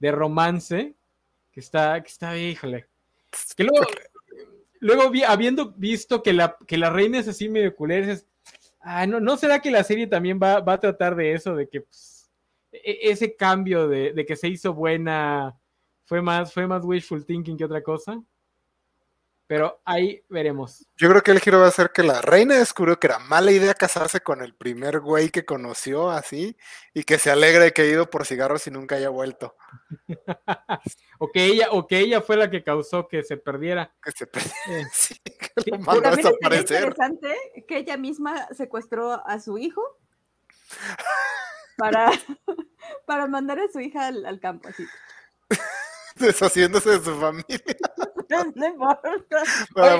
de 0.00 0.10
romance 0.10 0.96
que 1.52 1.60
está, 1.60 2.02
que 2.02 2.08
está, 2.08 2.36
híjole. 2.36 2.88
Que 3.56 3.62
luego, 3.62 3.86
luego 4.80 5.12
habiendo 5.28 5.70
visto 5.70 6.20
que 6.20 6.32
la, 6.32 6.56
que 6.66 6.78
la 6.78 6.90
reina 6.90 7.20
es 7.20 7.28
así 7.28 7.48
medio 7.48 7.76
culera, 7.76 8.18
ah, 8.82 9.06
no, 9.06 9.20
¿no 9.20 9.36
será 9.36 9.60
que 9.60 9.70
la 9.70 9.84
serie 9.84 10.06
también 10.06 10.38
va, 10.42 10.60
va 10.60 10.74
a 10.74 10.80
tratar 10.80 11.16
de 11.16 11.32
eso, 11.32 11.54
de 11.54 11.68
que 11.68 11.82
pues, 11.82 12.30
e, 12.72 13.10
ese 13.10 13.34
cambio 13.36 13.88
de, 13.88 14.12
de, 14.12 14.26
que 14.26 14.36
se 14.36 14.48
hizo 14.48 14.74
buena 14.74 15.56
fue 16.04 16.20
más, 16.20 16.52
fue 16.52 16.66
más 16.66 16.84
wishful 16.84 17.24
thinking 17.24 17.56
que 17.56 17.64
otra 17.64 17.82
cosa? 17.82 18.22
Pero 19.52 19.82
ahí 19.84 20.24
veremos. 20.30 20.86
Yo 20.96 21.10
creo 21.10 21.22
que 21.22 21.30
el 21.30 21.40
giro 21.40 21.60
va 21.60 21.66
a 21.66 21.70
ser 21.70 21.90
que 21.90 22.02
la 22.02 22.22
reina 22.22 22.56
descubrió 22.56 22.98
que 22.98 23.08
era 23.08 23.18
mala 23.18 23.52
idea 23.52 23.74
casarse 23.74 24.20
con 24.20 24.40
el 24.40 24.54
primer 24.54 25.00
güey 25.00 25.28
que 25.28 25.44
conoció 25.44 26.10
así 26.10 26.56
y 26.94 27.04
que 27.04 27.18
se 27.18 27.30
alegre 27.30 27.64
de 27.64 27.72
que 27.74 27.82
ha 27.82 27.84
ido 27.84 28.08
por 28.08 28.24
cigarros 28.24 28.66
y 28.66 28.70
nunca 28.70 28.94
haya 28.94 29.10
vuelto. 29.10 29.54
o, 31.18 31.30
que 31.30 31.44
ella, 31.44 31.66
o 31.70 31.86
que 31.86 31.98
ella 31.98 32.22
fue 32.22 32.38
la 32.38 32.48
que 32.48 32.64
causó 32.64 33.08
que 33.08 33.24
se 33.24 33.36
perdiera. 33.36 33.92
Que 34.02 34.12
se 34.12 34.26
perdiera. 34.26 34.56
Eh. 34.68 34.86
sí, 34.94 35.20
que 35.22 35.70
lo 35.70 35.80
mandó 35.80 36.08
a 36.08 36.16
desaparecer. 36.16 36.76
Es 36.78 36.84
interesante 36.84 37.36
que 37.68 37.76
ella 37.76 37.98
misma 37.98 38.48
secuestró 38.54 39.22
a 39.28 39.38
su 39.38 39.58
hijo 39.58 39.82
para, 41.76 42.10
para 43.04 43.26
mandar 43.26 43.60
a 43.60 43.68
su 43.70 43.80
hija 43.80 44.06
al, 44.06 44.24
al 44.24 44.40
campo 44.40 44.70
así. 44.70 44.86
Deshaciéndose 46.22 46.90
de 46.90 47.04
su 47.04 47.14
familia. 47.18 47.60
para, 49.74 49.96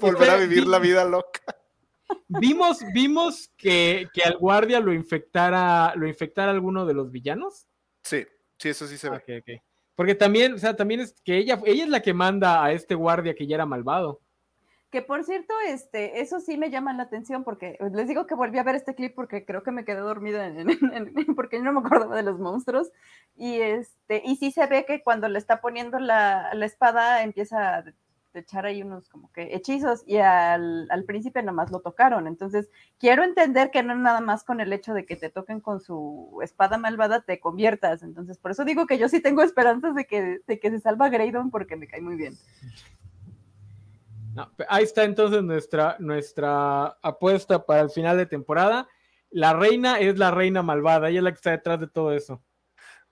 volver 0.00 0.30
a 0.30 0.36
vivir 0.36 0.66
la 0.66 0.78
vida 0.78 1.04
loca. 1.04 1.40
Vimos, 2.26 2.78
vimos 2.92 3.50
que, 3.56 4.08
que, 4.12 4.22
al 4.22 4.38
guardia 4.38 4.80
lo 4.80 4.92
infectara, 4.92 5.94
lo 5.94 6.08
infectara 6.08 6.50
alguno 6.50 6.86
de 6.86 6.94
los 6.94 7.10
villanos. 7.10 7.66
Sí, 8.02 8.26
sí, 8.58 8.70
eso 8.70 8.86
sí 8.86 8.96
se 8.96 9.10
ve. 9.10 9.62
Porque 9.94 10.14
también, 10.14 10.54
o 10.54 10.58
sea, 10.58 10.76
también 10.76 11.00
es 11.00 11.20
que 11.22 11.36
ella, 11.36 11.60
ella 11.64 11.84
es 11.84 11.90
la 11.90 12.00
que 12.00 12.14
manda 12.14 12.64
a 12.64 12.72
este 12.72 12.94
guardia 12.94 13.34
que 13.34 13.46
ya 13.46 13.56
era 13.56 13.66
malvado. 13.66 14.20
Que 14.90 15.02
por 15.02 15.22
cierto, 15.24 15.52
este, 15.66 16.20
eso 16.20 16.40
sí 16.40 16.56
me 16.56 16.70
llama 16.70 16.94
la 16.94 17.02
atención 17.02 17.44
porque 17.44 17.76
pues, 17.78 17.92
les 17.92 18.08
digo 18.08 18.26
que 18.26 18.34
volví 18.34 18.58
a 18.58 18.62
ver 18.62 18.74
este 18.74 18.94
clip 18.94 19.14
porque 19.14 19.44
creo 19.44 19.62
que 19.62 19.70
me 19.70 19.84
quedé 19.84 20.00
dormida 20.00 20.46
en, 20.46 20.66
porque 21.36 21.60
no 21.60 21.72
me 21.74 21.80
acordaba 21.80 22.16
de 22.16 22.22
los 22.22 22.38
monstruos. 22.38 22.90
Y 23.36 23.60
este, 23.60 24.22
y 24.24 24.36
sí 24.36 24.50
se 24.50 24.66
ve 24.66 24.86
que 24.86 25.02
cuando 25.02 25.28
le 25.28 25.38
está 25.38 25.60
poniendo 25.60 25.98
la, 25.98 26.54
la 26.54 26.64
espada 26.64 27.22
empieza 27.22 27.78
a 27.78 27.84
echar 28.34 28.66
ahí 28.66 28.82
unos 28.82 29.08
como 29.08 29.30
que 29.32 29.54
hechizos 29.54 30.04
y 30.06 30.18
al, 30.18 30.88
al, 30.90 31.04
príncipe 31.04 31.42
nomás 31.42 31.70
lo 31.70 31.80
tocaron. 31.80 32.26
Entonces, 32.26 32.70
quiero 32.98 33.24
entender 33.24 33.70
que 33.70 33.82
no 33.82 33.94
nada 33.94 34.20
más 34.20 34.44
con 34.44 34.60
el 34.60 34.72
hecho 34.72 34.94
de 34.94 35.04
que 35.04 35.16
te 35.16 35.28
toquen 35.28 35.60
con 35.60 35.80
su 35.80 36.38
espada 36.42 36.78
malvada 36.78 37.20
te 37.20 37.40
conviertas. 37.40 38.02
Entonces, 38.02 38.38
por 38.38 38.52
eso 38.52 38.64
digo 38.64 38.86
que 38.86 38.98
yo 38.98 39.08
sí 39.08 39.20
tengo 39.20 39.42
esperanzas 39.42 39.94
de 39.94 40.06
que, 40.06 40.40
de 40.46 40.60
que 40.60 40.70
se 40.70 40.80
salva 40.80 41.10
Graydon 41.10 41.50
porque 41.50 41.76
me 41.76 41.88
cae 41.88 42.00
muy 42.00 42.16
bien 42.16 42.34
ahí 44.68 44.84
está 44.84 45.04
entonces 45.04 45.42
nuestra, 45.42 45.96
nuestra 45.98 46.98
apuesta 47.02 47.64
para 47.64 47.82
el 47.82 47.90
final 47.90 48.16
de 48.16 48.26
temporada. 48.26 48.88
La 49.30 49.52
reina 49.52 50.00
es 50.00 50.18
la 50.18 50.30
reina 50.30 50.62
malvada, 50.62 51.08
ella 51.08 51.18
es 51.18 51.24
la 51.24 51.30
que 51.30 51.36
está 51.36 51.50
detrás 51.50 51.80
de 51.80 51.88
todo 51.88 52.12
eso. 52.12 52.42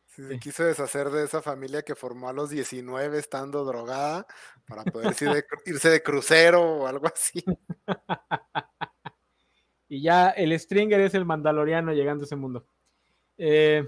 Se 0.07 0.39
quiso 0.39 0.65
deshacer 0.65 1.11
de 1.11 1.24
esa 1.24 1.43
familia 1.43 1.82
que 1.82 1.94
formó 1.94 2.31
a 2.31 2.32
los 2.32 2.48
19 2.48 3.19
estando 3.19 3.65
drogada 3.66 4.27
para 4.66 4.82
poder 4.85 5.09
irse 5.66 5.90
de, 5.90 6.03
crucero 6.03 6.62
o 6.62 6.86
algo 6.86 7.07
así. 7.07 7.44
y 9.89 10.03
ya 10.03 10.31
el 10.31 10.59
Stringer 10.59 11.01
es 11.01 11.15
el 11.15 11.27
mandaloriano 11.27 11.93
llegando 11.93 12.24
a 12.24 12.27
ese 12.27 12.36
mundo. 12.36 12.66
Eh, 13.36 13.86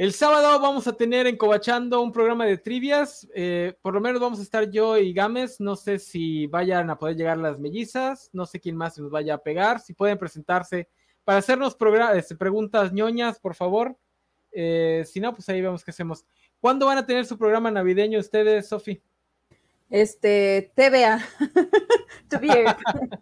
el 0.00 0.14
sábado 0.14 0.58
vamos 0.60 0.86
a 0.86 0.94
tener 0.94 1.26
en 1.26 1.36
Cobachando 1.36 2.00
un 2.00 2.10
programa 2.10 2.46
de 2.46 2.56
trivias. 2.56 3.28
Eh, 3.34 3.74
por 3.82 3.92
lo 3.92 4.00
menos 4.00 4.18
vamos 4.18 4.38
a 4.38 4.42
estar 4.42 4.70
yo 4.70 4.96
y 4.96 5.12
Gámez. 5.12 5.60
No 5.60 5.76
sé 5.76 5.98
si 5.98 6.46
vayan 6.46 6.88
a 6.88 6.96
poder 6.96 7.16
llegar 7.16 7.36
las 7.36 7.58
mellizas. 7.58 8.30
No 8.32 8.46
sé 8.46 8.60
quién 8.60 8.78
más 8.78 8.94
se 8.94 9.02
nos 9.02 9.10
vaya 9.10 9.34
a 9.34 9.42
pegar. 9.42 9.78
Si 9.78 9.92
pueden 9.92 10.16
presentarse 10.16 10.88
para 11.22 11.40
hacernos 11.40 11.76
este, 12.14 12.34
preguntas 12.34 12.94
ñoñas, 12.94 13.38
por 13.38 13.54
favor. 13.54 13.94
Eh, 14.52 15.04
si 15.06 15.20
no, 15.20 15.34
pues 15.34 15.46
ahí 15.50 15.60
vemos 15.60 15.84
qué 15.84 15.90
hacemos. 15.90 16.24
¿Cuándo 16.60 16.86
van 16.86 16.96
a 16.96 17.04
tener 17.04 17.26
su 17.26 17.36
programa 17.36 17.70
navideño 17.70 18.20
ustedes, 18.20 18.70
Sofi? 18.70 19.02
Este, 19.90 20.72
TVA. 20.74 21.22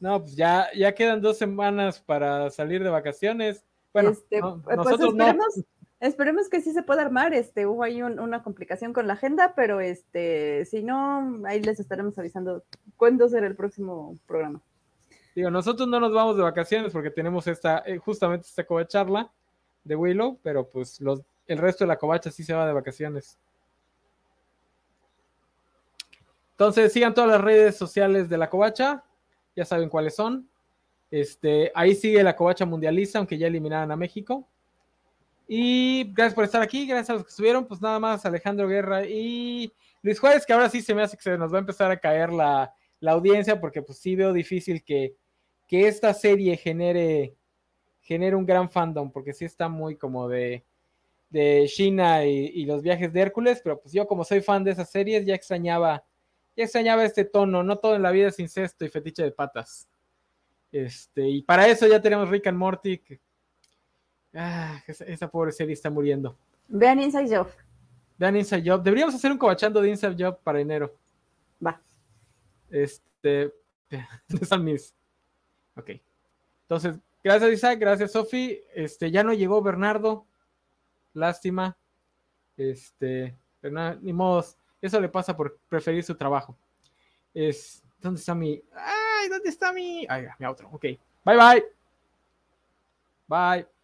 no, 0.00 0.22
pues 0.22 0.34
ya, 0.34 0.66
ya 0.74 0.94
quedan 0.94 1.20
dos 1.20 1.36
semanas 1.36 2.00
para 2.00 2.48
salir 2.48 2.82
de 2.82 2.88
vacaciones. 2.88 3.66
Bueno, 3.92 4.12
este, 4.12 4.40
pues 4.40 4.78
nosotros 4.78 5.14
no. 5.14 5.26
Esperemos 6.00 6.48
que 6.48 6.62
sí 6.62 6.72
se 6.72 6.82
pueda 6.82 7.02
armar. 7.02 7.34
Este, 7.34 7.66
hubo 7.66 7.82
ahí 7.82 8.02
una 8.02 8.42
complicación 8.42 8.94
con 8.94 9.06
la 9.06 9.12
agenda, 9.12 9.54
pero 9.54 9.80
este, 9.80 10.64
si 10.64 10.82
no, 10.82 11.42
ahí 11.46 11.62
les 11.62 11.78
estaremos 11.78 12.18
avisando 12.18 12.64
cuándo 12.96 13.28
será 13.28 13.46
el 13.46 13.54
próximo 13.54 14.16
programa. 14.26 14.62
Digo, 15.34 15.50
nosotros 15.50 15.86
no 15.88 16.00
nos 16.00 16.12
vamos 16.12 16.36
de 16.36 16.42
vacaciones 16.42 16.92
porque 16.92 17.10
tenemos 17.10 17.46
esta, 17.46 17.82
eh, 17.86 17.98
justamente 17.98 18.46
esta 18.46 18.64
covacharla 18.64 19.30
de 19.84 19.94
Willow, 19.94 20.38
pero 20.42 20.68
pues 20.68 21.00
los, 21.00 21.20
el 21.46 21.58
resto 21.58 21.84
de 21.84 21.88
la 21.88 21.98
covacha 21.98 22.30
sí 22.30 22.44
se 22.44 22.54
va 22.54 22.66
de 22.66 22.72
vacaciones. 22.72 23.38
Entonces 26.52 26.92
sigan 26.92 27.14
todas 27.14 27.30
las 27.30 27.40
redes 27.40 27.76
sociales 27.76 28.28
de 28.28 28.38
la 28.38 28.50
covacha, 28.50 29.04
ya 29.54 29.64
saben 29.64 29.88
cuáles 29.88 30.14
son. 30.14 30.48
Este, 31.10 31.72
ahí 31.74 31.94
sigue 31.94 32.22
la 32.22 32.36
covacha 32.36 32.64
mundialista, 32.64 33.18
aunque 33.18 33.38
ya 33.38 33.46
eliminaron 33.46 33.90
a 33.92 33.96
México. 33.96 34.46
Y 35.52 36.04
gracias 36.12 36.34
por 36.34 36.44
estar 36.44 36.62
aquí, 36.62 36.86
gracias 36.86 37.10
a 37.10 37.14
los 37.14 37.24
que 37.24 37.30
estuvieron, 37.30 37.66
pues 37.66 37.80
nada 37.80 37.98
más 37.98 38.24
Alejandro 38.24 38.68
Guerra 38.68 39.04
y 39.04 39.72
Luis 40.00 40.20
Juárez, 40.20 40.46
que 40.46 40.52
ahora 40.52 40.70
sí 40.70 40.80
se 40.80 40.94
me 40.94 41.02
hace 41.02 41.16
que 41.16 41.24
se 41.24 41.36
nos 41.36 41.52
va 41.52 41.56
a 41.56 41.58
empezar 41.58 41.90
a 41.90 41.98
caer 41.98 42.30
la, 42.32 42.72
audiencia, 43.04 43.60
porque 43.60 43.82
pues 43.82 43.98
sí 43.98 44.14
veo 44.14 44.32
difícil 44.32 44.84
que, 44.84 45.16
esta 45.68 46.14
serie 46.14 46.56
genere, 46.56 47.34
genere 48.00 48.36
un 48.36 48.46
gran 48.46 48.70
fandom, 48.70 49.10
porque 49.10 49.32
sí 49.32 49.44
está 49.44 49.68
muy 49.68 49.96
como 49.96 50.28
de, 50.28 50.64
de 51.30 51.64
China 51.66 52.24
y, 52.24 52.64
los 52.64 52.80
viajes 52.80 53.12
de 53.12 53.20
Hércules, 53.20 53.60
pero 53.60 53.80
pues 53.80 53.92
yo 53.92 54.06
como 54.06 54.22
soy 54.22 54.42
fan 54.42 54.62
de 54.62 54.70
esas 54.70 54.88
series 54.88 55.26
ya 55.26 55.34
extrañaba, 55.34 56.04
ya 56.56 56.62
extrañaba 56.62 57.04
este 57.04 57.24
tono, 57.24 57.64
no 57.64 57.76
todo 57.80 57.96
en 57.96 58.02
la 58.02 58.12
vida 58.12 58.28
es 58.28 58.38
incesto 58.38 58.84
y 58.84 58.88
fetiche 58.88 59.24
de 59.24 59.32
patas. 59.32 59.88
Este, 60.70 61.28
y 61.28 61.42
para 61.42 61.66
eso 61.66 61.88
ya 61.88 62.00
tenemos 62.00 62.28
Rick 62.28 62.46
and 62.46 62.58
Morty, 62.58 62.98
que 62.98 63.18
Ah, 64.34 64.80
esa, 64.86 65.28
pobre 65.28 65.52
serie 65.52 65.74
está 65.74 65.90
muriendo. 65.90 66.36
Vean 66.68 67.00
Inside 67.00 67.36
Job. 67.36 67.48
Vean 68.18 68.36
Inside 68.36 68.62
Job. 68.64 68.82
Deberíamos 68.82 69.14
hacer 69.14 69.32
un 69.32 69.38
cobachando 69.38 69.80
de 69.80 69.90
Inside 69.90 70.16
Job 70.18 70.38
para 70.42 70.60
enero. 70.60 70.94
Va. 71.64 71.80
Este. 72.70 73.52
Están 74.28 74.64
mis. 74.64 74.94
Ok. 75.76 75.90
Entonces, 76.62 76.96
gracias 77.24 77.52
Isaac, 77.52 77.78
gracias 77.80 78.12
Sofi. 78.12 78.60
Este, 78.74 79.10
ya 79.10 79.24
no 79.24 79.32
llegó 79.32 79.60
Bernardo. 79.62 80.26
Lástima. 81.12 81.76
Este. 82.56 83.36
ni 84.00 84.12
modo. 84.12 84.44
Eso 84.80 85.00
le 85.00 85.08
pasa 85.08 85.36
por 85.36 85.58
preferir 85.68 86.04
su 86.04 86.14
trabajo. 86.14 86.56
Es. 87.34 87.82
¿Dónde 87.98 88.20
está 88.20 88.34
mi. 88.34 88.62
¡Ay! 88.72 89.28
¿Dónde 89.28 89.48
está 89.48 89.72
mi. 89.72 90.06
Ay, 90.08 90.26
mi 90.38 90.46
otro. 90.46 90.68
Ok. 90.72 90.82
Bye 91.24 91.36
bye. 91.36 91.64
Bye. 93.26 93.79